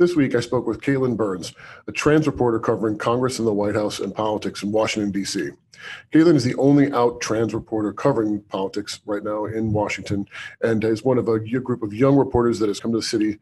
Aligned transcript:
This 0.00 0.16
week, 0.16 0.34
I 0.34 0.40
spoke 0.40 0.66
with 0.66 0.80
Katelyn 0.80 1.14
Burns, 1.14 1.52
a 1.86 1.92
trans 1.92 2.26
reporter 2.26 2.58
covering 2.58 2.96
Congress 2.96 3.38
and 3.38 3.46
the 3.46 3.52
White 3.52 3.74
House 3.74 3.98
and 3.98 4.14
politics 4.14 4.62
in 4.62 4.72
Washington, 4.72 5.12
D.C. 5.12 5.50
Katelyn 6.10 6.36
is 6.36 6.44
the 6.44 6.54
only 6.54 6.90
out 6.92 7.20
trans 7.20 7.52
reporter 7.52 7.92
covering 7.92 8.40
politics 8.48 9.00
right 9.04 9.22
now 9.22 9.44
in 9.44 9.74
Washington 9.74 10.26
and 10.62 10.82
is 10.84 11.04
one 11.04 11.18
of 11.18 11.28
a 11.28 11.38
group 11.38 11.82
of 11.82 11.92
young 11.92 12.16
reporters 12.16 12.58
that 12.60 12.68
has 12.68 12.80
come 12.80 12.92
to 12.92 12.98
the 12.98 13.02
city 13.02 13.38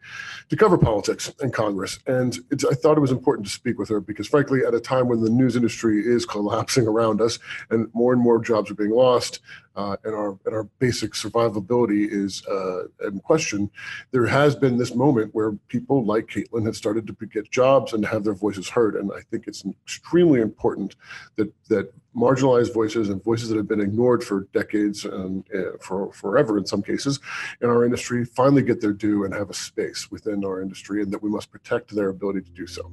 to 0.48 0.56
cover 0.56 0.76
politics 0.76 1.32
and 1.40 1.52
Congress. 1.52 2.00
And 2.08 2.36
I 2.53 2.75
thought 2.75 2.97
it 2.97 3.03
was 3.03 3.13
important 3.13 3.47
to 3.47 3.53
speak 3.53 3.79
with 3.79 3.88
her 3.90 4.01
because, 4.01 4.27
frankly, 4.27 4.65
at 4.67 4.75
a 4.75 4.81
time 4.81 5.06
when 5.06 5.22
the 5.22 5.31
news 5.31 5.54
industry 5.54 6.04
is 6.04 6.27
collapsing 6.27 6.88
around 6.88 7.21
us 7.21 7.38
and 7.71 7.88
more 7.95 8.13
and 8.13 8.22
more 8.22 8.40
jobs 8.40 8.69
are 8.69 8.75
being 8.75 8.90
lost, 8.90 9.38
uh, 9.79 9.97
and 10.03 10.13
our 10.13 10.37
and 10.45 10.54
our 10.54 10.65
basic 10.81 11.13
survivability 11.13 12.08
is 12.11 12.44
uh, 12.47 12.83
in 13.06 13.21
question, 13.21 13.71
there 14.11 14.26
has 14.26 14.56
been 14.56 14.76
this 14.76 14.93
moment 14.93 15.33
where 15.35 15.53
people 15.69 16.05
like 16.05 16.27
Katelyn 16.27 16.66
have 16.66 16.74
started 16.74 17.06
to 17.06 17.27
get 17.27 17.48
jobs 17.52 17.93
and 17.93 18.05
have 18.05 18.25
their 18.25 18.34
voices 18.34 18.69
heard, 18.69 18.97
and 18.97 19.12
I 19.12 19.21
think 19.30 19.47
it's 19.47 19.65
extremely 19.85 20.41
important 20.41 20.97
that 21.37 21.52
that 21.69 21.93
marginalized 22.16 22.75
voices 22.75 23.09
and 23.09 23.23
voices 23.23 23.51
that 23.51 23.57
have 23.57 23.69
been 23.69 23.80
ignored 23.80 24.25
for 24.25 24.49
decades 24.52 25.05
and 25.05 25.45
uh, 25.55 25.79
for 25.80 26.13
forever 26.13 26.59
in 26.59 26.66
some 26.66 26.83
cases 26.83 27.21
in 27.60 27.69
our 27.69 27.85
industry 27.85 28.24
finally 28.24 28.63
get 28.63 28.80
their 28.80 28.93
due 28.93 29.24
and 29.24 29.33
have 29.33 29.49
a 29.49 29.55
space 29.55 30.10
within 30.10 30.45
our 30.45 30.60
industry, 30.60 31.02
and 31.02 31.13
that 31.13 31.23
we 31.23 31.30
must 31.30 31.52
protect 31.52 31.95
their 31.95 32.09
ability 32.09 32.41
to 32.41 32.51
do 32.51 32.66
so. 32.66 32.91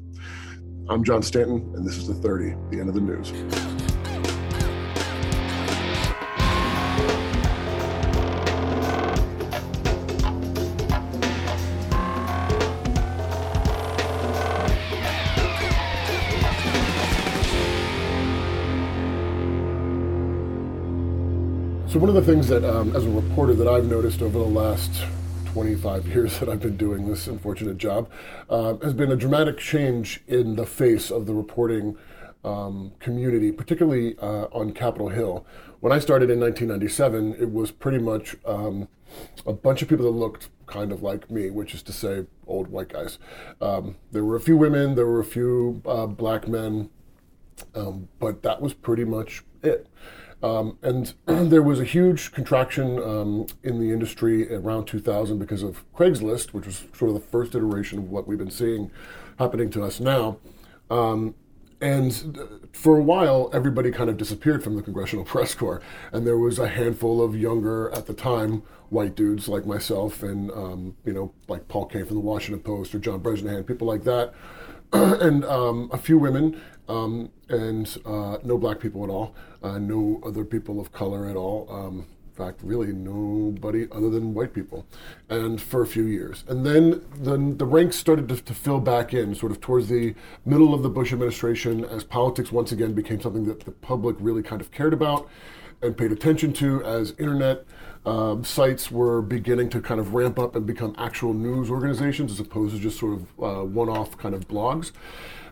I'm 0.87 1.03
John 1.03 1.23
Stanton, 1.23 1.73
and 1.75 1.83
this 1.83 1.97
is 1.97 2.07
the 2.07 2.13
30, 2.13 2.55
the 2.69 2.79
end 2.79 2.89
of 2.89 2.93
the 2.93 3.01
news. 3.01 3.74
So 21.95 22.01
one 22.01 22.09
of 22.09 22.15
the 22.15 22.33
things 22.33 22.49
that, 22.49 22.65
um, 22.65 22.93
as 22.93 23.05
a 23.05 23.09
reporter, 23.09 23.53
that 23.53 23.69
I've 23.69 23.85
noticed 23.85 24.21
over 24.21 24.37
the 24.37 24.43
last 24.43 25.01
25 25.45 26.05
years 26.13 26.37
that 26.39 26.49
I've 26.49 26.59
been 26.59 26.75
doing 26.75 27.07
this 27.07 27.25
unfortunate 27.25 27.77
job, 27.77 28.11
uh, 28.49 28.75
has 28.83 28.93
been 28.93 29.13
a 29.13 29.15
dramatic 29.15 29.57
change 29.57 30.21
in 30.27 30.57
the 30.57 30.65
face 30.65 31.09
of 31.09 31.25
the 31.25 31.33
reporting 31.33 31.97
um, 32.43 32.91
community, 32.99 33.49
particularly 33.53 34.17
uh, 34.19 34.47
on 34.51 34.73
Capitol 34.73 35.07
Hill. 35.07 35.45
When 35.79 35.93
I 35.93 35.99
started 35.99 36.29
in 36.29 36.37
1997, 36.37 37.37
it 37.39 37.53
was 37.53 37.71
pretty 37.71 37.99
much 37.99 38.35
um, 38.45 38.89
a 39.45 39.53
bunch 39.53 39.81
of 39.81 39.87
people 39.87 40.03
that 40.03 40.19
looked 40.19 40.49
kind 40.67 40.91
of 40.91 41.01
like 41.01 41.31
me, 41.31 41.49
which 41.49 41.73
is 41.73 41.81
to 41.83 41.93
say, 41.93 42.25
old 42.45 42.67
white 42.67 42.89
guys. 42.89 43.19
Um, 43.61 43.95
there 44.11 44.25
were 44.25 44.35
a 44.35 44.41
few 44.41 44.57
women, 44.57 44.95
there 44.95 45.07
were 45.07 45.21
a 45.21 45.23
few 45.23 45.81
uh, 45.85 46.07
black 46.07 46.45
men, 46.45 46.89
um, 47.73 48.09
but 48.19 48.43
that 48.43 48.61
was 48.61 48.73
pretty 48.73 49.05
much 49.05 49.45
it. 49.63 49.87
Um, 50.43 50.77
and 50.81 51.13
there 51.25 51.63
was 51.63 51.79
a 51.79 51.85
huge 51.85 52.31
contraction 52.31 52.99
um, 52.99 53.47
in 53.63 53.79
the 53.79 53.91
industry 53.91 54.53
around 54.53 54.85
2000 54.85 55.39
because 55.39 55.63
of 55.63 55.83
Craigslist, 55.93 56.53
which 56.53 56.65
was 56.65 56.85
sort 56.93 57.09
of 57.09 57.15
the 57.15 57.27
first 57.27 57.55
iteration 57.55 57.99
of 57.99 58.09
what 58.09 58.27
we've 58.27 58.37
been 58.37 58.51
seeing 58.51 58.91
happening 59.39 59.69
to 59.71 59.83
us 59.83 59.99
now. 59.99 60.37
Um, 60.89 61.35
and 61.81 62.39
for 62.71 62.97
a 62.97 63.01
while, 63.01 63.49
everybody 63.53 63.91
kind 63.91 64.09
of 64.09 64.17
disappeared 64.17 64.63
from 64.63 64.75
the 64.75 64.81
Congressional 64.81 65.25
Press 65.25 65.53
Corps, 65.53 65.81
and 66.11 66.25
there 66.25 66.37
was 66.37 66.57
a 66.57 66.67
handful 66.67 67.23
of 67.23 67.35
younger, 67.35 67.91
at 67.91 68.05
the 68.05 68.13
time, 68.13 68.63
white 68.89 69.15
dudes 69.15 69.47
like 69.47 69.65
myself, 69.65 70.23
and 70.23 70.51
um, 70.51 70.95
you 71.05 71.13
know, 71.13 71.33
like 71.47 71.67
Paul 71.67 71.85
Kane 71.85 72.05
from 72.05 72.15
the 72.15 72.21
Washington 72.21 72.63
Post 72.63 72.95
or 72.95 72.99
John 72.99 73.19
Bresnahan, 73.19 73.63
people 73.63 73.87
like 73.87 74.03
that, 74.03 74.33
and 74.93 75.45
um, 75.45 75.89
a 75.91 75.97
few 75.97 76.17
women, 76.17 76.61
um, 76.87 77.29
and 77.49 77.97
uh, 78.05 78.37
no 78.43 78.57
black 78.57 78.79
people 78.79 79.03
at 79.03 79.09
all, 79.09 79.35
uh, 79.63 79.77
no 79.77 80.21
other 80.25 80.45
people 80.45 80.79
of 80.79 80.91
color 80.91 81.27
at 81.27 81.35
all. 81.35 81.67
Um, 81.69 82.07
in 82.37 82.45
fact, 82.45 82.59
really 82.63 82.91
nobody 82.91 83.87
other 83.93 84.09
than 84.09 84.33
white 84.33 84.53
people, 84.53 84.85
and 85.29 85.61
for 85.61 85.81
a 85.81 85.87
few 85.87 86.03
years. 86.03 86.43
And 86.49 86.65
then 86.65 87.01
the, 87.17 87.37
the 87.37 87.65
ranks 87.65 87.95
started 87.95 88.27
to, 88.27 88.35
to, 88.35 88.53
fill 88.53 88.81
back 88.81 89.13
in, 89.13 89.35
sort 89.35 89.53
of 89.53 89.61
towards 89.61 89.87
the 89.87 90.15
middle 90.43 90.73
of 90.73 90.83
the 90.83 90.89
Bush 90.89 91.13
administration, 91.13 91.85
as 91.85 92.03
politics 92.03 92.51
once 92.51 92.73
again 92.73 92.91
became 92.91 93.21
something 93.21 93.45
that 93.45 93.61
the 93.61 93.71
public 93.71 94.17
really 94.19 94.43
kind 94.43 94.59
of 94.59 94.69
cared 94.71 94.93
about 94.93 95.29
and 95.81 95.97
paid 95.97 96.11
attention 96.11 96.51
to, 96.53 96.83
as 96.83 97.13
internet 97.17 97.63
um, 98.05 98.43
sites 98.43 98.91
were 98.91 99.21
beginning 99.21 99.69
to 99.69 99.81
kind 99.81 99.99
of 99.99 100.13
ramp 100.13 100.37
up 100.37 100.55
and 100.55 100.65
become 100.65 100.93
actual 100.97 101.33
news 101.33 101.69
organizations 101.69 102.31
as 102.31 102.39
opposed 102.39 102.75
to 102.75 102.81
just 102.81 102.99
sort 102.99 103.13
of 103.13 103.21
uh, 103.41 103.63
one 103.65 103.89
off 103.89 104.17
kind 104.17 104.35
of 104.35 104.47
blogs 104.47 104.91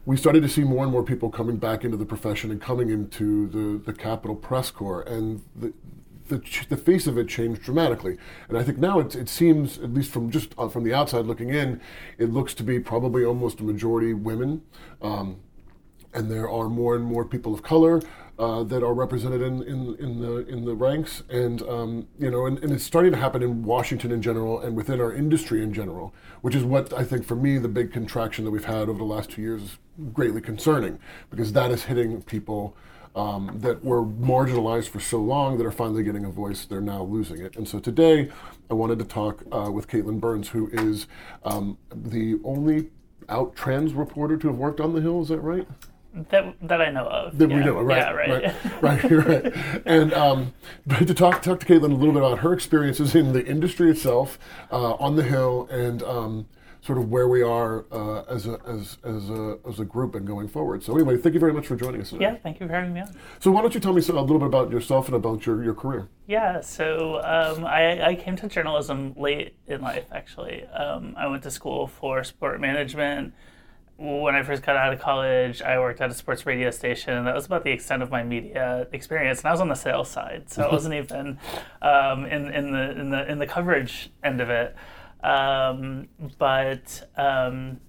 we 0.05 0.17
started 0.17 0.41
to 0.43 0.49
see 0.49 0.63
more 0.63 0.83
and 0.83 0.91
more 0.91 1.03
people 1.03 1.29
coming 1.29 1.57
back 1.57 1.85
into 1.85 1.97
the 1.97 2.05
profession 2.05 2.51
and 2.51 2.61
coming 2.61 2.89
into 2.89 3.47
the, 3.47 3.91
the 3.91 3.97
Capitol 3.97 4.35
Press 4.35 4.69
Corps, 4.69 5.01
and 5.03 5.41
the, 5.55 5.73
the, 6.27 6.41
the 6.69 6.77
face 6.77 7.07
of 7.07 7.17
it 7.17 7.29
changed 7.29 7.61
dramatically. 7.61 8.17
And 8.49 8.57
I 8.57 8.63
think 8.63 8.77
now 8.77 8.99
it, 8.99 9.15
it 9.15 9.29
seems, 9.29 9.77
at 9.77 9.93
least 9.93 10.11
from 10.11 10.29
just 10.29 10.53
uh, 10.57 10.67
from 10.67 10.83
the 10.83 10.93
outside 10.93 11.25
looking 11.25 11.49
in, 11.49 11.79
it 12.17 12.31
looks 12.31 12.53
to 12.55 12.63
be 12.63 12.79
probably 12.79 13.23
almost 13.23 13.61
a 13.61 13.63
majority 13.63 14.13
women. 14.13 14.63
Um, 15.01 15.37
and 16.13 16.29
there 16.29 16.49
are 16.49 16.69
more 16.69 16.95
and 16.95 17.03
more 17.03 17.25
people 17.25 17.53
of 17.53 17.63
color 17.63 18.01
uh, 18.39 18.63
that 18.63 18.83
are 18.83 18.93
represented 18.93 19.41
in, 19.41 19.61
in, 19.63 19.95
in, 19.99 20.19
the 20.19 20.37
in 20.47 20.65
the 20.65 20.73
ranks, 20.73 21.21
and 21.29 21.61
um, 21.63 22.07
you 22.17 22.31
know, 22.31 22.45
and, 22.47 22.57
and, 22.63 22.71
it's 22.71 22.83
starting 22.83 23.11
to 23.11 23.17
happen 23.17 23.43
in 23.43 23.63
Washington 23.63 24.11
in 24.11 24.21
general, 24.21 24.59
and 24.59 24.75
within 24.75 24.99
our 24.99 25.13
industry 25.13 25.61
in 25.61 25.71
general, 25.71 26.13
which 26.41 26.55
is 26.55 26.63
what 26.63 26.91
I 26.93 27.03
think 27.03 27.25
for 27.25 27.35
me 27.35 27.59
the 27.59 27.67
big 27.67 27.93
contraction 27.93 28.43
that 28.45 28.51
we've 28.51 28.65
had 28.65 28.89
over 28.89 28.97
the 28.97 29.03
last 29.03 29.29
two 29.31 29.41
years 29.41 29.61
is 29.61 29.77
greatly 30.13 30.41
concerning, 30.41 30.97
because 31.29 31.53
that 31.53 31.71
is 31.71 31.83
hitting 31.83 32.21
people. 32.23 32.75
Um, 33.15 33.59
that 33.59 33.83
were 33.85 34.03
marginalized 34.03 34.87
for 34.87 34.99
so 34.99 35.19
long 35.19 35.59
that 35.59 35.67
are 35.67 35.71
finally 35.71 36.01
getting 36.01 36.25
a 36.25 36.31
voice, 36.31 36.65
they're 36.65 36.81
now 36.81 37.03
losing 37.03 37.41
it. 37.41 37.55
And 37.55 37.67
so 37.67 37.77
today, 37.77 38.31
I 38.71 38.73
wanted 38.73 38.97
to 38.97 39.05
talk 39.05 39.43
uh, 39.51 39.69
with 39.71 39.87
Katelyn 39.87 40.19
Burns, 40.19 40.49
who 40.49 40.67
is 40.73 41.05
um, 41.45 41.77
the 41.93 42.39
only 42.43 42.89
out 43.29 43.55
trans 43.55 43.93
reporter 43.93 44.35
to 44.37 44.47
have 44.47 44.57
worked 44.57 44.79
on 44.79 44.95
the 44.95 45.01
Hill. 45.01 45.21
Is 45.21 45.27
that 45.27 45.41
right? 45.41 45.67
That 46.29 46.55
that 46.61 46.79
I 46.79 46.91
know 46.91 47.07
of. 47.07 47.37
That 47.37 47.49
yeah. 47.49 47.55
we 47.55 47.63
know, 47.63 47.81
right? 47.81 47.97
Yeah, 47.97 48.11
right. 48.11 48.55
Right, 48.81 49.03
right, 49.03 49.27
right. 49.43 49.81
And 49.85 50.13
um, 50.13 50.53
but 50.85 51.07
to 51.07 51.13
talk 51.13 51.41
talk 51.41 51.59
to 51.61 51.65
Katelyn 51.65 51.91
a 51.91 51.95
little 51.95 52.13
bit 52.13 52.21
about 52.21 52.39
her 52.39 52.53
experiences 52.53 53.15
in 53.15 53.33
the 53.33 53.43
industry 53.43 53.89
itself, 53.89 54.37
uh, 54.71 54.93
on 54.93 55.15
the 55.15 55.23
Hill, 55.23 55.67
and 55.71 56.03
um, 56.03 56.45
sort 56.83 56.97
of 56.97 57.09
where 57.09 57.27
we 57.27 57.41
are 57.41 57.85
uh, 57.91 58.23
as 58.23 58.45
a 58.45 58.59
as 58.67 58.97
as 59.03 59.29
a 59.29 59.57
as 59.67 59.79
a 59.79 59.85
group 59.85 60.13
and 60.13 60.27
going 60.27 60.47
forward. 60.47 60.83
So 60.83 60.93
anyway, 60.93 61.17
thank 61.17 61.33
you 61.33 61.39
very 61.39 61.53
much 61.53 61.65
for 61.65 61.75
joining 61.75 62.01
us. 62.01 62.11
Today. 62.11 62.25
Yeah, 62.25 62.35
thank 62.35 62.59
you 62.59 62.67
for 62.67 62.73
having 62.73 62.93
me 62.93 63.01
on. 63.01 63.15
So 63.39 63.49
why 63.51 63.61
don't 63.61 63.73
you 63.73 63.79
tell 63.79 63.93
me 63.93 64.01
a 64.01 64.11
little 64.11 64.37
bit 64.37 64.47
about 64.47 64.69
yourself 64.69 65.07
and 65.07 65.15
about 65.15 65.45
your, 65.47 65.63
your 65.63 65.73
career? 65.73 66.09
Yeah, 66.27 66.61
so 66.61 67.21
um, 67.23 67.65
I, 67.65 68.09
I 68.09 68.15
came 68.15 68.35
to 68.35 68.47
journalism 68.47 69.13
late 69.17 69.55
in 69.65 69.81
life. 69.81 70.05
Actually, 70.11 70.65
um, 70.65 71.15
I 71.17 71.27
went 71.27 71.41
to 71.43 71.51
school 71.51 71.87
for 71.87 72.23
sport 72.23 72.59
management 72.59 73.33
when 74.03 74.35
I 74.35 74.43
first 74.43 74.63
got 74.63 74.75
out 74.75 74.91
of 74.91 74.99
college, 74.99 75.61
I 75.61 75.79
worked 75.79 76.01
at 76.01 76.09
a 76.09 76.13
sports 76.13 76.45
radio 76.45 76.69
station, 76.71 77.13
and 77.13 77.25
that 77.25 77.33
was 77.33 77.45
about 77.45 77.63
the 77.63 77.71
extent 77.71 78.03
of 78.03 78.11
my 78.11 78.21
media 78.21 78.85
experience. 78.91 79.39
And 79.39 79.47
I 79.47 79.51
was 79.51 79.61
on 79.61 79.69
the 79.69 79.75
sales 79.75 80.09
side, 80.09 80.49
so 80.49 80.63
I 80.63 80.71
wasn't 80.71 80.95
even 80.95 81.39
um, 81.81 82.25
in 82.25 82.53
in 82.53 82.71
the 82.71 82.91
in 82.99 83.09
the 83.11 83.31
in 83.31 83.39
the 83.39 83.47
coverage 83.47 84.11
end 84.21 84.41
of 84.41 84.49
it. 84.49 84.75
Um, 85.23 86.09
but 86.37 87.09
um, 87.15 87.79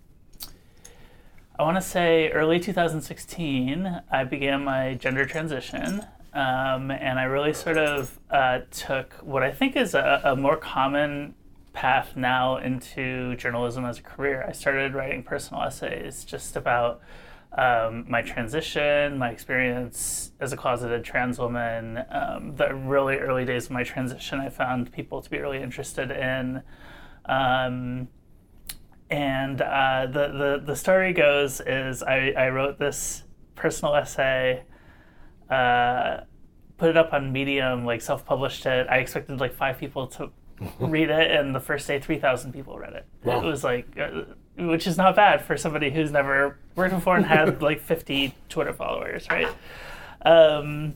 I 1.59 1.65
want 1.65 1.77
to 1.77 1.83
say 1.83 2.31
early 2.31 2.61
2016, 2.61 4.03
I 4.11 4.25
began 4.25 4.65
my 4.65 4.95
gender 4.95 5.25
transition. 5.25 6.07
Um, 6.33 6.91
and 6.91 7.21
I 7.21 7.25
really 7.25 7.53
sort 7.53 7.79
of 7.79 8.19
uh, 8.29 8.61
took 8.73 9.15
what 9.23 9.45
I 9.45 9.53
think 9.53 9.77
is 9.77 9.95
a, 9.95 10.21
a 10.25 10.35
more 10.35 10.57
common 10.57 11.37
path 11.75 12.17
now 12.17 12.57
into 12.57 13.37
journalism 13.37 13.85
as 13.85 13.99
a 13.99 14.03
career. 14.03 14.45
I 14.49 14.53
started 14.53 14.95
writing 14.95 15.23
personal 15.23 15.63
essays 15.63 16.25
just 16.25 16.57
about 16.57 17.03
um, 17.59 18.07
my 18.09 18.23
transition, 18.23 19.19
my 19.19 19.31
experience 19.31 20.33
as 20.41 20.53
a 20.53 20.57
closeted 20.57 21.05
trans 21.05 21.39
woman. 21.39 22.03
Um, 22.11 22.57
the 22.57 22.75
really 22.75 23.17
early 23.17 23.45
days 23.45 23.67
of 23.67 23.73
my 23.73 23.83
transition, 23.83 24.41
I 24.41 24.49
found 24.49 24.93
people 24.93 25.21
to 25.21 25.29
be 25.29 25.39
really 25.39 25.63
interested 25.63 26.11
in. 26.11 26.63
Um, 27.27 28.09
and 29.11 29.61
uh, 29.61 30.07
the, 30.07 30.29
the, 30.29 30.63
the 30.65 30.77
story 30.77 31.13
goes 31.13 31.61
is 31.61 32.03
I, 32.03 32.33
I 32.37 32.49
wrote 32.49 32.79
this 32.79 33.25
personal 33.57 33.95
essay, 33.95 34.65
uh, 35.51 36.21
put 36.79 36.91
it 36.91 36.97
up 36.97 37.13
on 37.13 37.33
Medium, 37.33 37.85
like 37.85 38.01
self-published 38.01 38.65
it. 38.67 38.87
I 38.89 38.99
expected 38.99 39.41
like 39.41 39.55
five 39.55 39.79
people 39.79 40.07
to 40.09 40.31
read 40.79 41.11
it, 41.11 41.31
and 41.31 41.55
the 41.55 41.61
first 41.61 41.87
day, 41.87 41.99
3,000 41.99 42.53
people 42.53 42.79
read 42.79 42.95
it. 42.95 43.07
Wow. 43.23 43.41
It 43.41 43.45
was 43.45 43.65
like, 43.65 43.99
uh, 43.99 44.23
which 44.57 44.87
is 44.87 44.97
not 44.97 45.17
bad 45.17 45.43
for 45.43 45.57
somebody 45.57 45.91
who's 45.91 46.11
never 46.11 46.59
worked 46.75 46.95
before 46.95 47.17
and 47.17 47.27
had 47.27 47.63
like 47.63 47.81
50 47.81 48.35
Twitter 48.49 48.73
followers, 48.73 49.27
right? 49.31 49.49
Um, 50.23 50.95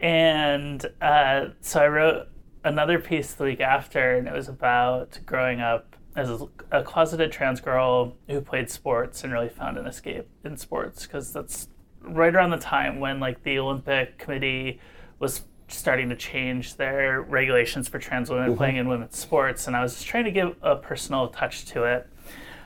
and 0.00 0.84
uh, 1.00 1.46
so 1.60 1.80
I 1.80 1.88
wrote 1.88 2.28
another 2.64 2.98
piece 2.98 3.34
the 3.34 3.44
week 3.44 3.60
after, 3.60 4.16
and 4.16 4.26
it 4.26 4.32
was 4.32 4.48
about 4.48 5.18
growing 5.26 5.60
up 5.60 5.96
as 6.16 6.30
a, 6.30 6.48
a 6.70 6.82
closeted 6.82 7.32
trans 7.32 7.60
girl 7.60 8.16
who 8.28 8.40
played 8.40 8.70
sports 8.70 9.24
and 9.24 9.32
really 9.32 9.48
found 9.48 9.76
an 9.76 9.86
escape 9.86 10.28
in 10.44 10.56
sports 10.56 11.06
because 11.06 11.32
that's 11.32 11.68
right 12.02 12.34
around 12.34 12.50
the 12.50 12.58
time 12.58 13.00
when 13.00 13.18
like 13.18 13.42
the 13.42 13.58
Olympic 13.58 14.18
Committee 14.18 14.78
was 15.18 15.42
starting 15.68 16.08
to 16.10 16.16
change 16.16 16.76
their 16.76 17.22
regulations 17.22 17.88
for 17.88 17.98
trans 17.98 18.30
women 18.30 18.48
mm-hmm. 18.48 18.56
playing 18.56 18.76
in 18.76 18.88
women's 18.88 19.16
sports, 19.16 19.66
and 19.66 19.76
I 19.76 19.82
was 19.82 19.94
just 19.94 20.06
trying 20.06 20.24
to 20.24 20.30
give 20.30 20.56
a 20.62 20.76
personal 20.76 21.28
touch 21.28 21.64
to 21.66 21.84
it. 21.84 22.08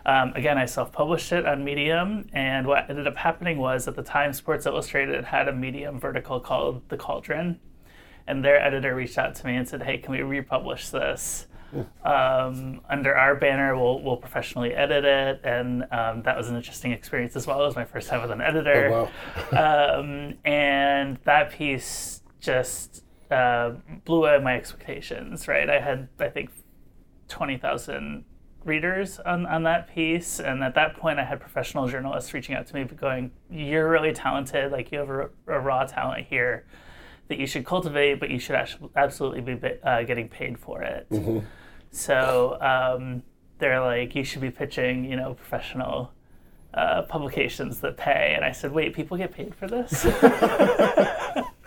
Um, 0.06 0.32
again, 0.34 0.56
I 0.56 0.66
self 0.66 0.92
published 0.92 1.32
it 1.32 1.46
on 1.46 1.64
Medium, 1.64 2.28
and 2.32 2.66
what 2.66 2.88
ended 2.88 3.06
up 3.06 3.16
happening 3.16 3.58
was 3.58 3.86
at 3.88 3.96
the 3.96 4.02
time, 4.02 4.32
Sports 4.32 4.66
Illustrated 4.66 5.24
had 5.24 5.48
a 5.48 5.52
Medium 5.52 6.00
vertical 6.00 6.40
called 6.40 6.88
The 6.88 6.96
Cauldron, 6.96 7.60
and 8.26 8.44
their 8.44 8.60
editor 8.60 8.94
reached 8.94 9.18
out 9.18 9.34
to 9.36 9.46
me 9.46 9.56
and 9.56 9.68
said, 9.68 9.82
Hey, 9.82 9.98
can 9.98 10.12
we 10.12 10.22
republish 10.22 10.90
this? 10.90 11.46
Um, 12.02 12.80
under 12.88 13.14
our 13.14 13.34
banner, 13.34 13.76
we'll, 13.76 14.00
we'll 14.00 14.16
professionally 14.16 14.72
edit 14.72 15.04
it, 15.04 15.40
and 15.44 15.84
um, 15.92 16.22
that 16.22 16.36
was 16.36 16.48
an 16.48 16.56
interesting 16.56 16.92
experience 16.92 17.36
as 17.36 17.46
well. 17.46 17.60
It 17.62 17.66
was 17.66 17.76
my 17.76 17.84
first 17.84 18.08
time 18.08 18.22
with 18.22 18.30
an 18.30 18.40
editor, 18.40 18.90
oh, 18.90 19.10
wow. 19.52 19.98
um, 20.00 20.34
and 20.44 21.18
that 21.24 21.52
piece 21.52 22.22
just 22.40 23.04
uh, 23.30 23.72
blew 24.04 24.26
out 24.26 24.42
my 24.42 24.56
expectations. 24.56 25.48
Right, 25.48 25.68
I 25.68 25.80
had 25.80 26.08
I 26.18 26.28
think 26.28 26.50
twenty 27.28 27.56
thousand 27.56 28.24
readers 28.64 29.18
on, 29.20 29.46
on 29.46 29.64
that 29.64 29.92
piece. 29.92 30.40
And 30.40 30.62
at 30.62 30.74
that 30.74 30.96
point, 30.96 31.18
I 31.18 31.24
had 31.24 31.40
professional 31.40 31.88
journalists 31.88 32.32
reaching 32.34 32.54
out 32.54 32.66
to 32.68 32.74
me 32.74 32.84
going, 32.84 33.32
You're 33.50 33.88
really 33.88 34.12
talented. 34.12 34.70
Like, 34.70 34.92
you 34.92 34.98
have 34.98 35.10
a, 35.10 35.30
a 35.48 35.58
raw 35.58 35.84
talent 35.84 36.26
here 36.28 36.66
that 37.28 37.38
you 37.38 37.46
should 37.46 37.64
cultivate, 37.64 38.20
but 38.20 38.30
you 38.30 38.38
should 38.38 38.56
actually, 38.56 38.90
absolutely 38.96 39.40
be 39.40 39.70
uh, 39.82 40.02
getting 40.02 40.28
paid 40.28 40.58
for 40.58 40.82
it. 40.82 41.08
Mm-hmm. 41.10 41.40
So 41.90 42.58
um, 42.60 43.22
they're 43.58 43.80
like, 43.80 44.14
You 44.14 44.24
should 44.24 44.42
be 44.42 44.50
pitching, 44.50 45.04
you 45.04 45.16
know, 45.16 45.34
professional. 45.34 46.12
Uh, 46.74 47.00
publications 47.00 47.80
that 47.80 47.96
pay, 47.96 48.34
and 48.36 48.44
I 48.44 48.52
said, 48.52 48.70
"Wait, 48.72 48.94
people 48.94 49.16
get 49.16 49.32
paid 49.32 49.54
for 49.54 49.66
this?" 49.66 50.04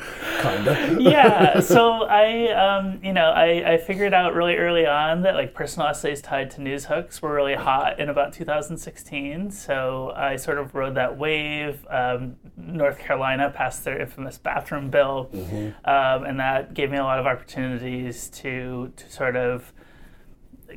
Kinda. 0.41 0.97
yeah. 0.99 1.59
So 1.59 2.03
I, 2.03 2.49
um, 2.51 2.99
you 3.03 3.13
know, 3.13 3.29
I, 3.29 3.73
I 3.73 3.77
figured 3.77 4.13
out 4.13 4.33
really 4.33 4.55
early 4.55 4.85
on 4.85 5.21
that 5.23 5.35
like 5.35 5.53
personal 5.53 5.87
essays 5.87 6.21
tied 6.21 6.51
to 6.51 6.61
news 6.61 6.85
hooks 6.85 7.21
were 7.21 7.33
really 7.33 7.55
hot 7.55 7.99
in 7.99 8.09
about 8.09 8.33
2016. 8.33 9.51
So 9.51 10.13
I 10.15 10.35
sort 10.35 10.57
of 10.57 10.73
rode 10.75 10.95
that 10.95 11.17
wave. 11.17 11.85
Um, 11.89 12.35
North 12.57 12.99
Carolina 12.99 13.49
passed 13.49 13.83
their 13.83 13.99
infamous 13.99 14.37
bathroom 14.37 14.89
bill, 14.89 15.29
mm-hmm. 15.33 15.89
um, 15.89 16.25
and 16.25 16.39
that 16.39 16.73
gave 16.73 16.91
me 16.91 16.97
a 16.97 17.03
lot 17.03 17.19
of 17.19 17.25
opportunities 17.25 18.29
to 18.29 18.91
to 18.95 19.11
sort 19.11 19.35
of 19.35 19.73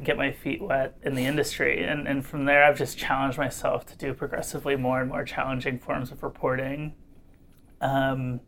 get 0.02 0.16
my 0.16 0.32
feet 0.32 0.60
wet 0.60 0.96
in 1.02 1.14
the 1.14 1.24
industry. 1.24 1.84
And, 1.84 2.08
and 2.08 2.24
from 2.26 2.44
there, 2.46 2.64
I've 2.64 2.78
just 2.78 2.98
challenged 2.98 3.38
myself 3.38 3.86
to 3.86 3.96
do 3.96 4.12
progressively 4.14 4.76
more 4.76 5.00
and 5.00 5.08
more 5.08 5.24
challenging 5.24 5.78
forms 5.78 6.10
of 6.10 6.22
reporting. 6.22 6.94
Um, 7.80 8.40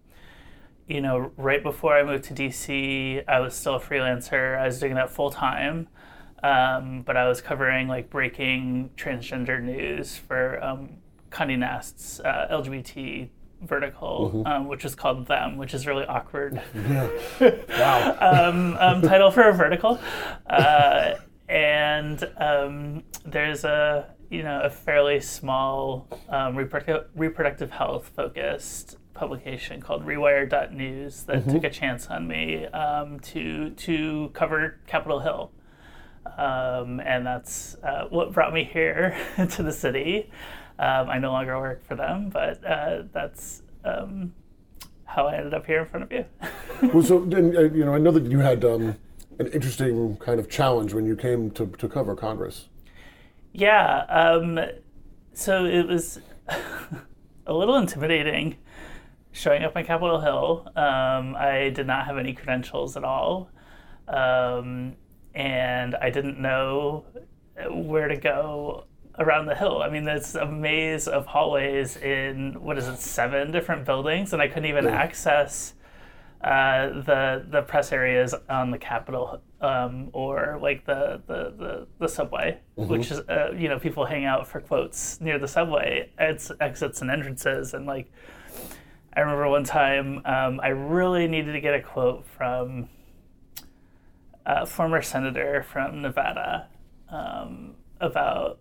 you 0.88 1.00
know, 1.00 1.32
right 1.36 1.62
before 1.62 1.96
I 1.96 2.04
moved 2.04 2.24
to 2.24 2.34
DC, 2.34 3.24
I 3.26 3.40
was 3.40 3.54
still 3.54 3.74
a 3.74 3.80
freelancer. 3.80 4.58
I 4.58 4.66
was 4.66 4.78
doing 4.78 4.94
that 4.94 5.10
full 5.10 5.30
time, 5.30 5.88
um, 6.42 7.02
but 7.02 7.16
I 7.16 7.28
was 7.28 7.40
covering 7.40 7.88
like 7.88 8.08
breaking 8.08 8.90
transgender 8.96 9.62
news 9.62 10.16
for 10.16 10.62
um, 10.62 10.98
Condé 11.30 11.58
Nast's 11.58 12.20
uh, 12.20 12.46
LGBT 12.50 13.28
vertical, 13.62 14.30
mm-hmm. 14.32 14.46
um, 14.46 14.68
which 14.68 14.84
is 14.84 14.94
called 14.94 15.26
Them, 15.26 15.56
which 15.56 15.74
is 15.74 15.86
really 15.86 16.04
awkward. 16.04 16.62
Wow. 17.68 18.16
um, 18.20 18.76
um, 18.78 19.02
title 19.02 19.30
for 19.30 19.48
a 19.48 19.52
vertical, 19.52 20.00
uh, 20.48 21.14
and 21.48 22.28
um, 22.38 23.02
there's 23.24 23.64
a 23.64 24.14
you 24.30 24.42
know 24.42 24.60
a 24.62 24.70
fairly 24.70 25.20
small 25.20 26.08
um, 26.28 26.56
reproductive 26.56 27.10
reproductive 27.14 27.70
health 27.70 28.10
focused 28.14 28.96
publication 29.16 29.80
called 29.80 30.04
Rewire.news 30.04 31.24
that 31.24 31.38
mm-hmm. 31.38 31.50
took 31.50 31.64
a 31.64 31.70
chance 31.70 32.06
on 32.08 32.28
me 32.28 32.66
um, 32.66 33.18
to 33.20 33.70
to 33.70 34.30
cover 34.34 34.78
Capitol 34.86 35.20
Hill, 35.20 35.50
um, 36.38 37.00
and 37.00 37.26
that's 37.26 37.76
uh, 37.82 38.06
what 38.10 38.32
brought 38.32 38.52
me 38.52 38.64
here 38.64 39.16
to 39.50 39.62
the 39.62 39.72
city. 39.72 40.30
Um, 40.78 41.08
I 41.08 41.18
no 41.18 41.32
longer 41.32 41.58
work 41.58 41.84
for 41.84 41.94
them, 41.94 42.28
but 42.28 42.64
uh, 42.64 43.04
that's 43.12 43.62
um, 43.84 44.34
how 45.04 45.26
I 45.26 45.36
ended 45.36 45.54
up 45.54 45.66
here 45.66 45.80
in 45.80 45.88
front 45.88 46.04
of 46.04 46.12
you. 46.12 46.24
well, 46.92 47.02
so 47.02 47.20
then, 47.20 47.56
uh, 47.56 47.62
you 47.62 47.84
know, 47.84 47.94
I 47.94 47.98
know 47.98 48.10
that 48.10 48.30
you 48.30 48.40
had 48.40 48.64
um, 48.64 48.96
an 49.38 49.46
interesting 49.48 50.16
kind 50.18 50.38
of 50.38 50.50
challenge 50.50 50.92
when 50.92 51.06
you 51.06 51.16
came 51.16 51.50
to 51.52 51.66
to 51.66 51.88
cover 51.88 52.14
Congress. 52.14 52.68
Yeah. 53.52 54.04
Um, 54.08 54.60
so 55.32 55.64
it 55.64 55.86
was. 55.86 56.20
a 57.46 57.54
little 57.54 57.76
intimidating 57.76 58.56
showing 59.36 59.62
up 59.62 59.76
on 59.76 59.84
Capitol 59.84 60.20
Hill. 60.20 60.66
Um, 60.76 61.36
I 61.36 61.70
did 61.74 61.86
not 61.86 62.06
have 62.06 62.16
any 62.16 62.32
credentials 62.32 62.96
at 62.96 63.04
all. 63.04 63.50
Um, 64.08 64.96
and 65.34 65.94
I 65.96 66.08
didn't 66.10 66.40
know 66.40 67.04
where 67.70 68.08
to 68.08 68.16
go 68.16 68.84
around 69.18 69.46
the 69.46 69.54
hill. 69.54 69.82
I 69.82 69.90
mean, 69.90 70.04
there's 70.04 70.34
a 70.34 70.46
maze 70.46 71.06
of 71.06 71.26
hallways 71.26 71.96
in, 71.96 72.54
what 72.60 72.78
is 72.78 72.88
it, 72.88 72.98
seven 72.98 73.50
different 73.50 73.84
buildings, 73.84 74.32
and 74.32 74.40
I 74.40 74.48
couldn't 74.48 74.66
even 74.66 74.86
access 74.86 75.74
uh, 76.42 76.88
the 77.00 77.46
the 77.48 77.62
press 77.62 77.92
areas 77.92 78.34
on 78.48 78.70
the 78.70 78.78
Capitol 78.78 79.40
um, 79.62 80.10
or 80.12 80.58
like 80.60 80.84
the 80.84 81.20
the, 81.26 81.54
the, 81.56 81.86
the 81.98 82.08
subway, 82.08 82.60
mm-hmm. 82.78 82.90
which 82.90 83.10
is 83.10 83.20
uh, 83.20 83.52
you 83.56 83.68
know 83.68 83.78
people 83.78 84.04
hang 84.04 84.26
out 84.26 84.46
for 84.46 84.60
quotes 84.60 85.20
near 85.20 85.38
the 85.38 85.48
subway. 85.48 86.10
It's 86.18 86.52
exits 86.60 87.00
and 87.00 87.10
entrances, 87.10 87.72
and 87.74 87.86
like 87.86 88.12
I 89.16 89.20
remember 89.20 89.48
one 89.48 89.64
time 89.64 90.20
um, 90.26 90.60
I 90.62 90.68
really 90.68 91.26
needed 91.26 91.52
to 91.52 91.60
get 91.60 91.74
a 91.74 91.80
quote 91.80 92.26
from 92.36 92.90
a 94.44 94.66
former 94.66 95.00
senator 95.00 95.62
from 95.62 96.02
Nevada 96.02 96.68
um, 97.08 97.74
about 97.98 98.58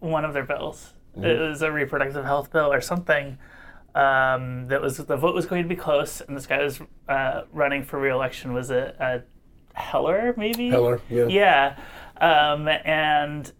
one 0.00 0.26
of 0.26 0.34
their 0.34 0.44
bills. 0.44 0.92
Mm-hmm. 1.16 1.24
It 1.24 1.38
was 1.38 1.62
a 1.62 1.72
reproductive 1.72 2.24
health 2.24 2.52
bill 2.52 2.70
or 2.70 2.82
something. 2.82 3.38
Um, 3.94 4.68
that 4.68 4.80
was 4.80 4.98
the 4.98 5.16
vote 5.16 5.34
was 5.34 5.46
going 5.46 5.62
to 5.62 5.68
be 5.68 5.76
close, 5.76 6.20
and 6.22 6.36
this 6.36 6.46
guy 6.46 6.62
was 6.62 6.80
uh, 7.08 7.42
running 7.52 7.82
for 7.82 7.98
reelection. 7.98 8.52
Was 8.54 8.70
it 8.70 8.96
uh, 9.00 9.18
Heller? 9.74 10.34
Maybe 10.36 10.68
Heller. 10.68 11.00
Yeah. 11.10 11.26
Yeah. 11.26 11.76
Um, 12.18 12.68
and 12.68 13.50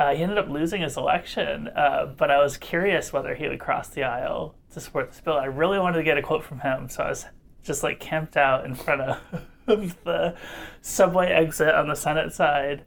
uh, 0.00 0.14
he 0.14 0.22
ended 0.22 0.38
up 0.38 0.48
losing 0.48 0.80
his 0.80 0.96
election, 0.96 1.68
uh, 1.68 2.06
but 2.16 2.30
I 2.30 2.38
was 2.38 2.56
curious 2.56 3.12
whether 3.12 3.34
he 3.34 3.46
would 3.46 3.60
cross 3.60 3.88
the 3.88 4.02
aisle 4.02 4.54
to 4.72 4.80
support 4.80 5.10
this 5.10 5.20
bill. 5.20 5.34
I 5.34 5.44
really 5.44 5.78
wanted 5.78 5.98
to 5.98 6.04
get 6.04 6.16
a 6.16 6.22
quote 6.22 6.42
from 6.42 6.60
him, 6.60 6.88
so 6.88 7.02
I 7.02 7.10
was 7.10 7.26
just 7.62 7.82
like 7.82 8.00
camped 8.00 8.38
out 8.38 8.64
in 8.64 8.74
front 8.74 9.02
of 9.02 9.18
the 10.04 10.34
subway 10.80 11.26
exit 11.30 11.74
on 11.74 11.86
the 11.86 11.94
Senate 11.94 12.32
side. 12.32 12.86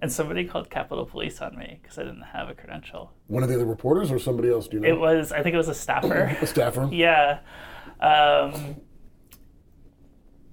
And 0.00 0.12
somebody 0.12 0.44
called 0.44 0.70
Capitol 0.70 1.04
Police 1.06 1.40
on 1.40 1.58
me 1.58 1.80
because 1.82 1.98
I 1.98 2.04
didn't 2.04 2.22
have 2.22 2.48
a 2.48 2.54
credential. 2.54 3.10
One 3.26 3.42
of 3.42 3.48
the 3.48 3.56
other 3.56 3.66
reporters 3.66 4.12
or 4.12 4.20
somebody 4.20 4.48
else? 4.48 4.68
Do 4.68 4.76
you 4.76 4.82
know? 4.82 4.88
It 4.88 4.96
was, 4.96 5.32
I 5.32 5.42
think 5.42 5.54
it 5.54 5.58
was 5.58 5.66
a 5.66 5.74
staffer. 5.74 6.36
a 6.40 6.46
staffer? 6.46 6.88
yeah. 6.92 7.40
Um, 8.00 8.76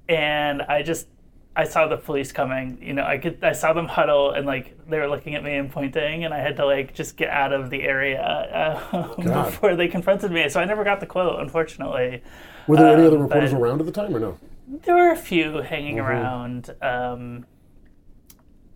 and 0.10 0.64
I 0.64 0.82
just 0.82 1.08
I 1.56 1.64
saw 1.64 1.88
the 1.88 1.98
police 1.98 2.32
coming. 2.32 2.78
You 2.82 2.94
know, 2.94 3.04
I 3.04 3.18
could 3.18 3.44
I 3.44 3.54
saw 3.54 3.74
them 3.74 3.88
huddle 3.88 4.32
and 4.32 4.46
like 4.46 4.78
they 4.90 5.00
were 5.00 5.08
looking 5.08 5.36
at 5.36 5.44
me 5.44 5.56
and 5.56 5.72
pointing, 5.72 6.26
and 6.26 6.34
I 6.34 6.40
had 6.40 6.58
to 6.58 6.66
like 6.66 6.94
just 6.94 7.16
get 7.16 7.30
out 7.30 7.54
of 7.54 7.70
the 7.70 7.84
area 7.84 8.22
uh, 8.22 9.44
before 9.46 9.76
they 9.76 9.88
confronted 9.88 10.32
me. 10.32 10.50
So 10.50 10.60
I 10.60 10.66
never 10.66 10.84
got 10.84 11.00
the 11.00 11.06
quote, 11.06 11.40
unfortunately. 11.40 12.22
Were 12.68 12.78
there 12.78 12.94
um, 12.94 13.00
any 13.00 13.08
other 13.08 13.18
reporters 13.20 13.54
around 13.54 13.80
at 13.80 13.86
the 13.86 13.92
time, 13.92 14.16
or 14.16 14.20
no? 14.20 14.40
There 14.68 14.96
were 14.96 15.12
a 15.12 15.18
few 15.18 15.58
hanging 15.58 15.98
mm-hmm. 15.98 16.08
around. 16.08 16.76
Um, 16.82 17.46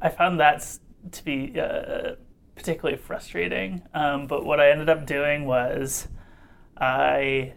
I 0.02 0.10
found 0.10 0.40
that 0.40 0.66
to 1.12 1.24
be 1.24 1.60
uh, 1.60 2.16
particularly 2.56 2.98
frustrating. 2.98 3.82
Um, 3.94 4.28
but 4.28 4.46
what 4.46 4.60
I 4.60 4.70
ended 4.72 4.90
up 4.90 5.06
doing 5.06 5.46
was 5.46 6.08
I 6.78 7.54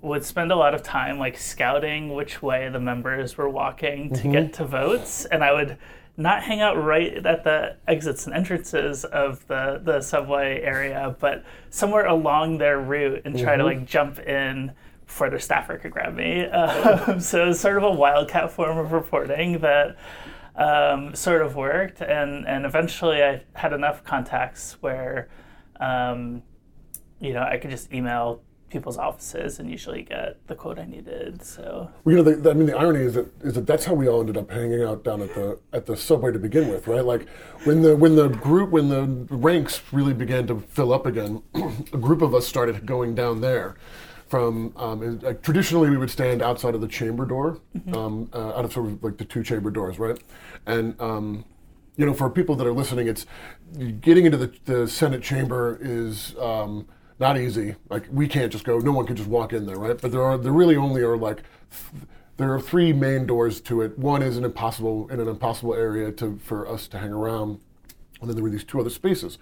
would 0.00 0.24
spend 0.24 0.52
a 0.52 0.56
lot 0.56 0.74
of 0.74 0.82
time 0.82 1.18
like 1.18 1.36
scouting 1.36 2.14
which 2.14 2.40
way 2.40 2.68
the 2.68 2.78
members 2.78 3.36
were 3.36 3.48
walking 3.48 4.10
to 4.10 4.20
mm-hmm. 4.20 4.32
get 4.32 4.52
to 4.52 4.64
votes 4.64 5.24
and 5.26 5.42
i 5.42 5.52
would 5.52 5.76
not 6.16 6.42
hang 6.42 6.60
out 6.60 6.82
right 6.82 7.24
at 7.26 7.44
the 7.44 7.76
exits 7.86 8.26
and 8.26 8.34
entrances 8.34 9.04
of 9.04 9.46
the, 9.46 9.80
the 9.84 10.00
subway 10.00 10.60
area 10.62 11.16
but 11.20 11.44
somewhere 11.70 12.06
along 12.06 12.58
their 12.58 12.80
route 12.80 13.22
and 13.24 13.38
try 13.38 13.52
mm-hmm. 13.52 13.60
to 13.60 13.64
like 13.64 13.86
jump 13.86 14.18
in 14.20 14.72
before 15.06 15.30
their 15.30 15.38
staffer 15.38 15.78
could 15.78 15.90
grab 15.90 16.14
me 16.14 16.44
um, 16.46 17.20
so 17.20 17.44
it 17.44 17.48
was 17.48 17.60
sort 17.60 17.76
of 17.76 17.84
a 17.84 17.90
wildcat 17.90 18.50
form 18.50 18.78
of 18.78 18.92
reporting 18.92 19.58
that 19.58 19.96
um, 20.56 21.14
sort 21.14 21.40
of 21.40 21.54
worked 21.54 22.00
and, 22.02 22.46
and 22.46 22.66
eventually 22.66 23.22
i 23.22 23.40
had 23.54 23.72
enough 23.72 24.04
contacts 24.04 24.76
where 24.80 25.28
um, 25.80 26.42
you 27.20 27.32
know 27.32 27.42
i 27.42 27.56
could 27.56 27.70
just 27.70 27.92
email 27.92 28.42
people's 28.68 28.98
offices 28.98 29.58
and 29.58 29.70
usually 29.70 30.02
get 30.02 30.46
the 30.46 30.54
quote 30.54 30.78
I 30.78 30.84
needed. 30.84 31.42
So 31.42 31.90
Well, 32.04 32.16
you 32.16 32.22
know, 32.22 32.30
the, 32.30 32.50
I 32.50 32.54
mean, 32.54 32.66
the 32.66 32.76
irony 32.76 33.00
is 33.00 33.14
that 33.14 33.30
is 33.42 33.54
that 33.54 33.66
that's 33.66 33.84
how 33.84 33.94
we 33.94 34.08
all 34.08 34.20
ended 34.20 34.36
up 34.36 34.50
hanging 34.50 34.82
out 34.82 35.04
down 35.04 35.22
at 35.22 35.34
the 35.34 35.58
at 35.72 35.86
the 35.86 35.96
subway 35.96 36.32
to 36.32 36.38
begin 36.38 36.68
with, 36.68 36.86
right? 36.86 37.04
Like 37.04 37.28
when 37.64 37.82
the 37.82 37.96
when 37.96 38.16
the 38.16 38.28
group 38.28 38.70
when 38.70 38.88
the 38.88 39.26
ranks 39.34 39.80
really 39.92 40.14
began 40.14 40.46
to 40.48 40.60
fill 40.60 40.92
up 40.92 41.06
again, 41.06 41.42
a 41.92 41.98
group 41.98 42.22
of 42.22 42.34
us 42.34 42.46
started 42.46 42.86
going 42.86 43.14
down 43.14 43.40
there. 43.40 43.76
From 44.28 44.74
um, 44.76 45.20
like, 45.20 45.40
traditionally, 45.40 45.88
we 45.88 45.96
would 45.96 46.10
stand 46.10 46.42
outside 46.42 46.74
of 46.74 46.82
the 46.82 46.86
chamber 46.86 47.24
door, 47.24 47.62
um, 47.94 48.28
uh, 48.34 48.58
out 48.58 48.66
of 48.66 48.74
sort 48.74 48.88
of 48.88 49.02
like 49.02 49.16
the 49.16 49.24
two 49.24 49.42
chamber 49.42 49.70
doors, 49.70 49.98
right? 49.98 50.22
And 50.66 51.00
um, 51.00 51.46
you 51.98 52.06
know, 52.06 52.14
for 52.14 52.30
people 52.30 52.54
that 52.56 52.66
are 52.66 52.72
listening, 52.72 53.08
it's 53.08 53.26
getting 54.00 54.24
into 54.24 54.38
the, 54.38 54.52
the 54.66 54.86
Senate 54.86 55.22
chamber 55.22 55.78
is 55.80 56.34
um, 56.38 56.86
not 57.18 57.38
easy. 57.38 57.76
Like 57.88 58.06
we 58.10 58.28
can't 58.28 58.52
just 58.52 58.64
go. 58.64 58.78
No 58.78 58.92
one 58.92 59.06
can 59.06 59.16
just 59.16 59.28
walk 59.28 59.52
in 59.52 59.66
there, 59.66 59.76
right? 59.76 60.00
But 60.00 60.12
there 60.12 60.22
are 60.22 60.38
there 60.38 60.52
really 60.52 60.76
only 60.76 61.02
are 61.02 61.16
like 61.16 61.42
th- 61.70 62.04
there 62.36 62.52
are 62.52 62.60
three 62.60 62.92
main 62.92 63.26
doors 63.26 63.60
to 63.62 63.82
it. 63.82 63.98
One 63.98 64.22
is 64.22 64.36
an 64.36 64.44
impossible 64.44 65.08
in 65.08 65.20
an 65.20 65.28
impossible 65.28 65.74
area 65.74 66.12
to 66.12 66.38
for 66.42 66.68
us 66.68 66.86
to 66.88 66.98
hang 66.98 67.12
around, 67.12 67.60
and 68.20 68.28
then 68.28 68.36
there 68.36 68.44
were 68.44 68.50
these 68.50 68.64
two 68.64 68.80
other 68.80 68.90
spaces. 68.90 69.38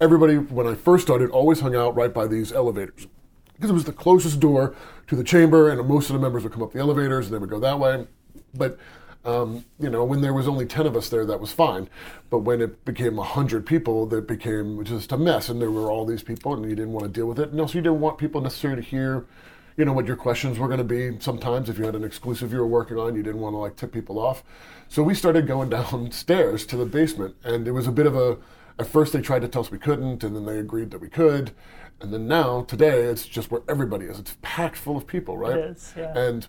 Everybody, 0.00 0.36
when 0.36 0.66
I 0.66 0.74
first 0.74 1.04
started, 1.04 1.30
always 1.30 1.60
hung 1.60 1.74
out 1.74 1.94
right 1.96 2.14
by 2.14 2.26
these 2.26 2.52
elevators 2.52 3.08
because 3.54 3.70
it 3.70 3.74
was 3.74 3.84
the 3.84 3.92
closest 3.92 4.38
door 4.38 4.74
to 5.08 5.16
the 5.16 5.24
chamber, 5.24 5.68
and 5.68 5.86
most 5.88 6.08
of 6.08 6.14
the 6.14 6.20
members 6.20 6.44
would 6.44 6.52
come 6.52 6.62
up 6.62 6.72
the 6.72 6.78
elevators 6.78 7.26
and 7.26 7.34
they 7.34 7.38
would 7.38 7.50
go 7.50 7.58
that 7.60 7.78
way. 7.78 8.06
But 8.54 8.78
um, 9.24 9.64
you 9.78 9.90
know, 9.90 10.04
when 10.04 10.20
there 10.20 10.32
was 10.32 10.48
only 10.48 10.66
ten 10.66 10.86
of 10.86 10.96
us 10.96 11.08
there, 11.08 11.26
that 11.26 11.40
was 11.40 11.52
fine. 11.52 11.88
But 12.30 12.38
when 12.38 12.60
it 12.60 12.84
became 12.84 13.16
hundred 13.18 13.66
people, 13.66 14.06
that 14.06 14.26
became 14.26 14.84
just 14.84 15.12
a 15.12 15.18
mess, 15.18 15.48
and 15.48 15.60
there 15.60 15.70
were 15.70 15.90
all 15.90 16.06
these 16.06 16.22
people, 16.22 16.54
and 16.54 16.64
you 16.64 16.74
didn't 16.74 16.92
want 16.92 17.04
to 17.04 17.10
deal 17.10 17.26
with 17.26 17.38
it, 17.38 17.50
and 17.50 17.60
also 17.60 17.74
you 17.74 17.82
didn't 17.82 18.00
want 18.00 18.18
people 18.18 18.40
necessarily 18.40 18.82
to 18.82 18.88
hear. 18.88 19.26
You 19.76 19.84
know 19.84 19.92
what 19.92 20.06
your 20.06 20.16
questions 20.16 20.58
were 20.58 20.66
going 20.66 20.78
to 20.78 20.84
be. 20.84 21.20
Sometimes, 21.20 21.68
if 21.68 21.78
you 21.78 21.84
had 21.84 21.94
an 21.94 22.02
exclusive 22.02 22.52
you 22.52 22.58
were 22.58 22.66
working 22.66 22.98
on, 22.98 23.14
you 23.14 23.22
didn't 23.22 23.40
want 23.40 23.54
to 23.54 23.58
like 23.58 23.76
tip 23.76 23.92
people 23.92 24.18
off. 24.18 24.42
So 24.88 25.02
we 25.02 25.14
started 25.14 25.46
going 25.46 25.68
downstairs 25.70 26.66
to 26.66 26.76
the 26.76 26.86
basement, 26.86 27.36
and 27.44 27.68
it 27.68 27.72
was 27.72 27.86
a 27.86 27.92
bit 27.92 28.06
of 28.06 28.16
a. 28.16 28.38
At 28.80 28.86
first, 28.86 29.12
they 29.12 29.20
tried 29.20 29.42
to 29.42 29.48
tell 29.48 29.62
us 29.62 29.72
we 29.72 29.78
couldn't, 29.78 30.22
and 30.22 30.36
then 30.36 30.46
they 30.46 30.58
agreed 30.58 30.92
that 30.92 31.00
we 31.00 31.08
could. 31.08 31.50
And 32.00 32.12
then 32.12 32.28
now, 32.28 32.62
today, 32.62 33.02
it's 33.02 33.26
just 33.26 33.50
where 33.50 33.62
everybody 33.68 34.06
is. 34.06 34.18
It's 34.20 34.36
packed 34.40 34.76
full 34.76 34.96
of 34.96 35.06
people, 35.06 35.36
right? 35.36 35.58
is, 35.58 35.92
yeah. 35.96 36.16
And 36.16 36.46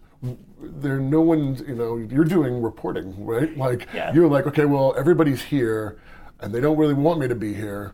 there, 0.62 1.00
no 1.00 1.22
one, 1.22 1.56
you 1.68 1.74
know, 1.76 1.98
you're 1.98 2.24
doing 2.26 2.62
reporting, 2.62 3.26
right? 3.26 3.58
Like 3.58 3.88
Yeah. 3.94 4.14
you're 4.14 4.28
like, 4.28 4.46
okay, 4.48 4.66
well, 4.66 4.94
everybody's 4.96 5.42
here, 5.42 5.98
and 6.40 6.54
they 6.54 6.62
don't 6.62 6.78
really 6.78 6.94
want 6.94 7.20
me 7.20 7.28
to 7.28 7.36
be 7.36 7.54
here, 7.54 7.94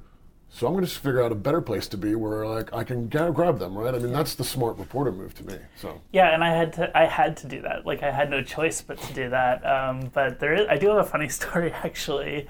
so 0.49 0.67
I'm 0.67 0.73
going 0.73 0.83
to 0.85 0.89
just 0.89 1.01
figure 1.01 1.21
out 1.21 1.31
a 1.31 1.35
better 1.35 1.59
place 1.61 1.87
to 1.89 1.97
be 1.97 2.15
where 2.15 2.45
like 2.47 2.73
I 2.73 2.83
can 2.83 3.07
ga- 3.09 3.31
grab 3.31 3.59
them, 3.59 3.77
right? 3.77 3.93
I 3.93 3.99
mean, 3.99 4.13
that's 4.13 4.35
the 4.35 4.43
smart 4.43 4.77
reporter 4.77 5.11
move 5.11 5.33
to 5.35 5.45
me. 5.45 5.57
So 5.75 6.01
Yeah, 6.13 6.33
and 6.33 6.43
I 6.43 6.55
had 6.55 6.71
to 6.73 6.97
I 6.97 7.05
had 7.05 7.35
to 7.37 7.47
do 7.47 7.61
that. 7.63 7.85
Like 7.85 8.03
I 8.03 8.11
had 8.11 8.29
no 8.29 8.41
choice 8.41 8.81
but 8.81 8.97
to 8.99 9.13
do 9.13 9.29
that. 9.31 9.65
Um, 9.65 10.11
but 10.13 10.39
there 10.39 10.53
is 10.53 10.65
I 10.69 10.77
do 10.77 10.87
have 10.89 10.97
a 10.97 11.03
funny 11.03 11.27
story 11.39 11.71
actually 11.73 12.47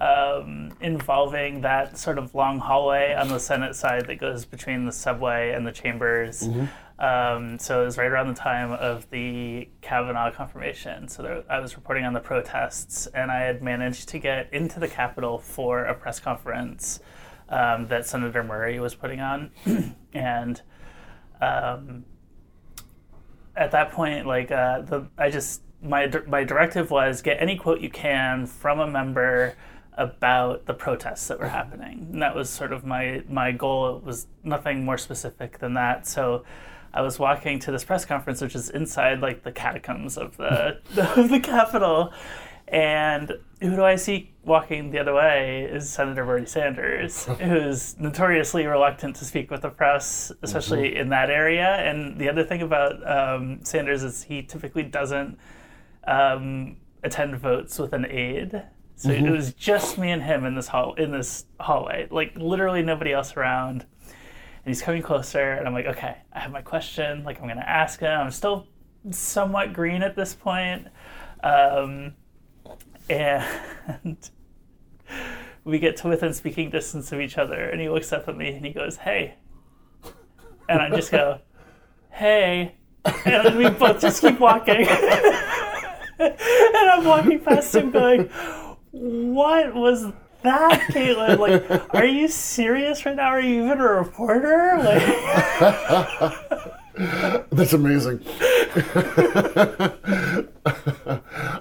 um, 0.00 0.72
involving 0.80 1.60
that 1.60 1.98
sort 1.98 2.18
of 2.18 2.34
long 2.34 2.58
hallway 2.58 3.14
on 3.14 3.28
the 3.28 3.38
Senate 3.38 3.76
side 3.76 4.06
that 4.06 4.16
goes 4.16 4.44
between 4.44 4.86
the 4.86 4.92
subway 4.92 5.52
and 5.52 5.66
the 5.66 5.72
chambers. 5.72 6.42
Um, 6.98 7.58
so 7.58 7.82
it 7.82 7.84
was 7.86 7.98
right 7.98 8.10
around 8.10 8.28
the 8.28 8.34
time 8.34 8.72
of 8.72 9.08
the 9.10 9.68
Kavanaugh 9.80 10.30
confirmation. 10.30 11.08
So 11.08 11.22
there, 11.22 11.44
I 11.48 11.60
was 11.60 11.76
reporting 11.76 12.04
on 12.04 12.12
the 12.12 12.20
protests, 12.20 13.06
and 13.08 13.30
I 13.30 13.40
had 13.40 13.62
managed 13.62 14.08
to 14.10 14.18
get 14.18 14.52
into 14.52 14.80
the 14.80 14.88
Capitol 14.88 15.38
for 15.38 15.84
a 15.84 15.94
press 15.94 16.20
conference 16.20 17.00
um, 17.48 17.86
that 17.88 18.06
Senator 18.06 18.42
Murray 18.42 18.78
was 18.80 18.94
putting 18.94 19.20
on, 19.20 19.50
and. 20.12 20.62
Um, 21.40 22.04
at 23.56 23.70
that 23.72 23.92
point, 23.92 24.26
like 24.26 24.50
uh, 24.50 24.80
the 24.82 25.08
I 25.18 25.30
just 25.30 25.62
my 25.82 26.10
my 26.26 26.44
directive 26.44 26.90
was 26.90 27.22
get 27.22 27.40
any 27.40 27.56
quote 27.56 27.80
you 27.80 27.90
can 27.90 28.46
from 28.46 28.80
a 28.80 28.86
member 28.86 29.56
about 29.94 30.66
the 30.66 30.74
protests 30.74 31.28
that 31.28 31.38
were 31.38 31.48
happening, 31.48 32.08
and 32.12 32.22
that 32.22 32.34
was 32.34 32.48
sort 32.48 32.72
of 32.72 32.84
my 32.84 33.22
my 33.28 33.52
goal. 33.52 33.98
It 33.98 34.04
was 34.04 34.26
nothing 34.44 34.84
more 34.84 34.98
specific 34.98 35.58
than 35.58 35.74
that. 35.74 36.06
So. 36.06 36.44
I 36.92 37.02
was 37.02 37.20
walking 37.20 37.60
to 37.60 37.70
this 37.70 37.84
press 37.84 38.04
conference, 38.04 38.40
which 38.40 38.56
is 38.56 38.68
inside 38.68 39.20
like 39.20 39.44
the 39.44 39.52
catacombs 39.52 40.18
of 40.18 40.36
the 40.38 40.80
of 41.16 41.28
the 41.28 41.38
Capitol, 41.38 42.12
and 42.66 43.32
who 43.60 43.76
do 43.76 43.84
I 43.84 43.96
see 43.96 44.30
walking 44.44 44.90
the 44.90 44.98
other 44.98 45.12
way 45.12 45.68
is 45.70 45.90
Senator 45.90 46.24
Bernie 46.24 46.46
Sanders, 46.46 47.24
who's 47.40 47.98
notoriously 47.98 48.66
reluctant 48.66 49.16
to 49.16 49.24
speak 49.24 49.50
with 49.50 49.62
the 49.62 49.70
press, 49.70 50.32
especially 50.42 50.96
in 50.96 51.08
that 51.10 51.30
area. 51.30 51.66
And 51.66 52.18
the 52.18 52.28
other 52.28 52.44
thing 52.44 52.62
about 52.62 53.06
um, 53.06 53.60
Sanders 53.64 54.02
is 54.02 54.22
he 54.22 54.42
typically 54.42 54.84
doesn't 54.84 55.38
um, 56.06 56.76
attend 57.02 57.36
votes 57.38 57.78
with 57.78 57.92
an 57.92 58.06
aide. 58.06 58.62
So 59.00 59.08
it 59.08 59.30
was 59.30 59.54
just 59.54 59.96
me 59.96 60.10
and 60.10 60.22
him 60.22 60.44
in 60.44 60.54
this 60.54 60.68
hall 60.68 60.92
in 60.92 61.10
this 61.10 61.46
hallway, 61.58 62.06
like 62.10 62.36
literally 62.36 62.82
nobody 62.82 63.12
else 63.12 63.34
around. 63.34 63.86
And 64.10 64.66
he's 64.66 64.82
coming 64.82 65.00
closer, 65.00 65.52
and 65.52 65.66
I'm 65.66 65.72
like, 65.72 65.86
okay, 65.86 66.18
I 66.34 66.38
have 66.38 66.52
my 66.52 66.60
question. 66.60 67.24
Like 67.24 67.40
I'm 67.40 67.48
gonna 67.48 67.62
ask 67.62 68.00
him. 68.00 68.10
I'm 68.10 68.30
still 68.30 68.66
somewhat 69.10 69.72
green 69.72 70.02
at 70.02 70.16
this 70.16 70.34
point. 70.34 70.88
Um, 71.42 72.12
and 73.08 73.46
we 75.64 75.78
get 75.78 75.96
to 75.96 76.08
within 76.08 76.34
speaking 76.34 76.68
distance 76.68 77.10
of 77.10 77.20
each 77.20 77.38
other 77.38 77.68
and 77.68 77.80
he 77.80 77.88
looks 77.88 78.12
up 78.12 78.28
at 78.28 78.36
me 78.36 78.50
and 78.50 78.64
he 78.64 78.72
goes 78.72 78.96
hey 78.96 79.34
and 80.68 80.80
i 80.80 80.88
just 80.88 81.10
go 81.10 81.40
hey 82.10 82.74
and 83.24 83.56
we 83.58 83.68
both 83.70 84.00
just 84.00 84.20
keep 84.20 84.38
walking 84.38 84.86
and 86.18 86.36
i'm 86.90 87.04
walking 87.04 87.40
past 87.40 87.74
him 87.74 87.90
going 87.90 88.28
what 88.92 89.74
was 89.74 90.06
that 90.42 90.80
katelyn 90.90 91.38
like 91.38 91.94
are 91.94 92.04
you 92.06 92.26
serious 92.28 93.04
right 93.06 93.16
now 93.16 93.26
are 93.28 93.40
you 93.40 93.64
even 93.64 93.78
a 93.78 93.84
reporter 93.86 94.76
like 94.78 95.02
that's 97.52 97.72
amazing. 97.72 98.20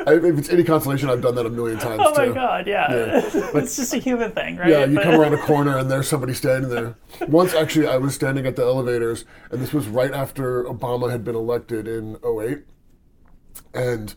I, 0.06 0.14
if 0.16 0.38
it's 0.38 0.50
any 0.50 0.64
consolation, 0.64 1.10
I've 1.10 1.22
done 1.22 1.36
that 1.36 1.46
a 1.46 1.50
million 1.50 1.78
times 1.80 2.02
oh 2.06 2.14
my 2.16 2.26
too. 2.26 2.34
god 2.34 2.68
yeah, 2.68 2.88
it's 3.54 3.76
just 3.78 3.94
a 3.94 4.00
human 4.00 4.32
thing 4.32 4.58
right 4.58 4.70
Yeah, 4.70 4.86
you 4.86 4.96
But- 4.96 5.04
come 5.06 5.16
around 5.20 5.34
a 5.34 5.38
corner 5.38 5.78
and 5.78 5.90
there's 5.90 6.08
somebody 6.10 6.34
standing 6.34 6.70
there. 6.70 6.96
Once, 7.28 7.54
actually, 7.54 7.88
I 7.88 7.98
was 7.98 8.16
standing 8.16 8.46
at 8.46 8.56
the 8.56 8.64
elevators, 8.64 9.24
and 9.52 9.62
this 9.62 9.72
was 9.74 9.88
right 9.88 10.12
after 10.12 10.64
Obama 10.66 11.10
had 11.12 11.24
been 11.24 11.36
elected 11.36 11.88
in 11.88 12.18
08. 12.26 12.60
And 13.74 14.16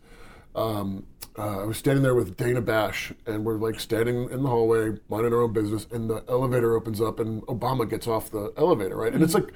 um, 0.56 1.06
uh, 1.38 1.60
I 1.62 1.64
was 1.64 1.78
standing 1.78 2.02
there 2.02 2.14
with 2.14 2.36
Dana 2.36 2.60
Bash, 2.60 3.12
and 3.26 3.44
we're 3.44 3.56
like 3.56 3.80
standing 3.80 4.28
in 4.30 4.42
the 4.42 4.48
hallway, 4.48 4.98
minding 5.08 5.32
our 5.32 5.42
own 5.42 5.52
business, 5.52 5.86
and 5.90 6.08
the 6.10 6.22
elevator 6.28 6.74
opens 6.76 7.00
up, 7.00 7.18
and 7.20 7.42
Obama 7.42 7.88
gets 7.88 8.06
off 8.06 8.30
the 8.30 8.52
elevator, 8.56 8.96
right? 8.96 9.12
And 9.12 9.22
it's 9.22 9.34
like 9.34 9.52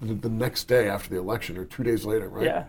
the, 0.00 0.14
the 0.14 0.28
next 0.28 0.64
day 0.64 0.88
after 0.88 1.10
the 1.10 1.18
election, 1.18 1.56
or 1.56 1.64
two 1.64 1.82
days 1.84 2.04
later, 2.04 2.28
right? 2.28 2.44
yeah 2.44 2.64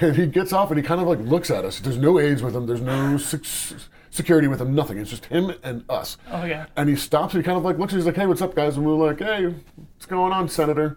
And 0.00 0.16
he 0.16 0.26
gets 0.26 0.52
off 0.52 0.70
and 0.70 0.78
he 0.78 0.82
kind 0.86 1.00
of 1.00 1.08
like 1.08 1.18
looks 1.20 1.50
at 1.50 1.64
us. 1.64 1.80
There's 1.80 1.98
no 1.98 2.18
aides 2.20 2.42
with 2.42 2.54
him. 2.54 2.66
There's 2.66 2.80
no 2.80 3.16
sec- 3.16 3.76
security 4.10 4.46
with 4.46 4.60
him. 4.60 4.74
Nothing. 4.74 4.98
It's 4.98 5.10
just 5.10 5.26
him 5.26 5.52
and 5.64 5.84
us. 5.90 6.18
Oh 6.30 6.48
God. 6.48 6.68
And 6.76 6.88
he 6.88 6.94
stops. 6.94 7.34
And 7.34 7.42
he 7.42 7.44
kind 7.44 7.58
of 7.58 7.64
like 7.64 7.78
looks. 7.78 7.92
and 7.92 7.98
He's 8.00 8.06
like, 8.06 8.14
"Hey, 8.16 8.26
what's 8.26 8.40
up, 8.42 8.54
guys?" 8.54 8.76
And 8.76 8.86
we're 8.86 8.94
like, 8.94 9.18
"Hey, 9.18 9.46
what's 9.46 10.06
going 10.06 10.32
on, 10.32 10.48
Senator?" 10.48 10.96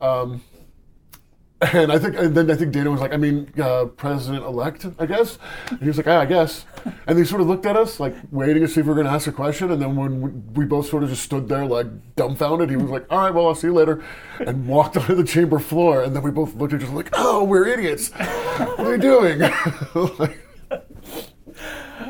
Um, 0.00 0.42
and 1.60 1.92
I 1.92 1.98
think, 1.98 2.16
and 2.16 2.34
then 2.34 2.50
I 2.50 2.54
think 2.54 2.72
Dana 2.72 2.90
was 2.90 3.00
like, 3.00 3.12
"I 3.12 3.18
mean, 3.18 3.52
uh, 3.60 3.84
President 3.84 4.44
elect, 4.44 4.86
I 4.98 5.04
guess." 5.04 5.38
And 5.68 5.80
he 5.80 5.88
was 5.88 5.98
like, 5.98 6.06
"Ah, 6.06 6.20
I 6.20 6.24
guess." 6.24 6.64
And 7.06 7.18
they 7.18 7.24
sort 7.24 7.42
of 7.42 7.48
looked 7.48 7.66
at 7.66 7.76
us, 7.76 8.00
like 8.00 8.14
waiting 8.30 8.62
to 8.62 8.68
see 8.68 8.80
if 8.80 8.86
we 8.86 8.90
were 8.90 8.94
going 8.94 9.06
to 9.06 9.12
ask 9.12 9.26
a 9.26 9.32
question. 9.32 9.70
And 9.70 9.80
then 9.80 9.94
when 9.94 10.20
we, 10.20 10.30
we 10.62 10.64
both 10.64 10.88
sort 10.88 11.02
of 11.02 11.10
just 11.10 11.22
stood 11.22 11.48
there, 11.48 11.66
like 11.66 11.86
dumbfounded, 12.16 12.70
he 12.70 12.76
was 12.76 12.90
like, 12.90 13.04
"All 13.10 13.18
right, 13.18 13.34
well, 13.34 13.48
I'll 13.48 13.54
see 13.54 13.66
you 13.66 13.74
later," 13.74 14.02
and 14.38 14.66
walked 14.66 14.96
onto 14.98 15.14
the 15.14 15.24
chamber 15.24 15.58
floor. 15.58 16.02
And 16.02 16.16
then 16.16 16.22
we 16.22 16.30
both 16.30 16.54
looked 16.54 16.72
at 16.72 16.80
each 16.80 16.86
other 16.86 16.96
like, 16.96 17.10
"Oh, 17.12 17.44
we're 17.44 17.66
idiots. 17.66 18.10
What 18.10 18.80
are 18.80 18.90
we 18.92 18.98
doing?" 18.98 19.40
like, 20.18 20.38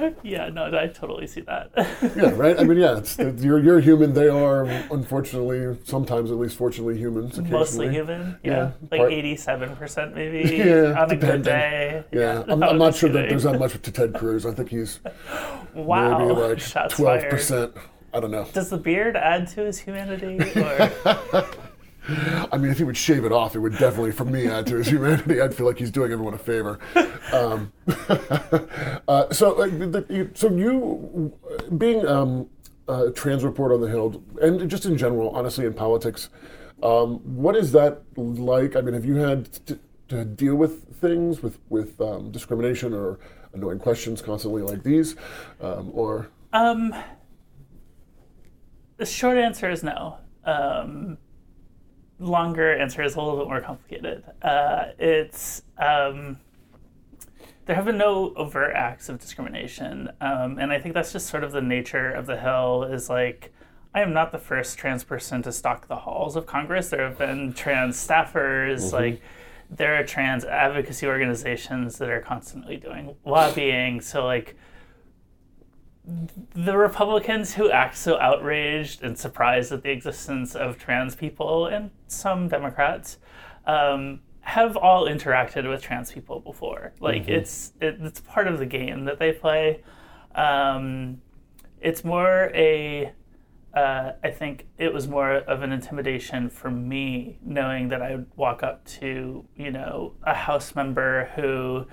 yeah 0.22 0.48
no 0.48 0.66
i 0.78 0.86
totally 0.86 1.26
see 1.26 1.40
that 1.42 1.70
yeah, 2.16 2.30
right. 2.34 2.58
I 2.58 2.64
mean, 2.64 2.78
yeah, 2.78 2.98
it's, 2.98 3.18
you're 3.18 3.58
you're 3.58 3.80
human. 3.80 4.12
They 4.12 4.28
are, 4.28 4.64
unfortunately, 4.90 5.78
sometimes 5.84 6.30
at 6.30 6.38
least, 6.38 6.56
fortunately, 6.56 6.98
humans. 6.98 7.38
mostly 7.38 7.86
occasionally. 7.86 7.94
human. 7.94 8.38
Yeah, 8.42 8.72
Yeah, 8.90 8.98
like 8.98 9.12
eighty-seven 9.12 9.76
percent 9.76 10.14
maybe 10.14 10.48
Yeah, 10.56 11.00
on 11.00 11.10
a 11.10 11.16
good 11.16 11.42
depending. 11.42 11.42
day. 11.42 12.04
Yeah, 12.12 12.44
I'm, 12.48 12.62
I'm 12.62 12.78
not 12.78 12.94
sure 12.94 13.10
that 13.10 13.28
there's 13.28 13.44
that 13.44 13.58
much 13.58 13.80
to 13.80 13.92
Ted 13.92 14.14
Cruz. 14.14 14.46
I 14.46 14.52
think 14.52 14.70
he's 14.70 15.00
wow. 15.74 16.18
maybe 16.18 16.32
like 16.32 16.90
twelve 16.90 17.28
percent. 17.28 17.72
I 18.12 18.20
don't 18.20 18.30
know. 18.30 18.46
Does 18.52 18.70
the 18.70 18.78
beard 18.78 19.16
add 19.16 19.46
to 19.48 19.64
his 19.64 19.78
humanity? 19.78 20.38
Or 20.56 21.46
I 22.08 22.56
mean, 22.58 22.70
if 22.70 22.78
he 22.78 22.84
would 22.84 22.96
shave 22.96 23.24
it 23.24 23.32
off, 23.32 23.54
it 23.54 23.58
would 23.60 23.78
definitely, 23.78 24.12
for 24.12 24.24
me, 24.24 24.48
add 24.48 24.66
to 24.68 24.76
his 24.76 24.88
humanity. 24.88 25.40
I'd 25.40 25.54
feel 25.54 25.66
like 25.66 25.78
he's 25.78 25.90
doing 25.90 26.12
everyone 26.12 26.34
a 26.34 26.38
favor. 26.38 26.78
Um, 27.32 27.72
uh, 29.08 29.32
so, 29.32 29.60
uh, 29.60 29.66
the, 29.66 30.30
so 30.34 30.50
you 30.50 31.32
being 31.76 32.06
um, 32.06 32.48
a 32.88 33.10
trans 33.10 33.44
reporter 33.44 33.74
on 33.74 33.80
the 33.80 33.88
Hill, 33.88 34.22
and 34.40 34.68
just 34.70 34.86
in 34.86 34.96
general, 34.96 35.30
honestly, 35.30 35.66
in 35.66 35.74
politics, 35.74 36.28
Um, 36.82 37.18
what 37.36 37.56
is 37.56 37.72
that 37.72 38.02
like? 38.16 38.74
I 38.74 38.80
mean, 38.80 38.94
have 38.94 39.04
you 39.04 39.16
had 39.16 39.52
to, 39.66 39.78
to 40.08 40.24
deal 40.24 40.54
with 40.54 40.96
things 41.00 41.42
with 41.42 41.58
with 41.68 42.00
um, 42.00 42.30
discrimination 42.30 42.94
or 42.94 43.18
annoying 43.52 43.78
questions 43.78 44.22
constantly 44.22 44.62
like 44.62 44.82
these, 44.82 45.14
um, 45.60 45.90
or? 45.92 46.30
Um, 46.54 46.94
the 48.96 49.04
short 49.06 49.36
answer 49.36 49.70
is 49.70 49.82
no. 49.82 50.16
Longer 52.20 52.76
answer 52.76 53.02
is 53.02 53.16
a 53.16 53.20
little 53.20 53.38
bit 53.38 53.48
more 53.48 53.60
complicated. 53.60 54.22
Uh, 54.42 54.88
it's 54.98 55.62
um, 55.78 56.38
there 57.64 57.74
have 57.74 57.86
been 57.86 57.98
no 57.98 58.34
overt 58.36 58.74
acts 58.74 59.08
of 59.08 59.18
discrimination, 59.18 60.10
um, 60.20 60.58
and 60.58 60.70
I 60.70 60.78
think 60.78 60.94
that's 60.94 61.12
just 61.12 61.28
sort 61.28 61.44
of 61.44 61.52
the 61.52 61.62
nature 61.62 62.10
of 62.10 62.26
the 62.26 62.36
Hill. 62.36 62.84
Is 62.84 63.08
like 63.08 63.52
I 63.94 64.02
am 64.02 64.12
not 64.12 64.32
the 64.32 64.38
first 64.38 64.78
trans 64.78 65.02
person 65.02 65.42
to 65.42 65.52
stalk 65.52 65.88
the 65.88 65.96
halls 65.96 66.36
of 66.36 66.46
Congress. 66.46 66.90
There 66.90 67.08
have 67.08 67.18
been 67.18 67.54
trans 67.54 67.96
staffers, 67.96 68.82
mm-hmm. 68.82 68.96
like 68.96 69.22
there 69.70 69.96
are 69.96 70.04
trans 70.04 70.44
advocacy 70.44 71.06
organizations 71.06 71.98
that 71.98 72.10
are 72.10 72.20
constantly 72.20 72.76
doing 72.76 73.16
lobbying. 73.24 74.00
So 74.00 74.26
like 74.26 74.56
the 76.54 76.76
Republicans 76.76 77.54
who 77.54 77.70
act 77.70 77.96
so 77.96 78.18
outraged 78.18 79.02
and 79.02 79.16
surprised 79.18 79.72
at 79.72 79.82
the 79.82 79.90
existence 79.90 80.54
of 80.54 80.78
trans 80.78 81.14
people, 81.14 81.66
and 81.66 81.90
some 82.06 82.48
Democrats, 82.48 83.18
um, 83.66 84.20
have 84.40 84.76
all 84.76 85.06
interacted 85.06 85.68
with 85.68 85.82
trans 85.82 86.12
people 86.12 86.40
before. 86.40 86.92
Like 87.00 87.22
mm-hmm. 87.22 87.32
it's 87.32 87.72
it, 87.80 87.98
it's 88.00 88.20
part 88.20 88.46
of 88.48 88.58
the 88.58 88.66
game 88.66 89.04
that 89.04 89.18
they 89.18 89.32
play. 89.32 89.82
Um, 90.34 91.20
it's 91.80 92.04
more 92.04 92.50
a 92.54 93.12
uh, 93.74 94.12
I 94.24 94.30
think 94.30 94.66
it 94.78 94.92
was 94.92 95.06
more 95.06 95.32
of 95.32 95.62
an 95.62 95.70
intimidation 95.70 96.50
for 96.50 96.70
me 96.70 97.38
knowing 97.42 97.88
that 97.88 98.02
I 98.02 98.16
would 98.16 98.26
walk 98.36 98.62
up 98.62 98.84
to 98.86 99.44
you 99.56 99.70
know 99.70 100.14
a 100.24 100.34
House 100.34 100.74
member 100.74 101.30
who 101.36 101.86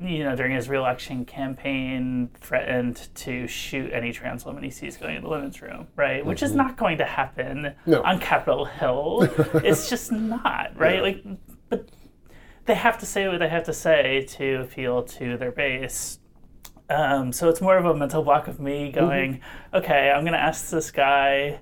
you 0.00 0.24
know, 0.24 0.34
during 0.34 0.54
his 0.54 0.68
reelection 0.68 1.24
campaign, 1.24 2.30
threatened 2.40 3.08
to 3.14 3.46
shoot 3.46 3.92
any 3.92 4.12
trans 4.12 4.44
woman 4.44 4.64
he 4.64 4.70
sees 4.70 4.96
going 4.96 5.16
in 5.16 5.22
the 5.22 5.28
women's 5.28 5.60
room, 5.62 5.86
right? 5.96 6.20
Mm-hmm. 6.20 6.28
Which 6.28 6.42
is 6.42 6.50
mm-hmm. 6.50 6.58
not 6.58 6.76
going 6.76 6.98
to 6.98 7.04
happen 7.04 7.74
no. 7.84 8.02
on 8.02 8.18
Capitol 8.18 8.64
Hill. 8.64 9.28
it's 9.54 9.88
just 9.88 10.10
not, 10.12 10.72
right? 10.76 10.96
Yeah. 10.96 11.00
Like, 11.02 11.24
but 11.68 11.88
they 12.64 12.74
have 12.74 12.98
to 12.98 13.06
say 13.06 13.28
what 13.28 13.38
they 13.38 13.48
have 13.48 13.64
to 13.64 13.72
say 13.72 14.26
to 14.30 14.62
appeal 14.62 15.02
to 15.04 15.36
their 15.36 15.52
base. 15.52 16.18
Um, 16.88 17.32
so 17.32 17.48
it's 17.48 17.60
more 17.60 17.76
of 17.76 17.84
a 17.84 17.94
mental 17.94 18.22
block 18.22 18.48
of 18.48 18.60
me 18.60 18.90
mm-hmm. 18.90 18.98
going, 18.98 19.34
mm-hmm. 19.34 19.76
okay, 19.76 20.10
I'm 20.10 20.22
going 20.22 20.32
to 20.32 20.42
ask 20.42 20.70
this 20.70 20.90
guy 20.90 21.60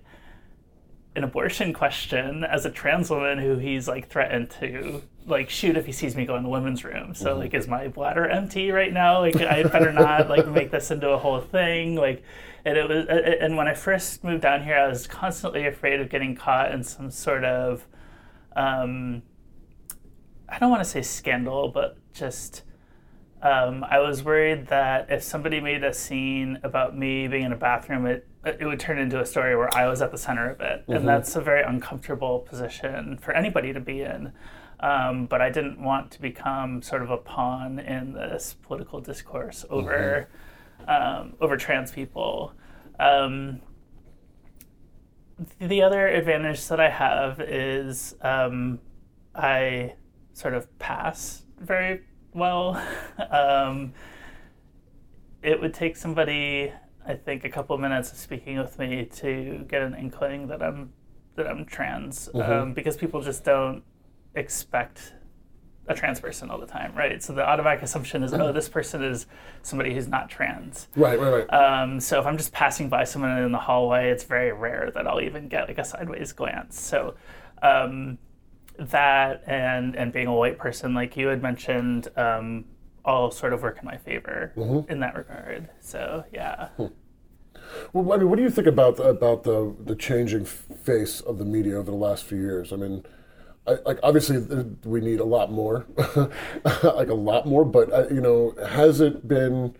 an 1.16 1.24
abortion 1.24 1.72
question 1.72 2.44
as 2.44 2.64
a 2.64 2.70
trans 2.70 3.10
woman 3.10 3.38
who 3.38 3.56
he's 3.56 3.86
like 3.86 4.08
threatened 4.08 4.50
to 4.50 5.02
like 5.26 5.48
shoot 5.48 5.76
if 5.76 5.86
he 5.86 5.92
sees 5.92 6.16
me 6.16 6.26
go 6.26 6.36
in 6.36 6.42
the 6.42 6.48
women's 6.48 6.84
room. 6.84 7.14
So 7.14 7.30
mm-hmm. 7.30 7.38
like, 7.38 7.54
is 7.54 7.66
my 7.66 7.88
bladder 7.88 8.28
empty 8.28 8.70
right 8.70 8.92
now? 8.92 9.20
Like, 9.20 9.36
I 9.36 9.62
better 9.62 9.92
not 9.92 10.28
like 10.30 10.46
make 10.46 10.70
this 10.70 10.90
into 10.90 11.10
a 11.10 11.18
whole 11.18 11.40
thing. 11.40 11.94
Like, 11.94 12.22
and 12.64 12.76
it 12.76 12.88
was, 12.88 13.06
and 13.40 13.56
when 13.56 13.68
I 13.68 13.74
first 13.74 14.24
moved 14.24 14.42
down 14.42 14.62
here, 14.62 14.76
I 14.76 14.88
was 14.88 15.06
constantly 15.06 15.66
afraid 15.66 16.00
of 16.00 16.08
getting 16.08 16.34
caught 16.34 16.72
in 16.72 16.82
some 16.82 17.10
sort 17.10 17.44
of, 17.44 17.86
um, 18.56 19.22
I 20.48 20.58
don't 20.58 20.70
want 20.70 20.82
to 20.82 20.88
say 20.88 21.02
scandal, 21.02 21.68
but 21.68 21.98
just. 22.12 22.62
Um, 23.42 23.84
I 23.84 23.98
was 23.98 24.22
worried 24.22 24.68
that 24.68 25.10
if 25.10 25.22
somebody 25.22 25.60
made 25.60 25.84
a 25.84 25.92
scene 25.92 26.58
about 26.62 26.96
me 26.96 27.28
being 27.28 27.42
in 27.42 27.52
a 27.52 27.56
bathroom, 27.56 28.06
it 28.06 28.26
it 28.42 28.64
would 28.64 28.80
turn 28.80 28.98
into 28.98 29.20
a 29.20 29.26
story 29.26 29.54
where 29.54 29.74
I 29.74 29.86
was 29.86 30.00
at 30.00 30.12
the 30.12 30.16
center 30.16 30.50
of 30.50 30.60
it, 30.62 30.82
mm-hmm. 30.82 30.92
and 30.92 31.06
that's 31.06 31.36
a 31.36 31.42
very 31.42 31.62
uncomfortable 31.62 32.40
position 32.40 33.18
for 33.18 33.32
anybody 33.32 33.74
to 33.74 33.80
be 33.80 34.00
in. 34.00 34.32
Um, 34.84 35.24
but 35.24 35.40
I 35.40 35.48
didn't 35.48 35.82
want 35.82 36.10
to 36.10 36.20
become 36.20 36.82
sort 36.82 37.00
of 37.00 37.10
a 37.10 37.16
pawn 37.16 37.78
in 37.78 38.12
this 38.12 38.54
political 38.60 39.00
discourse 39.00 39.64
over 39.70 40.28
mm-hmm. 40.82 40.90
um, 40.90 41.32
over 41.40 41.56
trans 41.56 41.90
people. 41.90 42.52
Um, 43.00 43.62
the 45.58 45.80
other 45.80 46.06
advantage 46.06 46.68
that 46.68 46.80
I 46.80 46.90
have 46.90 47.40
is 47.40 48.14
um, 48.20 48.78
I 49.34 49.94
sort 50.34 50.52
of 50.52 50.78
pass 50.78 51.44
very 51.58 52.02
well. 52.34 52.80
Um, 53.30 53.94
it 55.42 55.60
would 55.60 55.72
take 55.72 55.96
somebody, 55.96 56.72
I 57.06 57.14
think, 57.14 57.44
a 57.44 57.48
couple 57.48 57.74
of 57.74 57.80
minutes 57.80 58.12
of 58.12 58.18
speaking 58.18 58.58
with 58.58 58.78
me 58.78 59.06
to 59.16 59.64
get 59.68 59.82
an 59.82 59.94
inkling 59.94 60.48
that 60.48 60.62
I'm 60.62 60.92
that 61.36 61.46
I'm 61.46 61.64
trans, 61.64 62.28
mm-hmm. 62.28 62.52
Um, 62.52 62.74
because 62.74 62.96
people 62.96 63.22
just 63.22 63.44
don't 63.44 63.82
expect 64.34 65.14
a 65.86 65.94
trans 65.94 66.18
person 66.18 66.50
all 66.50 66.58
the 66.58 66.66
time, 66.66 66.94
right? 66.94 67.22
So 67.22 67.34
the 67.34 67.46
automatic 67.46 67.82
assumption 67.82 68.22
is, 68.22 68.32
oh, 68.32 68.52
this 68.52 68.68
person 68.68 69.04
is 69.04 69.26
somebody 69.62 69.94
who's 69.94 70.08
not 70.08 70.30
trans. 70.30 70.88
Right, 70.96 71.18
right, 71.20 71.46
right. 71.48 71.52
Um, 71.52 72.00
so 72.00 72.18
if 72.18 72.26
I'm 72.26 72.38
just 72.38 72.52
passing 72.52 72.88
by 72.88 73.04
someone 73.04 73.36
in 73.38 73.52
the 73.52 73.58
hallway, 73.58 74.10
it's 74.10 74.24
very 74.24 74.52
rare 74.52 74.90
that 74.94 75.06
I'll 75.06 75.20
even 75.20 75.48
get 75.48 75.68
like 75.68 75.78
a 75.78 75.84
sideways 75.84 76.32
glance. 76.32 76.80
So 76.80 77.14
um, 77.62 78.18
that 78.78 79.42
and 79.46 79.94
and 79.94 80.12
being 80.12 80.26
a 80.26 80.34
white 80.34 80.58
person, 80.58 80.94
like 80.94 81.16
you 81.16 81.26
had 81.28 81.42
mentioned, 81.42 82.08
um, 82.16 82.64
all 83.04 83.30
sort 83.30 83.52
of 83.52 83.62
work 83.62 83.78
in 83.78 83.84
my 83.84 83.98
favor 83.98 84.52
mm-hmm. 84.56 84.90
in 84.90 85.00
that 85.00 85.14
regard. 85.14 85.68
So 85.80 86.24
yeah. 86.32 86.68
Hmm. 86.76 86.86
Well, 87.92 88.12
I 88.12 88.16
mean, 88.18 88.28
what 88.28 88.36
do 88.36 88.42
you 88.42 88.50
think 88.50 88.66
about 88.66 88.96
the, 88.96 89.04
about 89.04 89.44
the 89.44 89.74
the 89.84 89.94
changing 89.94 90.46
face 90.46 91.20
of 91.20 91.38
the 91.38 91.44
media 91.44 91.76
over 91.76 91.90
the 91.90 91.96
last 91.96 92.24
few 92.24 92.38
years? 92.38 92.72
I 92.72 92.76
mean 92.76 93.04
I, 93.66 93.78
like 93.86 93.98
obviously 94.02 94.38
we 94.84 95.00
need 95.00 95.20
a 95.20 95.24
lot 95.24 95.50
more, 95.50 95.86
like 96.64 97.08
a 97.08 97.14
lot 97.14 97.46
more. 97.46 97.64
But 97.64 97.92
uh, 97.92 98.08
you 98.08 98.20
know, 98.20 98.54
has 98.68 99.00
it 99.00 99.26
been? 99.26 99.74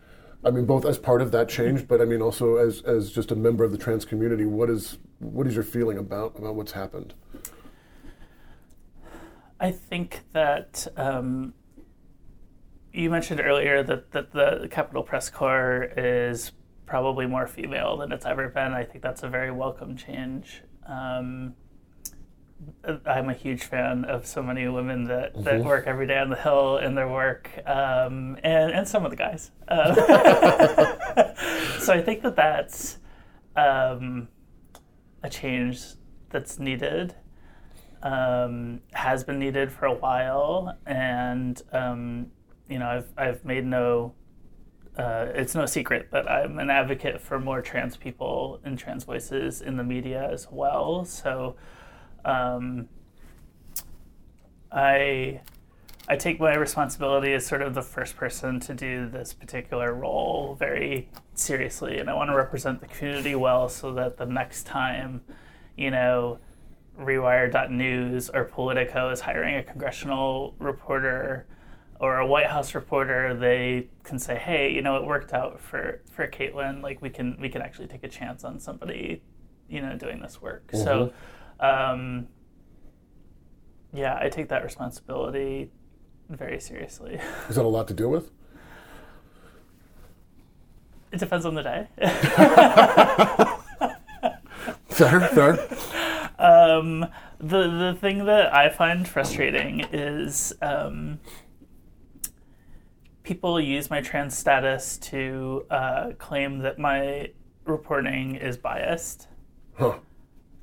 I 0.45 0.51
mean, 0.51 0.67
both 0.67 0.85
as 0.85 0.99
part 0.99 1.23
of 1.23 1.33
that 1.33 1.49
change, 1.49 1.89
but 1.89 2.01
I 2.01 2.05
mean 2.05 2.21
also 2.21 2.57
as 2.57 2.83
as 2.83 3.11
just 3.11 3.31
a 3.31 3.37
member 3.37 3.65
of 3.65 3.73
the 3.73 3.79
trans 3.79 4.05
community. 4.05 4.45
What 4.45 4.71
is 4.71 4.99
what 5.19 5.47
is 5.47 5.55
your 5.55 5.65
feeling 5.65 5.99
about 5.99 6.39
about 6.39 6.55
what's 6.55 6.73
happened? 6.73 7.15
I 9.61 9.71
think 9.71 10.21
that 10.33 10.87
um, 10.97 11.55
you 12.93 13.11
mentioned 13.11 13.41
earlier 13.41 13.83
that, 13.83 14.13
that 14.13 14.33
the 14.33 14.69
Capitol 14.71 15.03
Press 15.03 15.31
Corps 15.31 15.91
is 15.97 16.53
probably 16.87 17.27
more 17.27 17.47
female 17.47 17.97
than 17.97 18.13
it's 18.13 18.27
ever 18.27 18.49
been. 18.49 18.73
I 18.73 18.85
think 18.85 19.03
that's 19.03 19.23
a 19.23 19.29
very 19.29 19.51
welcome 19.51 19.97
change. 19.97 20.63
Um, 20.87 21.55
I'm 23.07 23.29
a 23.29 23.35
huge 23.35 23.65
fan 23.65 24.05
of 24.05 24.27
so 24.27 24.43
many 24.43 24.69
women 24.69 25.05
that, 25.05 25.35
mm-hmm. 25.35 25.67
work 25.67 25.87
every 25.87 26.07
day 26.07 26.19
on 26.19 26.31
the 26.31 26.37
hill 26.37 26.79
in 26.79 26.95
their 26.95 27.09
work, 27.09 27.51
um, 27.67 28.39
and 28.43 28.73
and 28.73 28.87
some 28.87 29.05
of 29.05 29.11
the 29.11 29.17
guys. 29.17 29.51
Uh, 29.69 29.95
so 31.79 31.93
I 31.93 32.01
think 32.03 32.23
that 32.23 32.37
that's 32.37 32.99
um, 33.57 34.29
a 35.23 35.31
change 35.31 35.83
that's 36.31 36.59
needed, 36.59 37.15
um, 38.03 38.81
has 38.93 39.25
been 39.25 39.39
needed 39.39 39.73
for 39.73 39.87
a 39.87 39.95
while, 39.95 40.77
and 40.87 41.61
um, 41.73 42.27
you 42.69 42.79
know 42.79 42.87
I've 42.87 43.09
I've 43.17 43.45
made 43.45 43.67
no. 43.67 44.15
Uh, 44.97 45.27
it's 45.35 45.57
no 45.57 45.67
secret 45.67 46.09
that 46.13 46.31
I'm 46.31 46.61
an 46.61 46.71
advocate 46.71 47.21
for 47.21 47.41
more 47.41 47.61
trans 47.61 47.97
people 47.97 48.61
and 48.63 48.79
trans 48.79 49.03
voices 49.03 49.61
in 49.61 49.77
the 49.77 49.83
media 49.83 50.31
as 50.31 50.47
well. 50.53 51.05
So, 51.05 51.57
um, 52.25 52.89
I 54.73 55.41
I 56.07 56.17
take 56.17 56.39
my 56.39 56.55
responsibility 56.55 57.33
as 57.33 57.47
sort 57.47 57.63
of 57.63 57.75
the 57.75 57.83
first 57.83 58.17
person 58.17 58.61
to 58.61 58.75
do 58.75 59.09
this 59.09 59.33
particular 59.33 59.95
role 59.95 60.55
very 60.59 61.09
seriously, 61.35 61.99
and 61.99 62.11
I 62.11 62.15
want 62.15 62.31
to 62.31 62.37
represent 62.37 62.81
the 62.81 62.87
community 62.87 63.35
well, 63.35 63.69
so 63.69 63.95
that 63.95 64.19
the 64.19 64.27
next 64.27 64.67
time, 64.67 65.23
you 65.77 65.91
know, 65.91 66.39
Rewire.news 66.99 68.31
or 68.31 68.45
Politico 68.45 69.11
is 69.11 69.21
hiring 69.21 69.57
a 69.57 69.63
congressional 69.63 70.55
reporter 70.59 71.47
or 72.01 72.19
a 72.19 72.27
White 72.27 72.47
House 72.47 72.75
reporter, 72.75 73.35
they 73.35 73.89
can 74.03 74.19
say, 74.19 74.37
"Hey, 74.37 74.71
you 74.73 74.83
know, 74.83 74.97
it 74.97 75.07
worked 75.07 75.33
out 75.33 75.59
for 75.61 76.03
for 76.13 76.29
Katelyn. 76.29 76.83
Like, 76.83 77.01
we 77.01 77.09
can 77.09 77.37
we 77.41 77.49
can 77.49 77.63
actually 77.63 77.87
take 77.87 78.05
a 78.05 78.09
chance 78.09 78.45
on 78.45 78.61
somebody, 78.61 79.23
you 79.69 79.81
know, 79.81 79.97
doing 79.97 80.21
this 80.21 80.43
work." 80.43 80.67
Mm-hmm. 80.69 80.85
So 80.85 81.13
um, 81.65 82.29
yeah, 83.93 84.19
I 84.21 84.29
take 84.29 84.49
that 84.49 84.65
responsibility 84.65 85.71
very 86.29 86.61
seriously. 86.61 87.21
Is 87.49 87.57
that 87.57 87.65
a 87.65 87.69
lot 87.69 87.89
to 87.89 87.95
deal 87.95 88.11
with? 88.11 88.31
It 91.13 91.21
depends 91.21 91.47
on 91.47 91.55
the 91.55 91.63
day. 91.63 91.89
fair, 94.89 95.21
fair. 95.29 95.53
Um, 96.41 97.07
the 97.39 97.69
the 97.69 97.97
thing 98.01 98.25
that 98.25 98.53
I 98.53 98.69
find 98.69 99.07
frustrating 99.07 99.87
is 99.93 100.53
um, 100.61 101.21
people 103.23 103.61
use 103.61 103.91
my 103.91 104.01
trans 104.01 104.37
status 104.37 104.99
to 104.99 105.67
uh, 105.71 106.13
claim 106.19 106.59
that 106.61 106.81
my 106.81 107.31
reporting 107.65 108.35
is 108.35 108.57
biased. 108.57 109.29
Huh. 109.75 109.99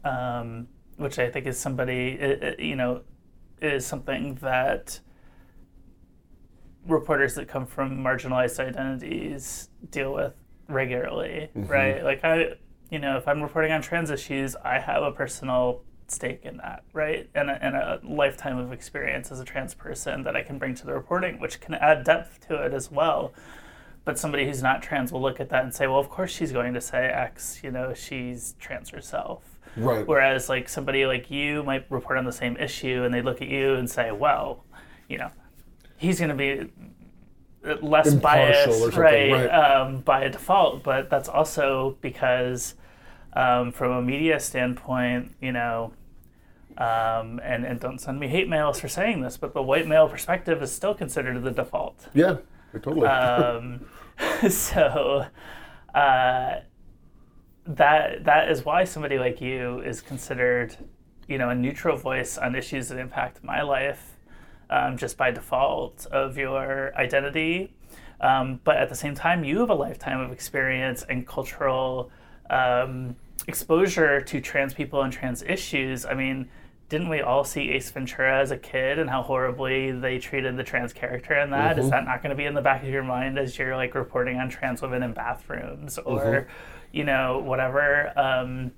Um, 0.04 0.68
which 1.02 1.20
I 1.20 1.30
think 1.30 1.48
is 1.48 1.58
somebody, 1.58 2.56
you 2.60 2.76
know, 2.76 3.02
is 3.62 3.86
something 3.86 4.36
that 4.36 5.00
reporters 6.88 7.36
that 7.36 7.48
come 7.48 7.66
from 7.66 8.00
marginalized 8.00 8.60
identities 8.60 9.70
deal 9.90 10.14
with 10.14 10.34
regularly, 10.68 11.50
mm-hmm. 11.56 11.72
right? 11.72 12.04
Like 12.04 12.24
I, 12.24 12.54
you 12.90 13.00
know, 13.00 13.18
if 13.18 13.28
I'm 13.28 13.42
reporting 13.42 13.72
on 13.72 13.82
trans 13.82 14.10
issues, 14.10 14.56
I 14.64 14.80
have 14.80 15.04
a 15.04 15.12
personal 15.12 15.84
stake 16.08 16.42
in 16.44 16.58
that, 16.58 16.84
right? 16.94 17.30
And 17.36 17.50
a, 17.50 17.64
and 17.64 17.76
a 17.76 18.00
lifetime 18.04 18.58
of 18.58 18.74
experience 18.74 19.32
as 19.32 19.40
a 19.40 19.46
trans 19.46 19.74
person 19.74 20.24
that 20.24 20.36
I 20.36 20.44
can 20.44 20.58
bring 20.58 20.76
to 20.76 20.86
the 20.86 20.94
reporting, 20.94 21.40
which 21.40 21.62
can 21.62 21.76
add 21.76 22.04
depth 22.04 22.48
to 22.48 22.64
it 22.66 22.74
as 22.74 22.92
well. 22.92 23.34
But 24.04 24.18
somebody 24.18 24.46
who's 24.46 24.64
not 24.64 24.82
trans 24.82 25.12
will 25.12 25.22
look 25.22 25.40
at 25.40 25.50
that 25.50 25.64
and 25.64 25.74
say, 25.74 25.88
well, 25.88 26.00
of 26.00 26.10
course 26.10 26.32
she's 26.32 26.52
going 26.52 26.74
to 26.74 26.82
say 26.82 27.06
X, 27.06 27.62
you 27.64 27.72
know, 27.72 27.94
she's 27.94 28.56
trans 28.60 28.90
herself. 28.90 29.51
Right. 29.78 30.06
Whereas 30.06 30.50
like 30.50 30.68
somebody 30.68 31.06
like 31.06 31.32
you 31.32 31.64
might 31.64 31.86
report 31.90 32.18
on 32.18 32.26
the 32.26 32.32
same 32.32 32.58
issue 32.58 33.04
and 33.04 33.14
they 33.14 33.22
look 33.22 33.42
at 33.42 33.48
you 33.48 33.76
and 33.76 33.90
say, 33.90 34.12
well, 34.12 34.66
you 35.08 35.18
know, 35.18 35.32
he's 35.98 36.20
going 36.20 36.30
to 36.30 36.36
be 36.36 36.70
less 37.82 38.08
Impartial 38.08 38.80
biased, 38.80 38.98
right, 38.98 39.32
right. 39.32 39.48
Um, 39.48 40.02
by 40.02 40.28
default. 40.28 40.84
But 40.84 41.10
that's 41.10 41.30
also 41.30 41.98
because 42.02 42.76
um, 43.34 43.72
from 43.72 43.92
a 43.92 44.02
media 44.02 44.40
standpoint, 44.40 45.36
you 45.42 45.52
know, 45.52 45.94
um, 46.78 47.40
and, 47.44 47.66
and 47.66 47.80
don't 47.80 48.00
send 48.00 48.20
me 48.20 48.28
hate 48.28 48.50
mails 48.50 48.80
for 48.80 48.88
saying 48.88 49.22
this, 49.22 49.38
but 49.38 49.54
the 49.54 49.62
white 49.62 49.88
male 49.88 50.08
perspective 50.08 50.62
is 50.62 50.72
still 50.72 50.94
considered 50.94 51.42
the 51.44 51.52
default. 51.52 52.08
Yeah, 52.14 52.38
totally. 52.74 53.08
Um, 53.08 53.86
so 54.50 55.26
uh, 55.94 56.56
that 57.66 58.24
that 58.26 58.50
is 58.50 58.66
why 58.66 58.84
somebody 58.84 59.20
like 59.20 59.42
you 59.42 59.80
is 59.82 60.02
considered, 60.02 60.76
you 61.28 61.38
know, 61.38 61.50
a 61.50 61.56
neutral 61.56 61.98
voice 61.98 62.38
on 62.38 62.56
issues 62.56 62.88
that 62.90 62.98
impact 62.98 63.44
my 63.44 63.62
life, 63.62 64.18
um, 64.70 64.98
just 64.98 65.18
by 65.18 65.32
default 65.32 66.06
of 66.08 66.38
your 66.38 66.96
identity. 66.96 67.74
Um, 68.20 68.60
but 68.64 68.78
at 68.78 68.90
the 68.90 68.96
same 68.96 69.16
time, 69.16 69.44
you 69.44 69.60
have 69.60 69.70
a 69.70 69.76
lifetime 69.76 70.20
of 70.20 70.32
experience 70.32 71.04
and 71.10 71.26
cultural 71.26 72.12
um, 72.50 73.16
exposure 73.48 74.22
to 74.22 74.42
trans 74.42 74.74
people 74.74 75.02
and 75.02 75.12
trans 75.12 75.42
issues. 75.44 76.06
I 76.06 76.14
mean, 76.14 76.50
didn't 76.90 77.10
we 77.10 77.22
all 77.22 77.44
see 77.44 77.70
Ace 77.72 77.90
Ventura 77.90 78.40
as 78.42 78.52
a 78.52 78.58
kid 78.58 79.00
and 79.00 79.10
how 79.10 79.22
horribly 79.22 79.92
they 79.92 80.20
treated 80.20 80.58
the 80.58 80.64
trans 80.64 80.94
character 80.94 81.40
in 81.40 81.50
that? 81.52 81.80
Is 81.80 81.90
that 81.90 82.06
not 82.06 82.22
going 82.22 82.32
to 82.32 82.36
be 82.36 82.46
in 82.46 82.54
the 82.54 82.62
back 82.62 82.84
of 82.84 82.90
your 82.90 83.02
mind 83.04 83.40
as 83.40 83.58
you're 83.58 83.76
like 83.78 83.96
reporting 83.96 84.38
on 84.38 84.50
trans 84.50 84.82
women 84.82 85.02
in 85.02 85.14
bathrooms 85.14 85.98
or, 86.00 86.48
you 86.92 87.04
know, 87.04 87.40
whatever? 87.40 88.12
Um, 88.18 88.72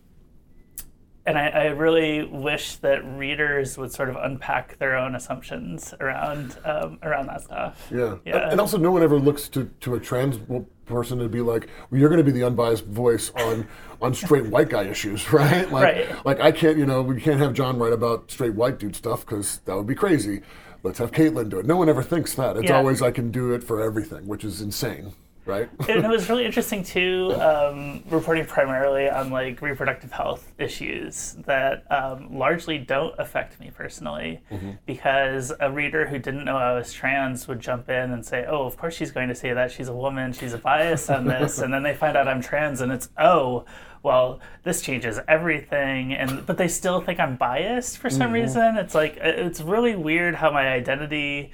and 1.26 1.38
I, 1.38 1.48
I 1.48 1.66
really 1.68 2.26
wish 2.26 2.76
that 2.78 3.02
readers 3.18 3.78
would 3.78 3.94
sort 3.94 4.10
of 4.10 4.18
unpack 4.18 4.78
their 4.78 4.98
own 4.98 5.16
assumptions 5.16 5.94
around 6.02 6.58
um, 6.66 7.00
around 7.02 7.28
that 7.28 7.42
stuff. 7.42 7.88
Yeah. 7.90 8.18
Yeah. 8.26 8.50
And 8.52 8.60
also, 8.60 8.78
no 8.78 8.92
one 8.92 9.04
ever 9.04 9.18
looks 9.18 9.48
to, 9.50 9.66
to 9.82 9.96
a 9.96 10.00
trans 10.02 10.38
person 10.86 11.20
to 11.20 11.30
be 11.30 11.40
like, 11.40 11.70
well, 11.90 12.00
you're 12.02 12.10
going 12.10 12.18
to 12.24 12.30
be 12.30 12.38
the 12.38 12.44
unbiased 12.46 12.86
voice 12.88 13.32
on 13.38 13.66
on 14.02 14.14
straight 14.14 14.48
white 14.48 14.68
guy 14.68 14.84
issues, 14.84 15.32
right? 15.34 15.72
Like, 15.72 15.84
Right. 15.96 16.26
like 16.26 16.40
I 16.42 16.52
can't, 16.52 16.78
you 16.78 16.86
know, 16.86 17.02
we 17.02 17.22
can't 17.22 17.40
have 17.40 17.54
John 17.54 17.80
write 17.80 17.94
about 17.94 18.30
straight 18.30 18.54
white 18.56 18.78
dude 18.78 18.96
stuff 18.98 19.26
because 19.26 19.60
that 19.60 19.78
would 19.78 19.88
be 19.88 19.96
crazy. 19.96 20.42
Let's 20.84 21.00
have 21.00 21.12
Katelyn 21.12 21.48
do 21.48 21.58
it. 21.60 21.66
No 21.66 21.78
one 21.78 21.88
ever 21.88 22.04
thinks 22.04 22.34
that. 22.36 22.58
It's 22.58 22.66
Yeah. 22.70 22.76
always 22.76 23.02
I 23.02 23.12
can 23.12 23.32
do 23.32 23.54
it 23.54 23.64
for 23.64 23.80
everything, 23.80 24.28
which 24.28 24.44
is 24.44 24.60
insane, 24.60 25.14
right? 25.46 25.70
and 25.90 26.06
it 26.06 26.10
was 26.10 26.30
really 26.30 26.46
interesting 26.46 26.84
too, 26.84 27.34
um, 27.40 28.04
reporting 28.10 28.46
primarily 28.46 29.10
on 29.10 29.30
like 29.30 29.62
reproductive 29.62 30.12
health 30.12 30.52
issues 30.58 31.36
that 31.46 31.86
um, 31.92 32.38
largely 32.38 32.78
don't 32.78 33.14
affect 33.20 33.60
me 33.60 33.72
personally, 33.76 34.42
because 34.86 35.52
a 35.60 35.72
reader 35.72 36.08
who 36.08 36.20
didn't 36.20 36.46
know 36.46 36.58
I 36.58 36.74
was 36.74 36.94
trans 36.94 37.48
would 37.48 37.60
jump 37.60 37.90
in 37.90 38.12
and 38.12 38.26
say, 38.26 38.46
"Oh, 38.48 38.64
of 38.66 38.78
course 38.78 38.96
she's 38.96 39.12
going 39.12 39.30
to 39.30 39.36
say 39.36 39.54
that 39.54 39.72
she's 39.72 39.88
a 39.88 39.96
woman, 39.96 40.34
she's 40.34 40.54
a 40.54 40.58
bias 40.58 41.10
on 41.10 41.26
this," 41.26 41.60
and 41.60 41.74
then 41.74 41.84
they 41.84 41.94
find 41.94 42.16
out 42.18 42.28
I'm 42.28 42.42
trans, 42.42 42.82
and 42.82 42.92
it's 42.92 43.10
oh. 43.18 43.66
Well, 44.04 44.42
this 44.64 44.82
changes 44.82 45.18
everything, 45.30 46.14
and 46.14 46.46
but 46.46 46.58
they 46.58 46.68
still 46.68 47.00
think 47.00 47.22
I'm 47.22 47.38
biased 47.38 48.00
for 48.00 48.10
some 48.10 48.34
reason. 48.34 48.76
It's 48.76 48.94
like 48.94 49.16
it's 49.16 49.62
really 49.62 49.96
weird 49.96 50.36
how 50.36 50.52
my 50.52 50.68
identity 50.68 51.54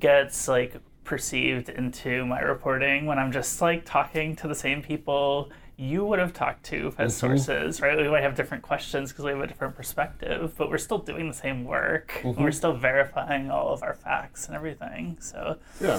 gets 0.00 0.48
like 0.48 0.74
perceived 1.08 1.70
into 1.70 2.26
my 2.26 2.40
reporting 2.40 3.06
when 3.06 3.18
I'm 3.18 3.32
just 3.32 3.62
like 3.62 3.86
talking 3.86 4.36
to 4.36 4.46
the 4.46 4.54
same 4.54 4.82
people 4.82 5.50
you 5.78 6.04
would 6.04 6.18
have 6.18 6.34
talked 6.34 6.64
to 6.66 6.92
as 6.98 7.14
mm-hmm. 7.14 7.38
sources, 7.38 7.80
right? 7.80 7.96
We 7.96 8.08
might 8.08 8.22
have 8.22 8.34
different 8.34 8.62
questions 8.62 9.10
because 9.10 9.24
we 9.24 9.30
have 9.30 9.40
a 9.40 9.46
different 9.46 9.74
perspective, 9.74 10.52
but 10.58 10.68
we're 10.68 10.76
still 10.76 10.98
doing 10.98 11.28
the 11.28 11.34
same 11.34 11.64
work. 11.64 12.20
and 12.22 12.36
We're 12.36 12.48
mm-hmm. 12.48 12.52
still 12.52 12.74
verifying 12.74 13.50
all 13.50 13.72
of 13.72 13.82
our 13.82 13.94
facts 13.94 14.48
and 14.48 14.54
everything. 14.54 15.16
So, 15.20 15.56
Yeah. 15.80 15.98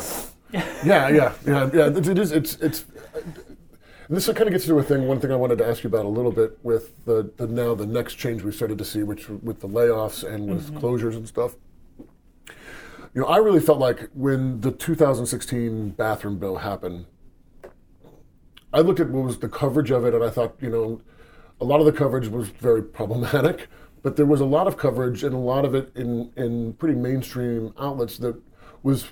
yeah, 0.54 1.10
yeah, 1.10 1.34
yeah, 1.46 1.70
yeah. 1.74 1.88
It, 1.88 2.08
it 2.08 2.20
is. 2.20 2.32
It's 2.32 2.56
it's. 2.56 2.86
This 4.10 4.26
kind 4.26 4.42
of 4.42 4.52
gets 4.52 4.66
to 4.66 4.80
a 4.80 4.84
thing. 4.84 5.08
One 5.08 5.20
thing 5.20 5.32
I 5.32 5.36
wanted 5.36 5.60
to 5.60 5.68
ask 5.68 5.84
you 5.84 5.88
about 5.90 6.06
a 6.06 6.10
little 6.10 6.32
bit 6.32 6.58
with 6.64 7.06
the, 7.06 7.32
the 7.38 7.46
now 7.46 7.76
the 7.76 7.86
next 7.86 8.16
change 8.16 8.42
we 8.42 8.52
started 8.52 8.80
to 8.80 8.86
see, 8.86 9.04
which 9.04 9.30
with 9.30 9.60
the 9.60 9.68
layoffs 9.68 10.28
and 10.28 10.50
with 10.50 10.72
mm-hmm. 10.72 10.80
closures 10.80 11.16
and 11.16 11.28
stuff. 11.28 11.56
You 13.14 13.22
know, 13.22 13.28
I 13.28 13.38
really 13.38 13.60
felt 13.60 13.80
like 13.80 14.10
when 14.14 14.62
the 14.62 14.72
2016 14.72 15.92
bathroom 15.92 16.38
bill 16.38 16.58
happened, 16.58 17.06
I 18.72 18.82
looked 18.82 19.00
at 19.00 19.10
what 19.10 19.26
was 19.26 19.40
the 19.40 19.50
coverage 19.50 19.90
of 19.90 20.06
it, 20.06 20.14
and 20.14 20.24
I 20.24 20.30
thought, 20.30 20.56
you 20.62 20.70
know, 20.70 21.02
a 21.60 21.66
lot 21.66 21.80
of 21.80 21.86
the 21.86 21.92
coverage 21.92 22.28
was 22.28 22.50
very 22.50 22.84
problematic, 22.84 23.68
but 24.04 24.16
there 24.16 24.26
was 24.26 24.42
a 24.42 24.46
lot 24.46 24.68
of 24.68 24.78
coverage 24.78 25.24
and 25.24 25.34
a 25.34 25.40
lot 25.40 25.66
of 25.66 25.76
it 25.76 25.92
in 25.96 26.32
in 26.38 26.74
pretty 26.74 26.96
mainstream 26.96 27.74
outlets 27.80 28.18
that 28.20 28.40
was 28.84 29.08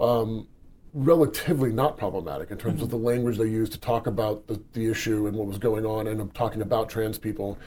um, 0.00 0.46
relatively 0.94 1.72
not 1.72 1.98
problematic 1.98 2.50
in 2.50 2.56
terms 2.56 2.80
of 2.80 2.88
the 2.88 2.96
language 2.96 3.36
they 3.36 3.44
used 3.44 3.72
to 3.72 3.80
talk 3.80 4.06
about 4.06 4.46
the, 4.46 4.62
the 4.72 4.88
issue 4.88 5.26
and 5.26 5.36
what 5.36 5.46
was 5.46 5.58
going 5.58 5.84
on 5.84 6.06
and 6.06 6.32
talking 6.34 6.62
about 6.62 6.88
trans 6.88 7.18
people. 7.18 7.58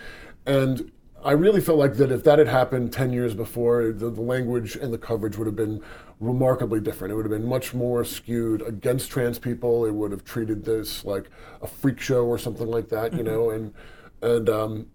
And 0.45 0.91
I 1.23 1.31
really 1.31 1.61
felt 1.61 1.77
like 1.77 1.95
that 1.95 2.11
if 2.11 2.23
that 2.23 2.39
had 2.39 2.47
happened 2.47 2.93
10 2.93 3.11
years 3.11 3.33
before, 3.33 3.91
the, 3.91 4.09
the 4.09 4.21
language 4.21 4.75
and 4.75 4.93
the 4.93 4.97
coverage 4.97 5.37
would 5.37 5.47
have 5.47 5.55
been 5.55 5.81
remarkably 6.19 6.79
different. 6.79 7.11
It 7.11 7.15
would 7.15 7.25
have 7.25 7.31
been 7.31 7.47
much 7.47 7.73
more 7.73 8.03
skewed 8.05 8.61
against 8.61 9.09
trans 9.11 9.39
people. 9.39 9.85
It 9.85 9.93
would 9.93 10.11
have 10.11 10.23
treated 10.23 10.63
this 10.63 11.03
like 11.03 11.29
a 11.61 11.67
freak 11.67 11.99
show 11.99 12.25
or 12.25 12.37
something 12.37 12.67
like 12.67 12.89
that, 12.89 13.13
you 13.13 13.23
know, 13.23 13.49
and, 13.49 13.73
and, 14.21 14.49
um, 14.49 14.87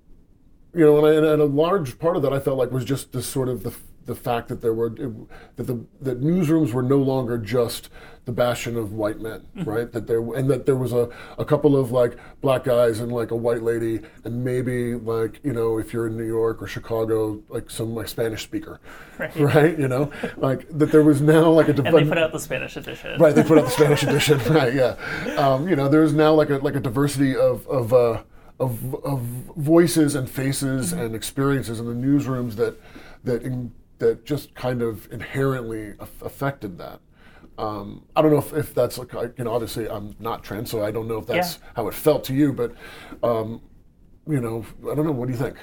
you 0.74 0.84
know, 0.84 1.04
and, 1.04 1.26
I, 1.26 1.32
and 1.32 1.42
a 1.42 1.46
large 1.46 1.98
part 1.98 2.16
of 2.16 2.22
that 2.22 2.32
I 2.32 2.40
felt 2.40 2.56
like 2.56 2.70
was 2.70 2.84
just 2.84 3.12
this 3.12 3.26
sort 3.26 3.48
of 3.48 3.62
the 3.62 3.74
the 4.06 4.14
fact 4.14 4.48
that 4.48 4.60
there 4.60 4.74
were 4.74 4.90
that 4.90 5.66
the 5.66 5.84
that 6.00 6.20
newsrooms 6.20 6.72
were 6.72 6.82
no 6.82 6.96
longer 6.98 7.38
just 7.38 7.88
the 8.24 8.32
bastion 8.32 8.76
of 8.76 8.92
white 8.92 9.18
men, 9.20 9.44
right? 9.64 9.90
That 9.90 10.06
there 10.06 10.20
and 10.20 10.48
that 10.50 10.64
there 10.66 10.76
was 10.76 10.92
a, 10.92 11.08
a 11.38 11.44
couple 11.44 11.76
of 11.76 11.90
like 11.90 12.16
black 12.40 12.64
guys 12.64 13.00
and 13.00 13.10
like 13.10 13.32
a 13.32 13.36
white 13.36 13.62
lady 13.62 14.00
and 14.24 14.44
maybe 14.44 14.94
like 14.94 15.40
you 15.42 15.52
know 15.52 15.78
if 15.78 15.92
you're 15.92 16.06
in 16.06 16.16
New 16.16 16.26
York 16.26 16.62
or 16.62 16.66
Chicago 16.68 17.42
like 17.48 17.68
some 17.70 17.94
like 17.94 18.06
Spanish 18.08 18.42
speaker, 18.44 18.80
Right. 19.18 19.36
right? 19.36 19.78
You 19.78 19.88
know, 19.88 20.10
like 20.36 20.68
that 20.78 20.92
there 20.92 21.02
was 21.02 21.20
now 21.20 21.50
like 21.50 21.68
a 21.68 21.72
and 21.82 21.86
they 21.96 22.04
put 22.04 22.18
out 22.18 22.32
the 22.32 22.38
Spanish 22.40 22.76
edition. 22.76 23.18
Right, 23.20 23.34
they 23.34 23.42
put 23.42 23.58
out 23.58 23.64
the 23.64 23.70
Spanish 23.70 24.02
edition. 24.04 24.38
Right, 24.52 24.74
yeah. 24.74 24.96
Um, 25.36 25.68
you 25.68 25.76
know, 25.76 25.88
there's 25.88 26.12
now 26.12 26.32
like 26.34 26.50
a 26.50 26.58
like 26.58 26.76
a 26.76 26.80
diversity 26.80 27.34
of 27.36 27.66
of 27.66 27.92
uh, 27.92 28.22
of, 28.60 28.94
of 29.04 29.20
voices 29.56 30.14
and 30.14 30.30
faces 30.30 30.92
and 30.92 31.14
experiences 31.16 31.80
in 31.80 31.86
the 31.86 32.06
newsrooms 32.06 32.54
that 32.56 32.76
that 33.24 33.42
in, 33.42 33.72
that 34.02 34.24
just 34.24 34.52
kind 34.54 34.82
of 34.82 35.10
inherently 35.12 35.94
affected 36.20 36.76
that. 36.78 37.00
Um, 37.56 38.04
I 38.16 38.22
don't 38.22 38.32
know 38.32 38.38
if, 38.38 38.52
if 38.52 38.74
that's 38.74 38.98
like 38.98 39.14
I- 39.14 39.30
you 39.38 39.44
know 39.44 39.52
obviously 39.52 39.88
I'm 39.88 40.14
not 40.18 40.42
trans, 40.42 40.70
so 40.70 40.84
I 40.84 40.90
don't 40.90 41.06
know 41.06 41.18
if 41.18 41.26
that's 41.26 41.58
Yeah. 41.58 41.68
how 41.76 41.88
it 41.88 41.94
felt 41.94 42.24
to 42.24 42.34
you, 42.34 42.52
but 42.52 42.74
um, 43.22 43.60
you 44.26 44.40
know 44.40 44.64
I 44.90 44.94
don't 44.94 45.06
know. 45.06 45.12
What 45.12 45.26
do 45.28 45.32
you 45.32 45.38
think? 45.38 45.56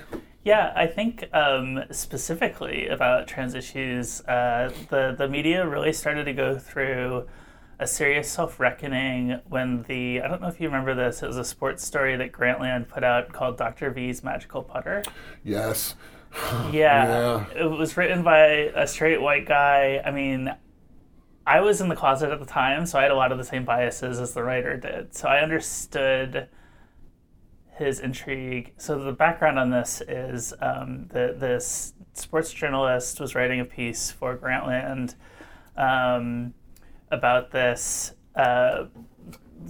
Yeah, 0.45 0.71
I 0.75 0.88
think 0.88 1.25
um, 1.34 1.84
specifically 1.91 2.88
about 2.88 3.28
trans 3.28 3.56
issues, 3.56 4.21
uh, 4.21 4.71
the 4.89 5.13
the 5.17 5.28
media 5.28 5.67
really 5.67 5.91
started 5.91 6.23
to 6.25 6.34
go 6.34 6.58
through 6.58 7.28
a 7.80 7.88
serious 7.88 8.32
self 8.32 8.60
reckoning 8.60 9.39
when 9.49 9.84
the 9.89 10.21
I 10.21 10.28
don't 10.30 10.41
know 10.41 10.47
if 10.47 10.62
you 10.62 10.67
remember 10.67 10.95
this. 10.95 11.21
It 11.23 11.28
was 11.28 11.38
a 11.38 11.43
sports 11.43 11.84
story 11.84 12.15
that 12.15 12.32
Grantland 12.32 12.88
put 12.88 13.04
out 13.04 13.34
called 13.34 13.58
Dr. 13.58 13.89
V's 13.91 14.23
Magical 14.23 14.63
Putter. 14.63 15.04
Yes. 15.43 15.95
Yeah, 16.71 17.45
it 17.55 17.65
was 17.65 17.97
written 17.97 18.23
by 18.23 18.37
a 18.75 18.87
straight 18.87 19.21
white 19.21 19.47
guy. 19.47 20.01
I 20.05 20.11
mean, 20.11 20.53
I 21.45 21.61
was 21.61 21.81
in 21.81 21.89
the 21.89 21.95
closet 21.95 22.31
at 22.31 22.39
the 22.39 22.45
time, 22.45 22.85
so 22.85 22.99
I 22.99 23.03
had 23.03 23.11
a 23.11 23.15
lot 23.15 23.31
of 23.31 23.37
the 23.37 23.43
same 23.43 23.65
biases 23.65 24.19
as 24.19 24.33
the 24.33 24.43
writer 24.43 24.77
did. 24.77 25.15
So 25.15 25.27
I 25.27 25.41
understood 25.41 26.47
his 27.79 27.99
intrigue. 27.99 28.73
So 28.77 29.03
the 29.03 29.13
background 29.13 29.57
on 29.57 29.71
this 29.71 30.01
is 30.07 30.53
um, 30.61 31.07
the 31.07 31.35
this 31.37 31.93
sports 32.13 32.53
journalist 32.53 33.19
was 33.19 33.33
writing 33.33 33.61
a 33.61 33.65
piece 33.65 34.11
for 34.11 34.37
Grantland 34.37 35.15
um, 35.77 36.53
about 37.09 37.51
this 37.51 38.13
uh, 38.35 38.85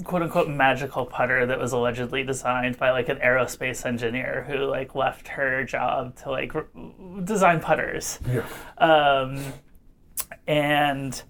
quote 0.04 0.21
unquote 0.21 0.47
magical 0.49 1.06
putter 1.06 1.45
that 1.45 1.60
was 1.60 1.73
allegedly 1.73 2.23
designed 2.23 2.78
by 2.78 2.91
like 2.91 3.10
an 3.10 3.17
aerospace 3.17 3.86
engineer 3.86 4.45
who 4.47 4.65
like 4.65 4.95
left 4.95 5.28
her 5.30 5.63
job 5.63 6.15
to 6.17 6.32
like 6.32 6.56
r- 6.56 6.67
design 7.23 7.60
putters. 7.60 8.19
Yeah. 8.32 8.45
Um, 8.78 9.41
and 10.47 11.21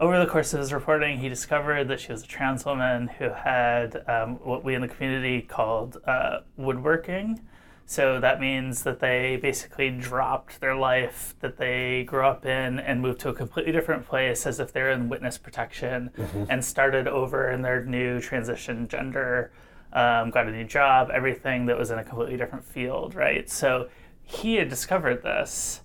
over 0.00 0.18
the 0.18 0.26
course 0.26 0.54
of 0.54 0.60
his 0.60 0.72
reporting, 0.72 1.18
he 1.18 1.28
discovered 1.28 1.88
that 1.88 2.00
she 2.00 2.12
was 2.12 2.22
a 2.22 2.26
trans 2.26 2.64
woman 2.64 3.08
who 3.08 3.30
had 3.30 4.02
um, 4.08 4.36
what 4.36 4.64
we 4.64 4.74
in 4.74 4.80
the 4.80 4.88
community 4.88 5.42
called 5.42 5.98
uh, 6.06 6.40
woodworking. 6.56 7.40
So 7.90 8.20
that 8.20 8.38
means 8.38 8.82
that 8.82 9.00
they 9.00 9.38
basically 9.40 9.88
dropped 9.88 10.60
their 10.60 10.76
life 10.76 11.34
that 11.40 11.56
they 11.56 12.04
grew 12.04 12.26
up 12.26 12.44
in 12.44 12.78
and 12.78 13.00
moved 13.00 13.18
to 13.20 13.30
a 13.30 13.34
completely 13.34 13.72
different 13.72 14.06
place 14.06 14.46
as 14.46 14.60
if 14.60 14.74
they're 14.74 14.90
in 14.90 15.08
witness 15.08 15.38
protection 15.38 16.10
and 16.50 16.62
started 16.62 17.08
over 17.08 17.50
in 17.50 17.62
their 17.62 17.82
new 17.82 18.20
transition 18.20 18.88
gender, 18.88 19.52
um, 19.94 20.28
got 20.28 20.46
a 20.46 20.52
new 20.52 20.64
job, 20.64 21.08
everything 21.10 21.64
that 21.64 21.78
was 21.78 21.90
in 21.90 21.98
a 21.98 22.04
completely 22.04 22.36
different 22.36 22.62
field, 22.62 23.14
right? 23.14 23.48
So 23.48 23.88
he 24.22 24.56
had 24.56 24.68
discovered 24.68 25.22
this 25.22 25.80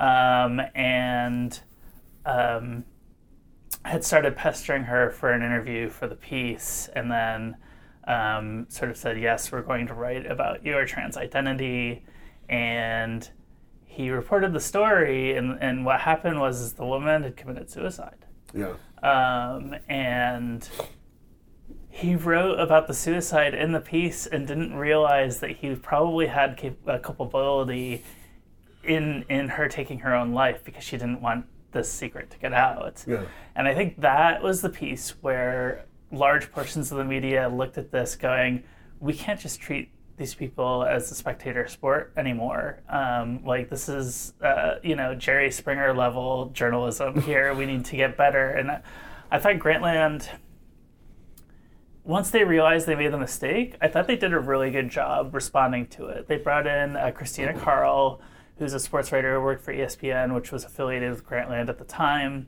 um, 0.00 0.60
and 0.74 1.60
um, 2.24 2.84
had 3.84 4.04
started 4.04 4.34
pestering 4.34 4.82
her 4.82 5.10
for 5.10 5.30
an 5.30 5.42
interview 5.42 5.90
for 5.90 6.08
the 6.08 6.16
piece 6.16 6.90
and 6.96 7.08
then 7.08 7.56
um, 8.06 8.66
sort 8.68 8.90
of 8.90 8.96
said, 8.96 9.20
Yes, 9.20 9.50
we're 9.50 9.62
going 9.62 9.86
to 9.88 9.94
write 9.94 10.26
about 10.26 10.64
your 10.64 10.84
trans 10.86 11.16
identity. 11.16 12.04
And 12.48 13.28
he 13.84 14.10
reported 14.10 14.52
the 14.52 14.60
story, 14.60 15.36
and, 15.36 15.58
and 15.60 15.84
what 15.84 16.00
happened 16.00 16.38
was 16.38 16.74
the 16.74 16.84
woman 16.84 17.22
had 17.22 17.36
committed 17.36 17.70
suicide. 17.70 18.26
Yeah. 18.52 18.74
Um, 19.02 19.74
and 19.88 20.68
he 21.88 22.14
wrote 22.14 22.60
about 22.60 22.88
the 22.88 22.94
suicide 22.94 23.54
in 23.54 23.72
the 23.72 23.80
piece 23.80 24.26
and 24.26 24.46
didn't 24.46 24.74
realize 24.74 25.40
that 25.40 25.50
he 25.50 25.74
probably 25.74 26.26
had 26.26 26.58
cap- 26.58 26.86
a 26.86 26.98
culpability 26.98 28.04
in 28.84 29.24
in 29.28 29.48
her 29.48 29.66
taking 29.66 30.00
her 30.00 30.14
own 30.14 30.32
life 30.32 30.62
because 30.62 30.84
she 30.84 30.98
didn't 30.98 31.20
want 31.22 31.46
this 31.72 31.90
secret 31.90 32.30
to 32.30 32.38
get 32.38 32.52
out. 32.52 33.02
Yeah. 33.06 33.24
And 33.54 33.66
I 33.66 33.74
think 33.74 34.00
that 34.02 34.42
was 34.42 34.60
the 34.60 34.68
piece 34.68 35.10
where 35.22 35.86
large 36.10 36.50
portions 36.52 36.92
of 36.92 36.98
the 36.98 37.04
media 37.04 37.48
looked 37.48 37.78
at 37.78 37.90
this 37.90 38.16
going, 38.16 38.62
we 39.00 39.12
can't 39.12 39.40
just 39.40 39.60
treat 39.60 39.90
these 40.16 40.34
people 40.34 40.84
as 40.84 41.10
a 41.10 41.14
spectator 41.14 41.66
sport 41.68 42.12
anymore. 42.16 42.82
Um, 42.88 43.44
like 43.44 43.68
this 43.68 43.88
is, 43.88 44.32
uh, 44.40 44.76
you 44.82 44.96
know, 44.96 45.14
Jerry 45.14 45.50
Springer 45.50 45.94
level 45.94 46.46
journalism 46.54 47.20
here. 47.22 47.54
we 47.54 47.66
need 47.66 47.84
to 47.86 47.96
get 47.96 48.16
better. 48.16 48.50
And 48.50 48.70
I, 48.70 48.80
I 49.30 49.38
thought 49.38 49.56
Grantland, 49.56 50.28
once 52.04 52.30
they 52.30 52.44
realized 52.44 52.86
they 52.86 52.94
made 52.94 53.12
the 53.12 53.18
mistake, 53.18 53.76
I 53.80 53.88
thought 53.88 54.06
they 54.06 54.16
did 54.16 54.32
a 54.32 54.38
really 54.40 54.70
good 54.70 54.88
job 54.88 55.34
responding 55.34 55.86
to 55.88 56.06
it. 56.06 56.28
They 56.28 56.36
brought 56.36 56.66
in 56.66 56.96
uh, 56.96 57.10
Christina 57.14 57.52
Kahrl, 57.52 58.20
who's 58.58 58.72
a 58.72 58.80
sports 58.80 59.12
writer 59.12 59.34
who 59.34 59.42
worked 59.42 59.64
for 59.64 59.74
ESPN, 59.74 60.34
which 60.34 60.50
was 60.50 60.64
affiliated 60.64 61.10
with 61.10 61.26
Grantland 61.26 61.68
at 61.68 61.78
the 61.78 61.84
time, 61.84 62.46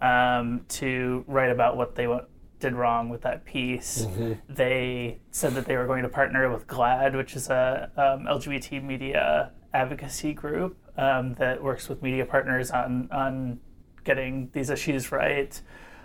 um, 0.00 0.64
to 0.68 1.24
write 1.26 1.50
about 1.50 1.76
what 1.76 1.94
they 1.94 2.06
wa- 2.06 2.24
did 2.62 2.74
wrong 2.74 3.08
with 3.10 3.20
that 3.22 3.44
piece. 3.44 4.06
They 4.48 5.18
said 5.30 5.54
that 5.54 5.66
they 5.66 5.76
were 5.76 5.86
going 5.86 6.02
to 6.04 6.08
partner 6.08 6.50
with 6.50 6.66
GLAAD, 6.66 7.16
which 7.16 7.36
is 7.36 7.50
a 7.50 7.90
um, 7.96 8.24
LGBT 8.24 8.82
media 8.82 9.50
advocacy 9.74 10.32
group 10.32 10.76
um, 10.96 11.34
that 11.34 11.62
works 11.62 11.88
with 11.88 12.02
media 12.02 12.24
partners 12.24 12.70
on 12.70 13.08
on 13.12 13.60
getting 14.04 14.48
these 14.52 14.70
issues 14.70 15.12
right. 15.12 15.60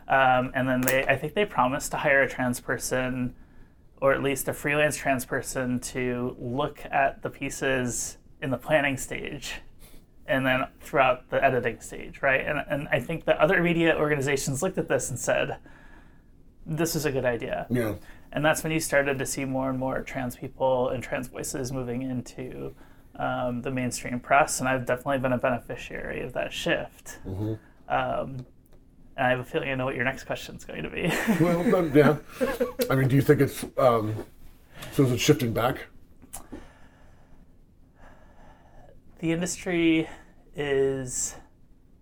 Um, 0.08 0.52
and 0.56 0.68
then 0.68 0.82
they, 0.82 1.04
I 1.06 1.18
think 1.18 1.34
they 1.34 1.46
promised 1.46 1.92
to 1.92 1.98
hire 1.98 2.22
a 2.22 2.30
trans 2.30 2.60
person, 2.60 3.36
or 4.02 4.14
at 4.14 4.24
least 4.24 4.48
a 4.48 4.54
freelance 4.54 4.96
trans 4.96 5.26
person, 5.26 5.80
to 5.80 6.36
look 6.40 6.80
at 6.92 7.22
the 7.22 7.30
pieces 7.30 8.18
in 8.42 8.50
the 8.52 8.58
planning 8.58 8.98
stage 8.98 9.56
and 10.28 10.46
then 10.46 10.68
throughout 10.82 11.30
the 11.30 11.44
editing 11.44 11.80
stage, 11.80 12.22
right? 12.22 12.46
And, 12.46 12.64
and 12.70 12.88
I 12.92 13.00
think 13.00 13.26
that 13.26 13.38
other 13.38 13.62
media 13.62 13.98
organizations 13.98 14.62
looked 14.62 14.78
at 14.78 14.88
this 14.88 15.10
and 15.10 15.18
said, 15.18 15.58
this 16.68 16.96
is 16.96 17.06
a 17.06 17.12
good 17.12 17.26
idea. 17.26 17.66
Yeah. 17.70 17.96
And 18.32 18.44
that's 18.44 18.62
when 18.64 18.72
you 18.72 18.80
started 18.80 19.18
to 19.20 19.26
see 19.26 19.46
more 19.46 19.70
and 19.70 19.80
more 19.80 20.02
trans 20.02 20.36
people 20.36 20.90
and 20.90 21.02
trans 21.02 21.28
voices 21.28 21.72
moving 21.72 22.02
into 22.02 22.76
um, 23.16 23.62
the 23.62 23.72
mainstream 23.72 24.20
press. 24.20 24.60
And 24.60 24.68
I've 24.68 24.86
definitely 24.86 25.20
been 25.20 25.34
a 25.34 25.38
beneficiary 25.38 26.22
of 26.22 26.34
that 26.34 26.52
shift. 26.52 27.20
Um, 27.90 28.46
and 29.16 29.26
I 29.26 29.30
have 29.30 29.40
a 29.40 29.44
feeling 29.46 29.70
I 29.70 29.76
know 29.76 29.86
what 29.86 29.96
your 29.96 30.04
next 30.04 30.26
question 30.26 30.56
is 30.56 30.66
going 30.66 30.84
to 30.84 30.90
be. 30.90 31.12
Well, 31.44 31.64
then, 31.64 31.92
yeah. 31.96 32.18
I 32.90 32.96
mean, 32.96 33.08
do 33.08 33.16
you 33.16 33.22
think 33.22 33.42
it's 33.42 33.66
um, 33.78 34.14
so? 34.92 35.04
Is 35.04 35.12
it 35.14 35.20
shifting 35.20 35.54
back? 35.54 35.88
the 39.20 39.32
industry 39.32 40.08
is 40.56 41.36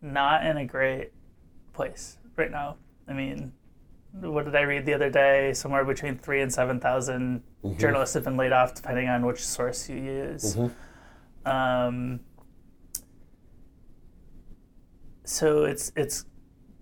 not 0.02 0.46
in 0.46 0.58
a 0.58 0.66
great 0.66 1.12
place 1.74 2.18
right 2.36 2.52
now. 2.52 2.78
I 3.08 3.14
mean, 3.14 3.54
what 4.22 4.46
did 4.46 4.56
I 4.56 4.62
read 4.62 4.86
the 4.86 4.94
other 4.94 5.10
day? 5.10 5.54
Somewhere 5.54 5.84
between 5.86 6.18
three 6.18 6.42
and 6.42 6.52
seven 6.54 6.80
thousand 6.80 7.44
journalists 7.78 8.14
have 8.16 8.24
been 8.24 8.38
laid 8.38 8.52
off, 8.52 8.74
depending 8.74 9.08
on 9.10 9.26
which 9.26 9.46
source 9.46 9.90
you 9.90 9.98
use. 9.98 10.56
Um, 11.46 12.22
so 15.24 15.66
it's 15.66 15.92
it's 15.96 16.26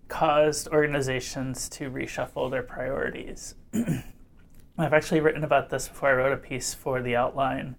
caused 0.08 0.68
organizations 0.68 1.68
to 1.70 1.90
reshuffle 1.90 2.52
their 2.52 2.64
priorities. 2.64 3.56
I've 4.78 4.94
actually 4.94 5.22
written 5.22 5.44
about 5.44 5.70
this 5.70 5.88
before 5.88 6.10
I 6.10 6.14
wrote 6.14 6.34
a 6.34 6.38
piece 6.38 6.74
for 6.74 7.02
the 7.02 7.16
outline 7.16 7.76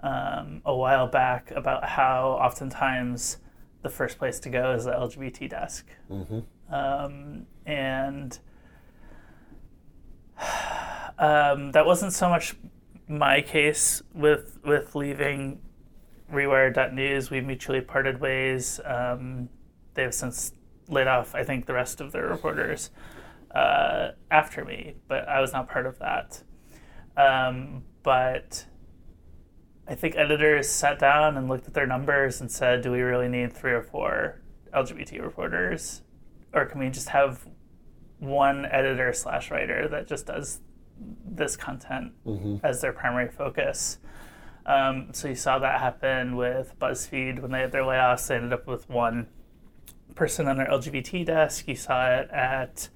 um, 0.00 0.62
a 0.64 0.74
while 0.74 1.06
back 1.06 1.50
about 1.52 1.84
how 1.88 2.38
oftentimes 2.40 3.38
the 3.82 3.88
first 3.88 4.18
place 4.18 4.38
to 4.40 4.50
go 4.50 4.72
is 4.72 4.84
the 4.84 4.92
LGBT 4.92 5.48
desk. 5.50 5.86
Um, 6.70 7.46
and 7.66 8.38
um, 11.18 11.72
that 11.72 11.86
wasn't 11.86 12.12
so 12.12 12.28
much 12.28 12.54
my 13.08 13.40
case 13.40 14.02
with 14.14 14.58
with 14.64 14.94
leaving 14.94 15.60
Rewire.news. 16.32 17.30
We 17.30 17.40
mutually 17.40 17.80
parted 17.80 18.20
ways. 18.20 18.80
Um, 18.84 19.48
they 19.94 20.02
have 20.02 20.14
since 20.14 20.52
laid 20.88 21.06
off, 21.06 21.34
I 21.34 21.44
think, 21.44 21.66
the 21.66 21.74
rest 21.74 22.00
of 22.00 22.12
their 22.12 22.26
reporters 22.26 22.90
uh, 23.54 24.10
after 24.30 24.64
me, 24.64 24.96
but 25.08 25.28
I 25.28 25.40
was 25.40 25.52
not 25.52 25.68
part 25.68 25.86
of 25.86 25.98
that. 26.00 26.42
Um, 27.16 27.84
but 28.02 28.66
I 29.86 29.94
think 29.94 30.16
editors 30.16 30.68
sat 30.68 30.98
down 30.98 31.36
and 31.36 31.48
looked 31.48 31.66
at 31.66 31.74
their 31.74 31.86
numbers 31.86 32.40
and 32.40 32.50
said, 32.50 32.82
do 32.82 32.90
we 32.90 33.00
really 33.00 33.28
need 33.28 33.52
three 33.52 33.72
or 33.72 33.82
four 33.82 34.40
LGBT 34.74 35.22
reporters? 35.22 36.02
Or 36.52 36.66
can 36.66 36.80
we 36.80 36.90
just 36.90 37.10
have 37.10 37.46
one 38.18 38.66
editor 38.66 39.12
slash 39.12 39.50
writer 39.50 39.88
that 39.88 40.08
just 40.08 40.26
does 40.26 40.60
this 41.24 41.56
content 41.56 42.12
as 42.62 42.80
their 42.80 42.92
primary 42.92 43.28
focus? 43.28 43.98
Um, 44.66 45.08
so 45.12 45.28
you 45.28 45.34
saw 45.34 45.58
that 45.58 45.80
happen 45.80 46.36
with 46.36 46.78
BuzzFeed 46.78 47.40
when 47.40 47.50
they 47.50 47.60
had 47.60 47.72
their 47.72 47.82
layoffs. 47.82 48.28
They 48.28 48.36
ended 48.36 48.52
up 48.52 48.66
with 48.66 48.88
one 48.88 49.26
person 50.14 50.48
on 50.48 50.56
their 50.56 50.66
LGBT 50.66 51.26
desk. 51.26 51.68
You 51.68 51.76
saw 51.76 52.08
it 52.14 52.30
at 52.30 52.88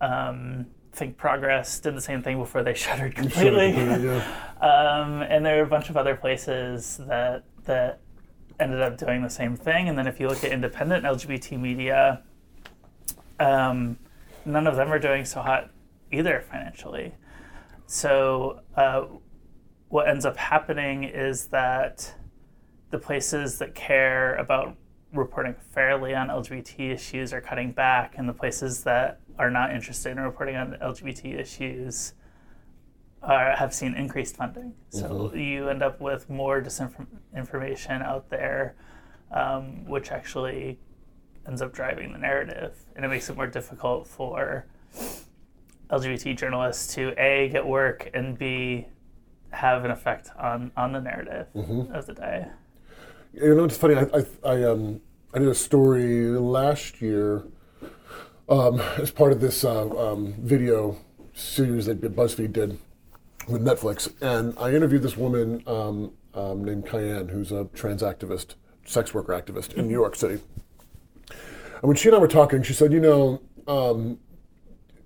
um, 0.00 0.66
Think 0.92 1.16
Progress 1.16 1.80
did 1.80 1.94
the 1.94 2.00
same 2.00 2.22
thing 2.22 2.38
before 2.38 2.62
they 2.62 2.74
shuttered 2.84 3.14
completely. 3.14 3.70
Yeah. 3.70 4.26
Um, 4.58 5.22
and 5.22 5.46
there 5.46 5.60
are 5.60 5.62
a 5.62 5.68
bunch 5.68 5.88
of 5.88 5.96
other 5.96 6.16
places 6.16 7.00
that 7.06 7.44
that 7.66 8.00
ended 8.58 8.80
up 8.80 8.98
doing 8.98 9.22
the 9.22 9.30
same 9.30 9.56
thing. 9.56 9.88
And 9.88 9.96
then 9.96 10.08
if 10.08 10.18
you 10.18 10.26
look 10.26 10.42
at 10.42 10.50
independent 10.50 11.04
LGBT 11.04 11.60
media, 11.60 12.24
um, 13.38 13.96
none 14.44 14.66
of 14.66 14.74
them 14.74 14.92
are 14.92 14.98
doing 14.98 15.24
so 15.24 15.42
hot 15.42 15.70
either 16.10 16.44
financially. 16.50 17.14
So 17.90 18.60
uh, 18.76 19.06
what 19.88 20.08
ends 20.08 20.26
up 20.26 20.36
happening 20.36 21.04
is 21.04 21.46
that 21.46 22.14
the 22.90 22.98
places 22.98 23.58
that 23.60 23.74
care 23.74 24.36
about 24.36 24.76
reporting 25.14 25.54
fairly 25.72 26.14
on 26.14 26.28
LGBT 26.28 26.92
issues 26.92 27.32
are 27.32 27.40
cutting 27.40 27.72
back, 27.72 28.14
and 28.18 28.28
the 28.28 28.34
places 28.34 28.84
that 28.84 29.20
are 29.38 29.50
not 29.50 29.74
interested 29.74 30.10
in 30.12 30.20
reporting 30.20 30.56
on 30.56 30.76
LGBT 30.82 31.40
issues 31.40 32.12
are, 33.22 33.56
have 33.56 33.72
seen 33.72 33.94
increased 33.94 34.36
funding. 34.36 34.74
So 34.90 35.34
you 35.34 35.70
end 35.70 35.82
up 35.82 35.98
with 35.98 36.28
more 36.28 36.60
disinformation 36.60 38.02
out 38.02 38.28
there, 38.28 38.76
um, 39.32 39.86
which 39.86 40.12
actually 40.12 40.78
ends 41.46 41.62
up 41.62 41.72
driving 41.72 42.12
the 42.12 42.18
narrative, 42.18 42.76
and 42.94 43.02
it 43.02 43.08
makes 43.08 43.30
it 43.30 43.36
more 43.36 43.46
difficult 43.46 44.06
for 44.06 44.66
LGBT 45.90 46.36
journalists 46.36 46.94
to 46.94 47.14
a 47.18 47.48
get 47.48 47.66
work 47.66 48.10
and 48.14 48.38
b 48.38 48.86
have 49.50 49.84
an 49.84 49.90
effect 49.90 50.30
on 50.38 50.70
on 50.76 50.92
the 50.92 51.00
narrative 51.00 51.46
of 51.92 52.06
the 52.06 52.14
day. 52.14 52.46
You 53.32 53.54
know, 53.54 53.64
it's 53.64 53.76
funny. 53.76 53.94
I 53.94 54.02
I, 54.02 54.24
I 54.44 54.62
um 54.64 55.00
I 55.34 55.38
did 55.38 55.48
a 55.48 55.54
story 55.54 56.26
last 56.30 57.02
year 57.02 57.44
um, 58.48 58.80
as 58.98 59.10
part 59.10 59.32
of 59.32 59.40
this 59.40 59.64
uh, 59.64 59.88
um, 59.98 60.34
video 60.38 60.96
series 61.34 61.86
that 61.86 62.00
BuzzFeed 62.00 62.52
did 62.52 62.78
with 63.46 63.62
Netflix, 63.62 64.10
and 64.22 64.58
I 64.58 64.72
interviewed 64.72 65.02
this 65.02 65.16
woman 65.16 65.62
um, 65.66 66.12
um, 66.34 66.64
named 66.64 66.86
Kyan, 66.86 67.28
who's 67.28 67.52
a 67.52 67.64
trans 67.74 68.02
activist, 68.02 68.54
sex 68.84 69.12
worker 69.12 69.32
activist 69.32 69.74
in 69.74 69.86
New 69.86 69.94
York 69.94 70.16
City. 70.16 70.40
And 71.30 71.82
when 71.82 71.96
she 71.96 72.08
and 72.08 72.16
I 72.16 72.20
were 72.20 72.28
talking, 72.28 72.62
she 72.62 72.72
said, 72.72 72.92
"You 72.92 73.00
know, 73.00 73.42
um, 73.66 74.18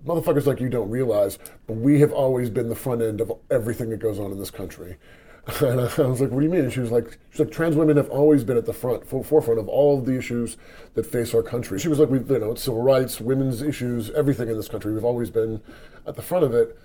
motherfuckers 0.05 0.45
like 0.45 0.59
you 0.59 0.69
don't 0.69 0.89
realize, 0.89 1.39
but 1.67 1.77
we 1.77 1.99
have 1.99 2.11
always 2.11 2.49
been 2.49 2.69
the 2.69 2.75
front 2.75 3.01
end 3.01 3.21
of 3.21 3.31
everything 3.49 3.89
that 3.89 3.97
goes 3.97 4.19
on 4.19 4.31
in 4.31 4.39
this 4.39 4.51
country." 4.51 4.97
And 5.61 5.81
I 5.81 5.83
was 5.83 6.21
like, 6.21 6.31
"What 6.31 6.39
do 6.39 6.45
you 6.45 6.51
mean?" 6.51 6.61
And 6.61 6.71
she 6.71 6.79
was 6.79 6.91
like, 6.91 7.17
"She's 7.31 7.39
like, 7.41 7.51
trans 7.51 7.75
women 7.75 7.97
have 7.97 8.09
always 8.09 8.45
been 8.45 8.55
at 8.55 8.65
the 8.65 8.73
front, 8.73 9.05
forefront 9.05 9.59
of 9.59 9.67
all 9.67 9.99
of 9.99 10.05
the 10.05 10.17
issues 10.17 10.55
that 10.93 11.05
face 11.05 11.33
our 11.33 11.43
country." 11.43 11.79
She 11.79 11.89
was 11.89 11.99
like, 11.99 12.09
we've, 12.09 12.29
you 12.29 12.39
know, 12.39 12.51
it's 12.51 12.63
civil 12.63 12.81
rights, 12.81 13.19
women's 13.19 13.61
issues, 13.61 14.09
everything 14.11 14.47
in 14.47 14.55
this 14.55 14.69
country. 14.69 14.93
We've 14.93 15.03
always 15.03 15.29
been 15.29 15.61
at 16.07 16.15
the 16.15 16.21
front 16.21 16.45
of 16.45 16.53
it." 16.53 16.77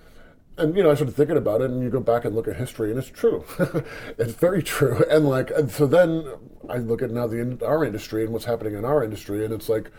And 0.57 0.75
you 0.75 0.83
know, 0.83 0.91
I 0.91 0.95
started 0.95 1.15
thinking 1.15 1.37
about 1.37 1.61
it, 1.61 1.71
and 1.71 1.81
you 1.81 1.89
go 1.89 2.01
back 2.01 2.25
and 2.25 2.35
look 2.35 2.49
at 2.49 2.57
history, 2.57 2.89
and 2.89 2.99
it's 2.99 3.07
true. 3.07 3.45
it's 4.17 4.33
very 4.33 4.61
true. 4.61 5.05
And 5.09 5.29
like, 5.29 5.51
and 5.51 5.71
so 5.71 5.87
then 5.87 6.25
I 6.69 6.77
look 6.77 7.01
at 7.01 7.11
now 7.11 7.27
the 7.27 7.65
our 7.65 7.85
industry 7.85 8.25
and 8.25 8.33
what's 8.33 8.43
happening 8.43 8.73
in 8.73 8.83
our 8.83 9.01
industry, 9.01 9.45
and 9.45 9.53
it's 9.53 9.69
like 9.69 9.89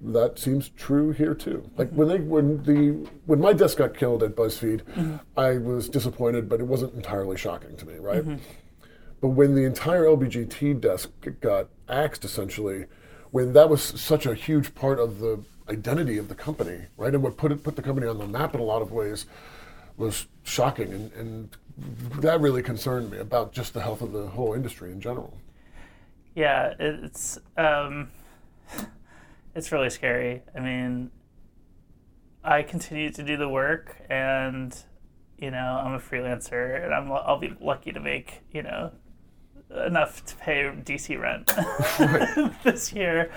that 0.00 0.38
seems 0.38 0.70
true 0.70 1.10
here 1.12 1.34
too. 1.34 1.68
Like 1.76 1.90
when 1.90 2.08
they 2.08 2.18
when 2.18 2.62
the 2.62 3.08
when 3.26 3.40
my 3.40 3.52
desk 3.52 3.78
got 3.78 3.96
killed 3.96 4.22
at 4.22 4.36
BuzzFeed, 4.36 4.82
mm-hmm. 4.84 5.16
I 5.36 5.58
was 5.58 5.88
disappointed, 5.88 6.48
but 6.48 6.60
it 6.60 6.66
wasn't 6.66 6.94
entirely 6.94 7.36
shocking 7.36 7.76
to 7.76 7.86
me, 7.86 7.96
right? 7.98 8.22
Mm-hmm. 8.22 8.36
But 9.20 9.28
when 9.28 9.54
the 9.54 9.64
entire 9.64 10.04
LBGT 10.04 10.80
desk 10.80 11.10
got 11.40 11.68
axed, 11.88 12.24
essentially, 12.24 12.86
when 13.30 13.52
that 13.54 13.68
was 13.68 13.82
such 13.82 14.26
a 14.26 14.34
huge 14.34 14.74
part 14.74 15.00
of 15.00 15.18
the 15.18 15.42
identity 15.68 16.18
of 16.18 16.28
the 16.28 16.34
company, 16.34 16.86
right, 16.96 17.12
and 17.12 17.22
what 17.22 17.36
put 17.36 17.50
it 17.50 17.64
put 17.64 17.76
the 17.76 17.82
company 17.82 18.06
on 18.06 18.18
the 18.18 18.26
map 18.26 18.54
in 18.54 18.60
a 18.60 18.64
lot 18.64 18.82
of 18.82 18.92
ways, 18.92 19.26
was 19.96 20.28
shocking, 20.44 20.92
and, 20.92 21.12
and 21.14 21.56
that 22.20 22.40
really 22.40 22.62
concerned 22.62 23.10
me 23.10 23.18
about 23.18 23.52
just 23.52 23.74
the 23.74 23.80
health 23.80 24.00
of 24.00 24.12
the 24.12 24.28
whole 24.28 24.54
industry 24.54 24.92
in 24.92 25.00
general. 25.00 25.36
Yeah, 26.34 26.74
it's. 26.78 27.38
Um 27.56 28.10
it's 29.54 29.72
really 29.72 29.90
scary. 29.90 30.42
I 30.54 30.60
mean, 30.60 31.10
I 32.44 32.62
continue 32.62 33.10
to 33.10 33.22
do 33.22 33.36
the 33.36 33.48
work, 33.48 33.96
and 34.08 34.76
you 35.38 35.50
know, 35.50 35.80
I'm 35.84 35.94
a 35.94 36.00
freelancer, 36.00 36.84
and 36.84 36.94
I'm 36.94 37.10
I'll 37.12 37.38
be 37.38 37.54
lucky 37.60 37.92
to 37.92 38.00
make 38.00 38.42
you 38.52 38.62
know 38.62 38.92
enough 39.86 40.24
to 40.24 40.36
pay 40.36 40.72
DC 40.84 41.20
rent 41.20 41.50
this 42.64 42.92
year. 42.92 43.30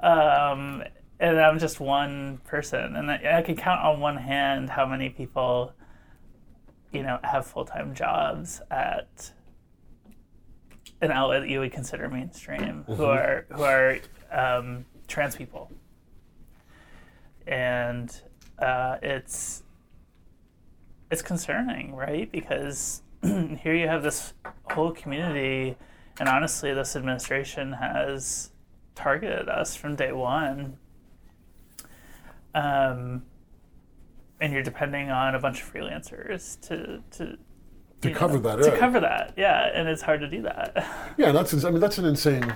Um, 0.00 0.82
and 1.20 1.40
I'm 1.40 1.58
just 1.58 1.80
one 1.80 2.38
person, 2.44 2.96
and 2.96 3.10
I, 3.10 3.38
I 3.38 3.42
can 3.42 3.56
count 3.56 3.80
on 3.80 4.00
one 4.00 4.16
hand 4.16 4.68
how 4.68 4.84
many 4.84 5.08
people, 5.08 5.72
you 6.92 7.02
know, 7.02 7.18
have 7.22 7.46
full 7.46 7.64
time 7.64 7.94
jobs 7.94 8.60
at 8.70 9.32
an 11.00 11.10
outlet 11.10 11.42
that 11.42 11.48
you 11.48 11.60
would 11.60 11.72
consider 11.72 12.08
mainstream, 12.08 12.60
mm-hmm. 12.60 12.94
who 12.94 13.04
are 13.04 13.46
who 13.50 13.62
are 13.62 13.98
um, 14.30 14.84
trans 15.08 15.36
people. 15.36 15.70
And 17.46 18.14
uh, 18.58 18.96
it's 19.02 19.62
it's 21.10 21.22
concerning, 21.22 21.94
right? 21.94 22.30
Because 22.32 23.02
here 23.22 23.74
you 23.74 23.86
have 23.86 24.02
this 24.02 24.32
whole 24.70 24.92
community, 24.92 25.76
and 26.18 26.28
honestly, 26.28 26.72
this 26.72 26.96
administration 26.96 27.72
has 27.72 28.50
targeted 28.94 29.48
us 29.48 29.76
from 29.76 29.96
day 29.96 30.12
one. 30.12 30.78
Um, 32.54 33.24
and 34.40 34.52
you're 34.52 34.62
depending 34.62 35.10
on 35.10 35.34
a 35.34 35.38
bunch 35.38 35.62
of 35.62 35.72
freelancers 35.72 36.60
to 36.68 37.02
to 37.16 37.38
to 38.02 38.12
cover 38.12 38.34
know, 38.34 38.56
that 38.56 38.70
to 38.70 38.76
cover 38.76 39.00
that 39.00 39.32
yeah 39.36 39.70
and 39.72 39.88
it's 39.88 40.02
hard 40.02 40.20
to 40.20 40.28
do 40.28 40.42
that 40.42 40.86
yeah 41.16 41.32
that's 41.32 41.64
i 41.64 41.70
mean 41.70 41.80
that's 41.80 41.98
an 41.98 42.04
insane 42.04 42.54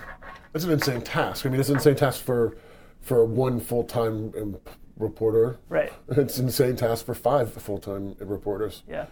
that's 0.52 0.64
an 0.64 0.70
insane 0.70 1.02
task. 1.02 1.46
I 1.46 1.48
mean, 1.48 1.60
it's 1.60 1.68
an 1.68 1.76
insane 1.76 1.96
task 1.96 2.22
for 2.22 2.56
for 3.00 3.24
one 3.24 3.60
full 3.60 3.84
time 3.84 4.56
reporter. 4.96 5.58
Right. 5.68 5.92
It's 6.08 6.38
an 6.38 6.46
insane 6.46 6.76
task 6.76 7.06
for 7.06 7.14
five 7.14 7.52
full 7.52 7.78
time 7.78 8.16
reporters. 8.20 8.82
Yeah. 8.88 9.06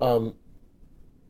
Um, 0.00 0.34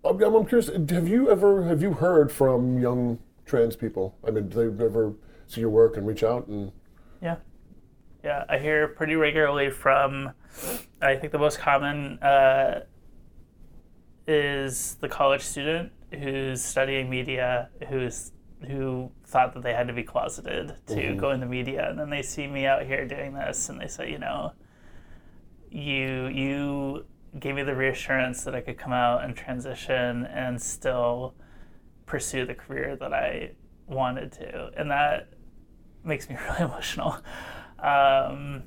I'm, 0.04 0.22
I'm 0.22 0.46
curious. 0.46 0.68
Have 0.68 1.08
you 1.08 1.30
ever 1.30 1.64
have 1.64 1.82
you 1.82 1.92
heard 1.92 2.30
from 2.32 2.78
young 2.78 3.18
trans 3.46 3.76
people? 3.76 4.16
I 4.26 4.30
mean, 4.30 4.48
do 4.48 4.70
they 4.70 4.84
ever 4.84 5.14
see 5.46 5.60
your 5.60 5.70
work 5.70 5.96
and 5.96 6.06
reach 6.06 6.22
out 6.22 6.46
and? 6.46 6.72
Yeah. 7.22 7.36
Yeah, 8.24 8.44
I 8.48 8.58
hear 8.58 8.88
pretty 8.88 9.14
regularly 9.14 9.70
from. 9.70 10.32
I 11.00 11.14
think 11.16 11.32
the 11.32 11.38
most 11.38 11.58
common 11.58 12.18
uh, 12.18 12.80
is 14.26 14.96
the 15.00 15.08
college 15.08 15.42
student 15.42 15.92
who's 16.12 16.62
studying 16.64 17.08
media, 17.08 17.70
who's 17.88 18.32
who 18.66 19.10
thought 19.24 19.54
that 19.54 19.62
they 19.62 19.72
had 19.72 19.86
to 19.88 19.92
be 19.92 20.02
closeted 20.02 20.74
to 20.86 20.94
mm-hmm. 20.94 21.16
go 21.16 21.30
in 21.30 21.40
the 21.40 21.46
media, 21.46 21.88
and 21.88 21.98
then 21.98 22.10
they 22.10 22.22
see 22.22 22.46
me 22.46 22.66
out 22.66 22.84
here 22.84 23.06
doing 23.06 23.34
this, 23.34 23.68
and 23.68 23.80
they 23.80 23.86
say, 23.86 24.10
you 24.10 24.18
know, 24.18 24.52
you 25.70 26.26
you 26.28 27.04
gave 27.38 27.54
me 27.54 27.62
the 27.62 27.74
reassurance 27.74 28.42
that 28.44 28.54
I 28.54 28.60
could 28.60 28.78
come 28.78 28.92
out 28.92 29.24
and 29.24 29.36
transition 29.36 30.24
and 30.26 30.60
still 30.60 31.34
pursue 32.06 32.46
the 32.46 32.54
career 32.54 32.96
that 32.96 33.12
I 33.12 33.52
wanted 33.86 34.32
to, 34.32 34.70
and 34.76 34.90
that 34.90 35.28
makes 36.04 36.28
me 36.28 36.36
really 36.48 36.62
emotional. 36.62 37.16
Um, 37.78 38.64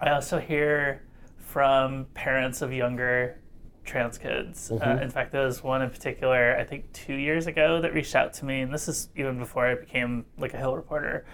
I 0.00 0.10
also 0.10 0.38
hear 0.38 1.02
from 1.38 2.06
parents 2.14 2.62
of 2.62 2.72
younger 2.72 3.40
trans 3.84 4.18
kids. 4.18 4.70
Uh, 4.70 4.74
mm-hmm. 4.74 4.98
Uh, 4.98 5.02
in 5.02 5.10
fact, 5.10 5.32
there 5.32 5.44
was 5.44 5.62
one 5.62 5.82
in 5.82 5.90
particular, 5.90 6.56
I 6.56 6.64
think 6.64 6.92
two 6.92 7.14
years 7.14 7.46
ago, 7.46 7.80
that 7.80 7.94
reached 7.94 8.14
out 8.14 8.32
to 8.34 8.44
me, 8.44 8.60
and 8.60 8.72
this 8.72 8.88
is 8.88 9.08
even 9.16 9.38
before 9.38 9.66
I 9.66 9.74
became 9.74 10.24
like 10.38 10.54
a 10.54 10.58
Hill 10.58 10.74
reporter. 10.74 11.26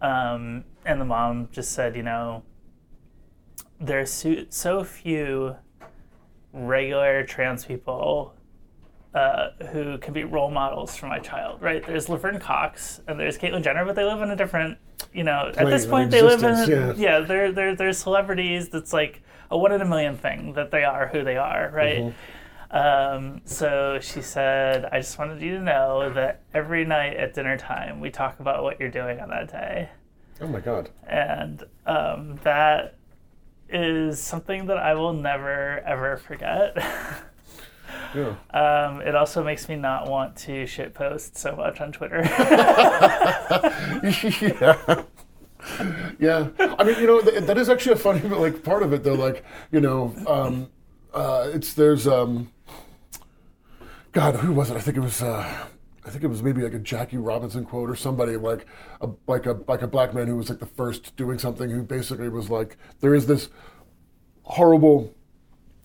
Um, 0.00 0.64
and 0.84 1.00
the 1.00 1.04
mom 1.04 1.48
just 1.52 1.72
said, 1.72 1.94
you 1.96 2.02
know, 2.02 2.42
there's 3.80 4.12
so, 4.12 4.44
so 4.48 4.84
few 4.84 5.56
regular 6.52 7.24
trans 7.24 7.64
people 7.64 8.34
uh, 9.14 9.50
who 9.70 9.98
can 9.98 10.12
be 10.12 10.24
role 10.24 10.50
models 10.50 10.96
for 10.96 11.06
my 11.06 11.18
child, 11.18 11.60
right? 11.60 11.86
There's 11.86 12.08
Laverne 12.08 12.40
Cox 12.40 13.00
and 13.06 13.18
there's 13.18 13.38
Caitlyn 13.38 13.62
Jenner, 13.62 13.84
but 13.84 13.94
they 13.94 14.04
live 14.04 14.22
in 14.22 14.30
a 14.30 14.36
different, 14.36 14.78
you 15.12 15.22
know, 15.22 15.52
at 15.56 15.66
this 15.66 15.86
point 15.86 16.10
they 16.10 16.22
live 16.22 16.42
in, 16.42 16.68
yeah, 16.68 16.92
yeah 16.96 17.20
they're, 17.20 17.52
they're, 17.52 17.76
they're 17.76 17.92
celebrities 17.92 18.70
that's 18.70 18.92
like 18.92 19.22
a 19.52 19.58
one 19.58 19.70
in 19.70 19.82
a 19.82 19.84
million 19.84 20.16
thing 20.16 20.54
that 20.54 20.70
they 20.70 20.82
are 20.82 21.08
who 21.08 21.22
they 21.22 21.36
are, 21.36 21.70
right? 21.72 21.98
Mm-hmm. 21.98 22.76
Um, 22.76 23.42
so 23.44 23.98
she 24.00 24.22
said, 24.22 24.86
I 24.86 24.98
just 24.98 25.18
wanted 25.18 25.42
you 25.42 25.58
to 25.58 25.60
know 25.60 26.10
that 26.14 26.40
every 26.54 26.86
night 26.86 27.18
at 27.18 27.34
dinner 27.34 27.58
time, 27.58 28.00
we 28.00 28.10
talk 28.10 28.40
about 28.40 28.62
what 28.62 28.80
you're 28.80 28.90
doing 28.90 29.20
on 29.20 29.28
that 29.28 29.52
day. 29.52 29.90
Oh 30.40 30.46
my 30.46 30.60
God. 30.60 30.88
And 31.06 31.62
um, 31.86 32.40
that 32.44 32.96
is 33.68 34.18
something 34.20 34.66
that 34.66 34.78
I 34.78 34.94
will 34.94 35.12
never, 35.12 35.80
ever 35.80 36.16
forget. 36.16 36.76
Yeah. 38.14 38.34
Um, 38.52 39.00
it 39.00 39.14
also 39.14 39.42
makes 39.42 39.70
me 39.70 39.76
not 39.76 40.06
want 40.06 40.36
to 40.38 40.66
shit 40.66 40.92
post 40.92 41.36
so 41.36 41.56
much 41.56 41.80
on 41.80 41.92
Twitter. 41.92 42.22
yeah 44.60 45.04
yeah, 46.18 46.48
I 46.58 46.84
mean, 46.84 46.98
you 47.00 47.06
know, 47.06 47.20
th- 47.20 47.44
that 47.44 47.58
is 47.58 47.68
actually 47.68 47.92
a 47.92 47.96
funny 47.96 48.20
but 48.20 48.38
like 48.40 48.62
part 48.62 48.82
of 48.82 48.92
it 48.92 49.04
though. 49.04 49.14
Like, 49.14 49.44
you 49.70 49.80
know, 49.80 50.14
um, 50.26 50.68
uh, 51.12 51.50
it's 51.52 51.74
there's 51.74 52.06
um, 52.06 52.50
God, 54.12 54.36
who 54.36 54.52
was 54.52 54.70
it? 54.70 54.76
I 54.76 54.80
think 54.80 54.96
it 54.96 55.00
was. 55.00 55.22
Uh, 55.22 55.66
I 56.04 56.10
think 56.10 56.24
it 56.24 56.28
was 56.28 56.42
maybe 56.42 56.62
like 56.62 56.74
a 56.74 56.80
Jackie 56.80 57.16
Robinson 57.16 57.64
quote 57.64 57.88
or 57.88 57.94
somebody 57.94 58.36
like 58.36 58.66
a 59.00 59.08
like 59.26 59.46
a 59.46 59.60
like 59.68 59.82
a 59.82 59.86
black 59.86 60.14
man 60.14 60.26
who 60.26 60.36
was 60.36 60.50
like 60.50 60.58
the 60.58 60.66
first 60.66 61.16
doing 61.16 61.38
something 61.38 61.70
who 61.70 61.82
basically 61.82 62.28
was 62.28 62.50
like 62.50 62.76
there 63.00 63.14
is 63.14 63.26
this 63.26 63.48
horrible 64.42 65.14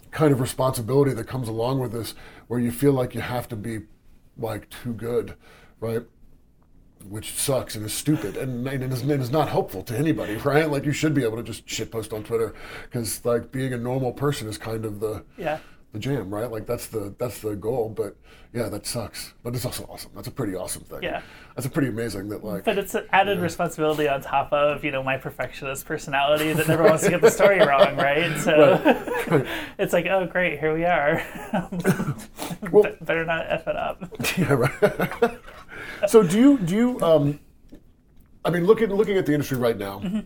kind 0.10 0.32
of 0.32 0.40
responsibility 0.40 1.14
that 1.14 1.26
comes 1.26 1.48
along 1.48 1.80
with 1.80 1.92
this 1.92 2.16
where 2.48 2.60
you 2.60 2.72
feel 2.72 2.94
like 2.94 3.14
you 3.14 3.22
have 3.22 3.48
to 3.48 3.56
be 3.56 3.82
like 4.38 4.70
too 4.70 4.94
good, 4.94 5.36
right? 5.80 6.04
Which 7.04 7.34
sucks 7.34 7.76
and 7.76 7.86
is 7.86 7.94
stupid 7.94 8.38
and, 8.38 8.68
and, 8.68 8.92
is, 8.92 9.02
and 9.02 9.12
is 9.12 9.32
not 9.32 9.50
helpful 9.50 9.84
to 9.84 9.98
anybody, 9.98 10.36
right? 10.44 10.70
Like 10.70 10.86
you 10.86 10.92
should 10.92 11.14
be 11.14 11.24
able 11.24 11.38
to 11.38 11.44
just 11.44 11.68
shit 11.70 11.92
post 11.92 12.14
on 12.14 12.24
Twitter 12.24 12.54
because 12.84 13.24
like 13.26 13.52
being 13.52 13.74
a 13.74 13.78
normal 13.78 14.12
person 14.12 14.48
is 14.48 14.58
kind 14.58 14.86
of 14.86 15.00
the 15.00 15.24
yeah 15.38 15.60
the 15.94 16.00
jam, 16.00 16.34
right? 16.34 16.52
Like 16.52 16.66
that's 16.66 16.88
the 16.88 17.14
that's 17.18 17.40
the 17.40 17.56
goal. 17.56 17.90
But 17.90 18.16
yeah, 18.54 18.70
that 18.70 18.86
sucks. 18.86 19.34
But 19.44 19.56
it's 19.56 19.66
also 19.66 19.86
awesome. 19.90 20.12
That's 20.16 20.28
a 20.28 20.32
pretty 20.32 20.56
awesome 20.56 20.84
thing. 20.84 21.04
Yeah, 21.04 21.22
that's 21.56 21.66
a 21.66 21.70
pretty 21.70 21.90
amazing 21.90 22.30
that 22.30 22.44
like. 22.44 22.64
But 22.66 22.78
it's 22.78 22.96
an 22.96 23.06
added 23.12 23.40
responsibility 23.40 24.08
on 24.08 24.22
top 24.22 24.52
of 24.52 24.84
you 24.84 24.92
know 24.92 25.04
my 25.04 25.18
perfectionist 25.18 25.86
personality 25.86 26.54
that 26.54 26.68
never 26.68 26.84
wants 26.84 27.04
to 27.04 27.10
get 27.10 27.22
the 27.22 27.32
story 27.32 27.60
wrong, 27.66 27.96
right? 27.96 28.38
So 28.40 28.82
right. 28.84 29.08
Right. 29.28 29.46
it's 29.78 29.92
like 29.92 30.06
oh 30.06 30.26
great, 30.26 30.60
here 30.60 30.74
we 30.74 30.86
are. 30.86 31.22
well, 32.72 32.86
better 33.02 33.26
not 33.26 33.46
f 33.50 33.68
it 33.68 33.76
up. 33.76 34.04
Yeah, 34.38 34.54
right 34.54 35.40
so 36.08 36.24
do 36.24 36.40
you 36.40 36.58
do 36.60 36.76
you? 36.76 37.02
Um, 37.02 37.40
I 38.46 38.50
mean, 38.50 38.66
looking 38.66 38.90
looking 38.90 39.18
at 39.18 39.26
the 39.26 39.34
industry 39.34 39.58
right 39.58 39.78
now, 39.78 40.00
mm-hmm. 40.00 40.20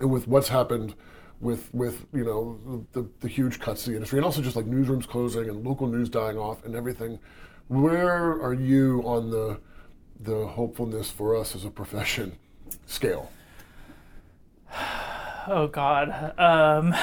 and 0.00 0.10
with 0.10 0.26
what's 0.26 0.48
happened 0.48 0.94
with 1.42 1.68
with 1.74 2.06
you 2.14 2.24
know 2.24 2.86
the, 2.92 3.06
the 3.20 3.28
huge 3.28 3.60
cuts 3.60 3.84
to 3.84 3.90
the 3.90 3.96
industry 3.96 4.18
and 4.18 4.24
also 4.24 4.40
just 4.40 4.56
like 4.56 4.64
newsrooms 4.64 5.06
closing 5.06 5.48
and 5.48 5.64
local 5.64 5.86
news 5.88 6.08
dying 6.08 6.38
off 6.38 6.64
and 6.64 6.74
everything. 6.74 7.18
Where 7.68 8.40
are 8.40 8.54
you 8.54 9.02
on 9.04 9.30
the 9.30 9.60
the 10.20 10.46
hopefulness 10.46 11.10
for 11.10 11.36
us 11.36 11.54
as 11.54 11.64
a 11.64 11.70
profession 11.70 12.38
scale? 12.86 13.30
Oh 15.44 15.66
God. 15.66 16.08
Um, 16.38 16.92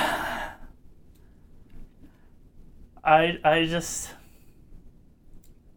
I 3.03 3.37
I 3.43 3.65
just 3.69 4.11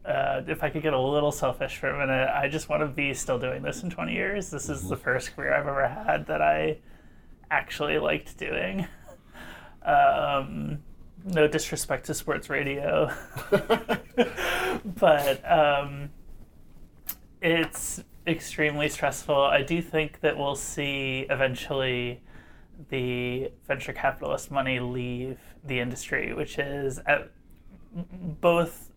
uh, 0.05 0.43
if 0.47 0.63
I 0.63 0.71
could 0.71 0.83
get 0.83 0.93
a 0.93 1.01
little 1.01 1.33
selfish 1.33 1.79
for 1.79 1.89
a 1.89 1.99
minute, 1.99 2.29
I 2.35 2.49
just 2.49 2.69
want 2.69 2.83
to 2.83 2.89
be 2.89 3.15
still 3.15 3.39
doing 3.39 3.63
this 3.63 3.83
in 3.83 3.91
20 3.91 4.13
years. 4.13 4.51
This 4.51 4.69
is 4.69 4.89
the 4.89 4.97
first 4.97 5.35
career 5.37 5.55
I've 5.55 5.67
ever 5.67 5.87
had 5.87 6.27
that 6.27 6.43
I 6.43 6.79
actually 7.51 7.99
liked 7.99 8.37
doing. 8.39 8.87
Um, 9.85 10.79
no 11.25 11.49
disrespect 11.49 12.07
to 12.07 12.15
sports 12.15 12.49
radio, 12.49 13.13
but 14.85 15.51
um, 15.51 16.11
it's 17.41 18.05
extremely 18.25 18.89
stressful. 18.89 19.35
I 19.35 19.63
do 19.63 19.83
think 19.83 20.21
that 20.21 20.39
we'll 20.39 20.55
see 20.55 21.27
eventually 21.29 22.23
the 22.91 23.51
venture 23.67 23.93
capitalist 23.93 24.53
money 24.53 24.79
leave 24.79 25.39
the 25.65 25.81
industry, 25.81 26.33
which 26.33 26.61
is 26.61 27.01
at 27.07 27.33
both 27.93 28.92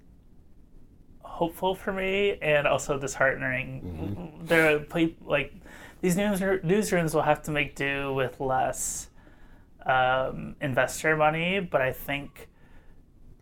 hopeful 1.35 1.75
for 1.75 1.91
me 1.91 2.37
and 2.41 2.65
also 2.65 2.97
disheartening. 2.97 3.81
Mm-hmm. 3.81 4.45
There 4.45 4.77
are 4.77 4.85
like 5.25 5.53
these 5.99 6.15
news 6.15 6.39
newsrooms 6.39 7.13
will 7.13 7.23
have 7.23 7.41
to 7.43 7.51
make 7.51 7.75
do 7.75 8.13
with 8.13 8.39
less 8.39 9.09
um, 9.85 10.55
investor 10.61 11.17
money, 11.17 11.59
but 11.59 11.81
I 11.81 11.91
think 11.91 12.47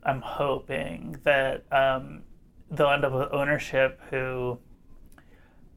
I'm 0.02 0.22
hoping 0.22 1.18
that 1.24 1.66
um, 1.72 2.24
they'll 2.72 2.90
end 2.90 3.06
up 3.06 3.14
with 3.14 3.30
ownership 3.32 4.02
who 4.10 4.58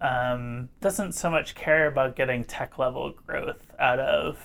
um, 0.00 0.70
doesn't 0.80 1.12
so 1.12 1.30
much 1.30 1.54
care 1.54 1.86
about 1.86 2.16
getting 2.16 2.44
tech 2.44 2.78
level 2.78 3.12
growth 3.26 3.62
out 3.78 3.98
of, 3.98 4.38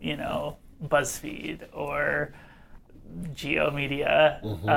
you 0.00 0.16
know, 0.18 0.58
BuzzFeed 0.84 1.66
or 1.72 2.34
G/O 3.34 3.70
Media. 3.70 4.40
Mm-hmm. 4.44 4.68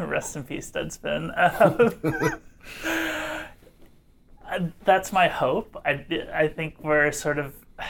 Um, 0.00 0.08
rest 0.08 0.36
in 0.36 0.44
peace, 0.44 0.70
Deadspin. 0.70 1.30
Um, 4.54 4.72
that's 4.84 5.12
my 5.12 5.28
hope. 5.28 5.76
I, 5.84 6.04
I 6.32 6.48
think 6.48 6.76
we're 6.82 7.10
sort 7.12 7.38
of 7.38 7.54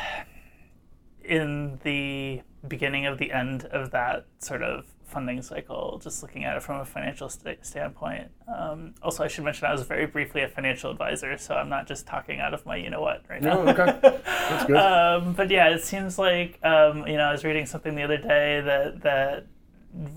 in 1.24 1.78
the 1.82 2.42
beginning 2.66 3.06
of 3.06 3.18
the 3.18 3.32
end 3.32 3.64
of 3.66 3.90
that 3.90 4.26
sort 4.38 4.62
of 4.62 4.86
funding 5.12 5.42
cycle, 5.42 6.00
just 6.02 6.22
looking 6.22 6.44
at 6.44 6.56
it 6.56 6.62
from 6.62 6.80
a 6.80 6.84
financial 6.84 7.28
st- 7.28 7.64
standpoint. 7.64 8.28
Um, 8.52 8.94
also, 9.02 9.22
I 9.22 9.28
should 9.28 9.44
mention 9.44 9.66
I 9.66 9.72
was 9.72 9.82
very 9.82 10.06
briefly 10.06 10.42
a 10.42 10.48
financial 10.48 10.90
advisor, 10.90 11.36
so 11.36 11.54
I'm 11.54 11.68
not 11.68 11.86
just 11.86 12.06
talking 12.06 12.40
out 12.40 12.54
of 12.54 12.64
my 12.64 12.76
you 12.76 12.90
know 12.90 13.00
what 13.00 13.22
right 13.28 13.42
now. 13.42 13.62
No, 13.62 13.70
okay. 13.70 13.98
That's 14.02 14.64
good. 14.66 14.76
um, 14.76 15.34
but 15.34 15.50
yeah, 15.50 15.68
it 15.68 15.84
seems 15.84 16.18
like 16.18 16.58
um, 16.64 17.06
you 17.06 17.16
know 17.16 17.24
I 17.24 17.32
was 17.32 17.44
reading 17.44 17.66
something 17.66 17.94
the 17.94 18.02
other 18.02 18.18
day 18.18 18.60
that 18.62 19.02
that 19.02 19.46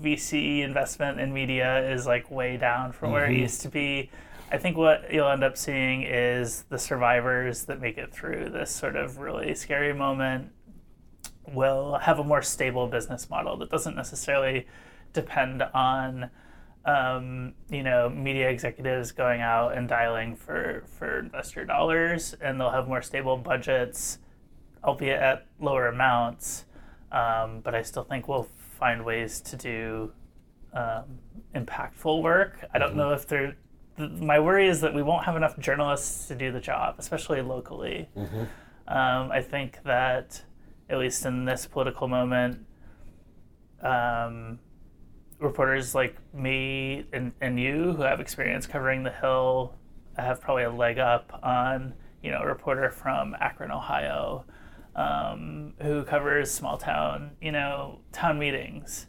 VC 0.02 0.62
investment 0.62 1.20
in 1.20 1.32
media 1.32 1.88
is 1.90 2.06
like 2.06 2.30
way 2.30 2.56
down 2.56 2.92
from 2.92 3.08
mm-hmm. 3.08 3.14
where 3.14 3.24
it 3.26 3.32
mm-hmm. 3.32 3.42
used 3.42 3.60
to 3.62 3.68
be. 3.68 4.10
I 4.50 4.58
think 4.58 4.76
what 4.76 5.12
you'll 5.12 5.28
end 5.28 5.42
up 5.42 5.56
seeing 5.56 6.02
is 6.02 6.62
the 6.68 6.78
survivors 6.78 7.64
that 7.64 7.80
make 7.80 7.98
it 7.98 8.12
through 8.12 8.50
this 8.50 8.70
sort 8.70 8.94
of 8.94 9.18
really 9.18 9.54
scary 9.54 9.92
moment 9.92 10.52
will 11.52 11.98
have 11.98 12.18
a 12.18 12.24
more 12.24 12.42
stable 12.42 12.86
business 12.86 13.28
model 13.30 13.56
that 13.58 13.70
doesn't 13.70 13.96
necessarily 13.96 14.66
depend 15.12 15.62
on 15.62 16.30
um, 16.84 17.54
you 17.68 17.82
know 17.82 18.08
media 18.08 18.48
executives 18.48 19.10
going 19.10 19.40
out 19.40 19.76
and 19.76 19.88
dialing 19.88 20.36
for 20.36 20.84
for 20.98 21.18
investor 21.18 21.64
dollars, 21.64 22.34
and 22.40 22.60
they'll 22.60 22.70
have 22.70 22.88
more 22.88 23.02
stable 23.02 23.36
budgets, 23.36 24.18
albeit 24.84 25.20
at 25.20 25.46
lower 25.60 25.88
amounts. 25.88 26.64
Um, 27.12 27.60
but 27.62 27.74
I 27.74 27.82
still 27.82 28.04
think 28.04 28.28
we'll 28.28 28.48
find 28.78 29.04
ways 29.04 29.40
to 29.40 29.56
do 29.56 30.12
um, 30.72 31.18
impactful 31.54 32.22
work. 32.22 32.64
I 32.72 32.78
don't 32.78 32.90
mm-hmm. 32.90 32.98
know 32.98 33.12
if 33.12 33.26
they're. 33.26 33.56
My 33.98 34.38
worry 34.38 34.68
is 34.68 34.82
that 34.82 34.92
we 34.92 35.02
won't 35.02 35.24
have 35.24 35.36
enough 35.36 35.58
journalists 35.58 36.28
to 36.28 36.34
do 36.34 36.52
the 36.52 36.60
job, 36.60 36.96
especially 36.98 37.40
locally. 37.40 38.08
Mm-hmm. 38.16 38.44
Um, 38.88 39.32
I 39.32 39.40
think 39.40 39.82
that, 39.84 40.42
at 40.88 40.98
least 40.98 41.24
in 41.26 41.44
this 41.44 41.66
political 41.66 42.08
moment, 42.08 42.64
um, 43.82 44.58
reporters 45.38 45.94
like 45.94 46.16
me 46.32 47.06
and, 47.12 47.32
and 47.40 47.60
you 47.60 47.92
who 47.92 48.02
have 48.02 48.20
experience 48.20 48.66
covering 48.66 49.02
the 49.02 49.10
Hill 49.10 49.74
have 50.16 50.40
probably 50.40 50.64
a 50.64 50.70
leg 50.70 50.98
up 50.98 51.38
on 51.42 51.94
you 52.22 52.30
know 52.30 52.40
a 52.40 52.46
reporter 52.46 52.90
from 52.90 53.36
Akron, 53.40 53.70
Ohio, 53.70 54.44
um, 54.94 55.74
who 55.82 56.02
covers 56.04 56.50
small 56.50 56.78
town 56.78 57.32
you 57.40 57.52
know 57.52 58.00
town 58.12 58.38
meetings, 58.38 59.06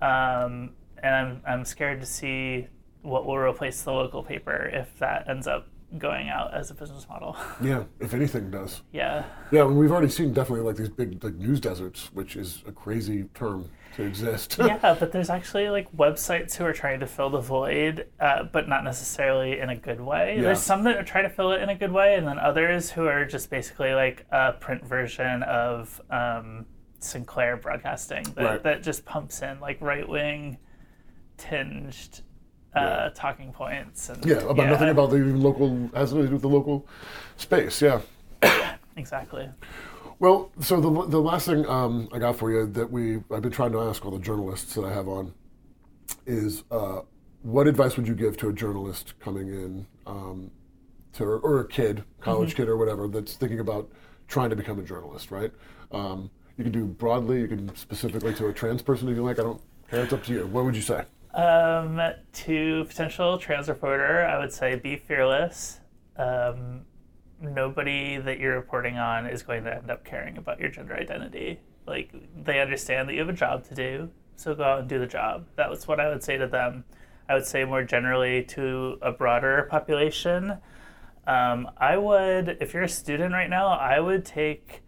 um, 0.00 0.74
and 1.02 1.14
I'm 1.14 1.42
I'm 1.46 1.64
scared 1.64 2.00
to 2.00 2.06
see 2.06 2.66
what 3.02 3.26
will 3.26 3.38
replace 3.38 3.82
the 3.82 3.92
local 3.92 4.22
paper 4.22 4.70
if 4.72 4.96
that 4.98 5.28
ends 5.28 5.46
up 5.46 5.66
going 5.98 6.28
out 6.28 6.54
as 6.54 6.70
a 6.70 6.74
business 6.74 7.06
model. 7.08 7.36
Yeah, 7.62 7.84
if 8.00 8.12
anything 8.12 8.50
does. 8.50 8.82
Yeah. 8.92 9.24
Yeah, 9.52 9.66
and 9.66 9.78
we've 9.78 9.92
already 9.92 10.08
seen 10.08 10.32
definitely 10.32 10.64
like 10.64 10.76
these 10.76 10.88
big 10.88 11.22
like 11.22 11.34
news 11.34 11.60
deserts, 11.60 12.10
which 12.12 12.34
is 12.34 12.62
a 12.66 12.72
crazy 12.72 13.24
term 13.34 13.70
to 13.96 14.02
exist. 14.02 14.56
yeah, 14.58 14.96
but 14.98 15.12
there's 15.12 15.30
actually 15.30 15.68
like 15.68 15.90
websites 15.92 16.56
who 16.56 16.64
are 16.64 16.72
trying 16.72 17.00
to 17.00 17.06
fill 17.06 17.30
the 17.30 17.40
void, 17.40 18.08
uh, 18.18 18.44
but 18.44 18.68
not 18.68 18.82
necessarily 18.84 19.60
in 19.60 19.68
a 19.68 19.76
good 19.76 20.00
way. 20.00 20.36
Yeah. 20.36 20.42
There's 20.42 20.62
some 20.62 20.82
that 20.84 20.96
are 20.96 21.04
trying 21.04 21.24
to 21.24 21.30
fill 21.30 21.52
it 21.52 21.62
in 21.62 21.68
a 21.68 21.74
good 21.74 21.92
way, 21.92 22.16
and 22.16 22.26
then 22.26 22.38
others 22.38 22.90
who 22.90 23.06
are 23.06 23.24
just 23.24 23.50
basically 23.50 23.94
like 23.94 24.26
a 24.32 24.52
print 24.54 24.84
version 24.84 25.42
of 25.44 26.00
um, 26.10 26.66
Sinclair 26.98 27.56
Broadcasting 27.56 28.24
that, 28.34 28.44
right. 28.44 28.62
that 28.62 28.82
just 28.82 29.04
pumps 29.04 29.42
in 29.42 29.60
like 29.60 29.80
right 29.80 30.08
wing 30.08 30.58
tinged 31.36 32.22
uh, 32.74 33.10
talking 33.10 33.52
points. 33.52 34.08
And, 34.08 34.24
yeah, 34.24 34.36
about 34.36 34.56
yeah. 34.56 34.70
nothing 34.70 34.88
about 34.88 35.10
the 35.10 35.18
local, 35.18 35.90
has 35.94 36.10
to 36.10 36.26
do 36.26 36.32
with 36.32 36.42
the 36.42 36.48
local 36.48 36.86
space, 37.36 37.82
yeah. 37.82 38.00
exactly. 38.96 39.48
Well, 40.18 40.52
so 40.60 40.80
the, 40.80 41.08
the 41.08 41.20
last 41.20 41.46
thing 41.46 41.66
um, 41.66 42.08
I 42.12 42.18
got 42.18 42.36
for 42.36 42.52
you 42.52 42.66
that 42.66 42.90
we 42.90 43.16
I've 43.32 43.42
been 43.42 43.50
trying 43.50 43.72
to 43.72 43.80
ask 43.80 44.04
all 44.04 44.12
the 44.12 44.20
journalists 44.20 44.74
that 44.74 44.84
I 44.84 44.92
have 44.92 45.08
on 45.08 45.34
is 46.26 46.62
uh, 46.70 47.00
what 47.42 47.66
advice 47.66 47.96
would 47.96 48.06
you 48.06 48.14
give 48.14 48.36
to 48.38 48.48
a 48.48 48.52
journalist 48.52 49.18
coming 49.18 49.48
in 49.48 49.86
um, 50.06 50.50
to 51.14 51.24
or 51.24 51.60
a 51.60 51.66
kid, 51.66 52.04
college 52.20 52.50
mm-hmm. 52.50 52.62
kid 52.62 52.68
or 52.68 52.76
whatever 52.76 53.08
that's 53.08 53.34
thinking 53.34 53.60
about 53.60 53.90
trying 54.28 54.50
to 54.50 54.56
become 54.56 54.78
a 54.78 54.82
journalist, 54.82 55.30
right? 55.30 55.50
Um, 55.90 56.30
you 56.56 56.64
can 56.64 56.72
do 56.72 56.84
broadly, 56.84 57.40
you 57.40 57.48
can 57.48 57.74
specifically 57.74 58.32
to 58.34 58.46
a 58.46 58.52
trans 58.52 58.82
person 58.82 59.08
if 59.08 59.16
you 59.16 59.24
like. 59.24 59.38
I 59.38 59.42
don't 59.42 59.60
care. 59.90 60.04
It's 60.04 60.12
up 60.12 60.22
to 60.24 60.32
you. 60.32 60.46
What 60.46 60.64
would 60.64 60.76
you 60.76 60.82
say? 60.82 61.04
Um, 61.34 62.00
to 62.32 62.84
potential 62.84 63.38
trans 63.38 63.68
reporter, 63.68 64.26
I 64.26 64.38
would 64.38 64.52
say 64.52 64.74
be 64.74 64.96
fearless. 64.96 65.80
Um, 66.16 66.82
nobody 67.40 68.18
that 68.18 68.38
you're 68.38 68.54
reporting 68.54 68.98
on 68.98 69.26
is 69.26 69.42
going 69.42 69.64
to 69.64 69.74
end 69.74 69.90
up 69.90 70.04
caring 70.04 70.36
about 70.36 70.60
your 70.60 70.68
gender 70.68 70.94
identity. 70.94 71.60
Like 71.86 72.12
they 72.44 72.60
understand 72.60 73.08
that 73.08 73.14
you 73.14 73.20
have 73.20 73.28
a 73.28 73.34
job 73.34 73.64
to 73.68 73.74
do, 73.74 74.10
so 74.36 74.54
go 74.54 74.62
out 74.62 74.80
and 74.80 74.88
do 74.88 74.98
the 74.98 75.06
job. 75.06 75.46
That 75.56 75.70
was 75.70 75.88
what 75.88 76.00
I 76.00 76.08
would 76.08 76.22
say 76.22 76.36
to 76.36 76.46
them. 76.46 76.84
I 77.28 77.34
would 77.34 77.46
say 77.46 77.64
more 77.64 77.82
generally 77.82 78.44
to 78.44 78.98
a 79.00 79.10
broader 79.10 79.66
population. 79.70 80.58
Um, 81.26 81.70
I 81.78 81.96
would, 81.96 82.58
if 82.60 82.74
you're 82.74 82.82
a 82.82 82.88
student 82.88 83.32
right 83.32 83.48
now, 83.48 83.68
I 83.68 84.00
would 84.00 84.24
take 84.24 84.82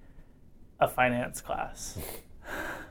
a 0.78 0.88
finance 0.88 1.40
class. 1.40 1.98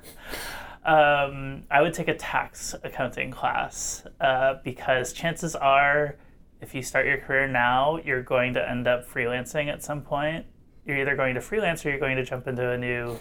um, 0.85 1.63
I 1.71 1.81
would 1.81 1.93
take 1.93 2.07
a 2.07 2.15
tax 2.15 2.75
accounting 2.83 3.31
class 3.31 4.05
uh, 4.19 4.55
because 4.63 5.13
chances 5.13 5.55
are 5.55 6.17
if 6.63 6.73
you 6.73 6.81
start 6.81 7.05
your 7.05 7.17
career 7.17 7.47
now, 7.47 7.99
you're 8.05 8.23
going 8.23 8.53
to 8.53 8.69
end 8.69 8.87
up 8.87 9.07
freelancing 9.07 9.71
at 9.71 9.83
some 9.83 10.01
point. 10.01 10.45
You're 10.85 10.97
either 10.97 11.15
going 11.15 11.35
to 11.35 11.41
freelance 11.41 11.85
or 11.85 11.89
you're 11.89 11.99
going 11.99 12.15
to 12.15 12.23
jump 12.23 12.47
into 12.47 12.69
a 12.69 12.77
new 12.77 13.19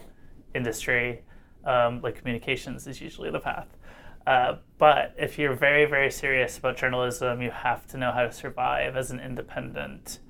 industry, 0.55 1.23
um, 1.65 2.01
like 2.03 2.15
communications 2.17 2.87
is 2.87 3.01
usually 3.01 3.31
the 3.31 3.41
path. 3.41 3.67
Uh, 4.27 4.57
but 4.79 5.15
if 5.19 5.39
you're 5.39 5.55
very, 5.55 5.85
very 5.85 6.11
serious 6.11 6.57
about 6.57 6.77
journalism, 6.77 7.43
you 7.43 7.51
have 7.51 7.87
to 7.89 7.97
know 7.97 8.13
how 8.13 8.23
to 8.23 8.33
survive 8.33 8.97
as 8.97 9.11
an 9.11 9.19
independent 9.19 10.21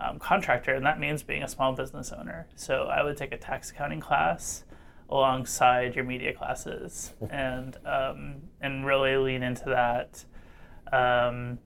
um, 0.00 0.18
contractor, 0.18 0.74
and 0.74 0.84
that 0.86 0.98
means 0.98 1.22
being 1.22 1.42
a 1.42 1.48
small 1.48 1.72
business 1.72 2.10
owner. 2.10 2.46
So 2.56 2.84
I 2.84 3.02
would 3.02 3.18
take 3.18 3.32
a 3.32 3.36
tax 3.36 3.70
accounting 3.70 4.00
class 4.00 4.64
alongside 5.08 5.94
your 5.94 6.04
media 6.04 6.32
classes, 6.32 7.12
and 7.30 7.76
um, 7.86 8.42
and 8.60 8.86
really 8.86 9.16
lean 9.16 9.42
into 9.42 9.64
that. 9.66 10.24
Um, 10.92 11.58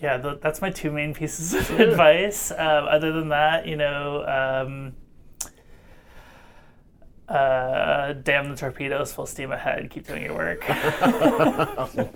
yeah, 0.00 0.16
the, 0.16 0.38
that's 0.40 0.60
my 0.60 0.70
two 0.70 0.92
main 0.92 1.12
pieces 1.12 1.54
of 1.54 1.70
advice. 1.80 2.50
Um, 2.52 2.86
other 2.88 3.12
than 3.12 3.30
that, 3.30 3.66
you 3.66 3.76
know, 3.76 4.24
um, 4.26 4.94
Uh, 7.28 8.14
damn 8.22 8.48
the 8.48 8.56
torpedoes, 8.56 9.12
full 9.12 9.26
steam 9.26 9.52
ahead. 9.52 9.90
Keep 9.90 10.06
doing 10.06 10.22
your 10.22 10.34
work. 10.34 10.64
awesome. 10.70 12.08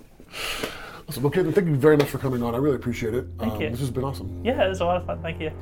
awesome. 1.09 1.27
Okay, 1.27 1.43
then 1.43 1.53
thank 1.53 1.67
you 1.67 1.77
very 1.77 1.99
much 1.99 2.09
for 2.09 2.19
coming 2.19 2.43
on. 2.43 2.55
I 2.55 2.59
really 2.59 2.77
appreciate 2.77 3.13
it. 3.15 3.27
Thank 3.39 3.55
um, 3.55 3.61
you. 3.61 3.71
This 3.71 3.81
has 3.81 3.91
been 3.91 4.05
awesome. 4.05 4.41
Yeah, 4.43 4.65
it 4.65 4.69
was 4.69 4.81
a 4.81 4.87
lot 4.87 4.97
of 4.97 5.07
fun. 5.07 5.21
Thank 5.21 5.41
you. 5.41 5.53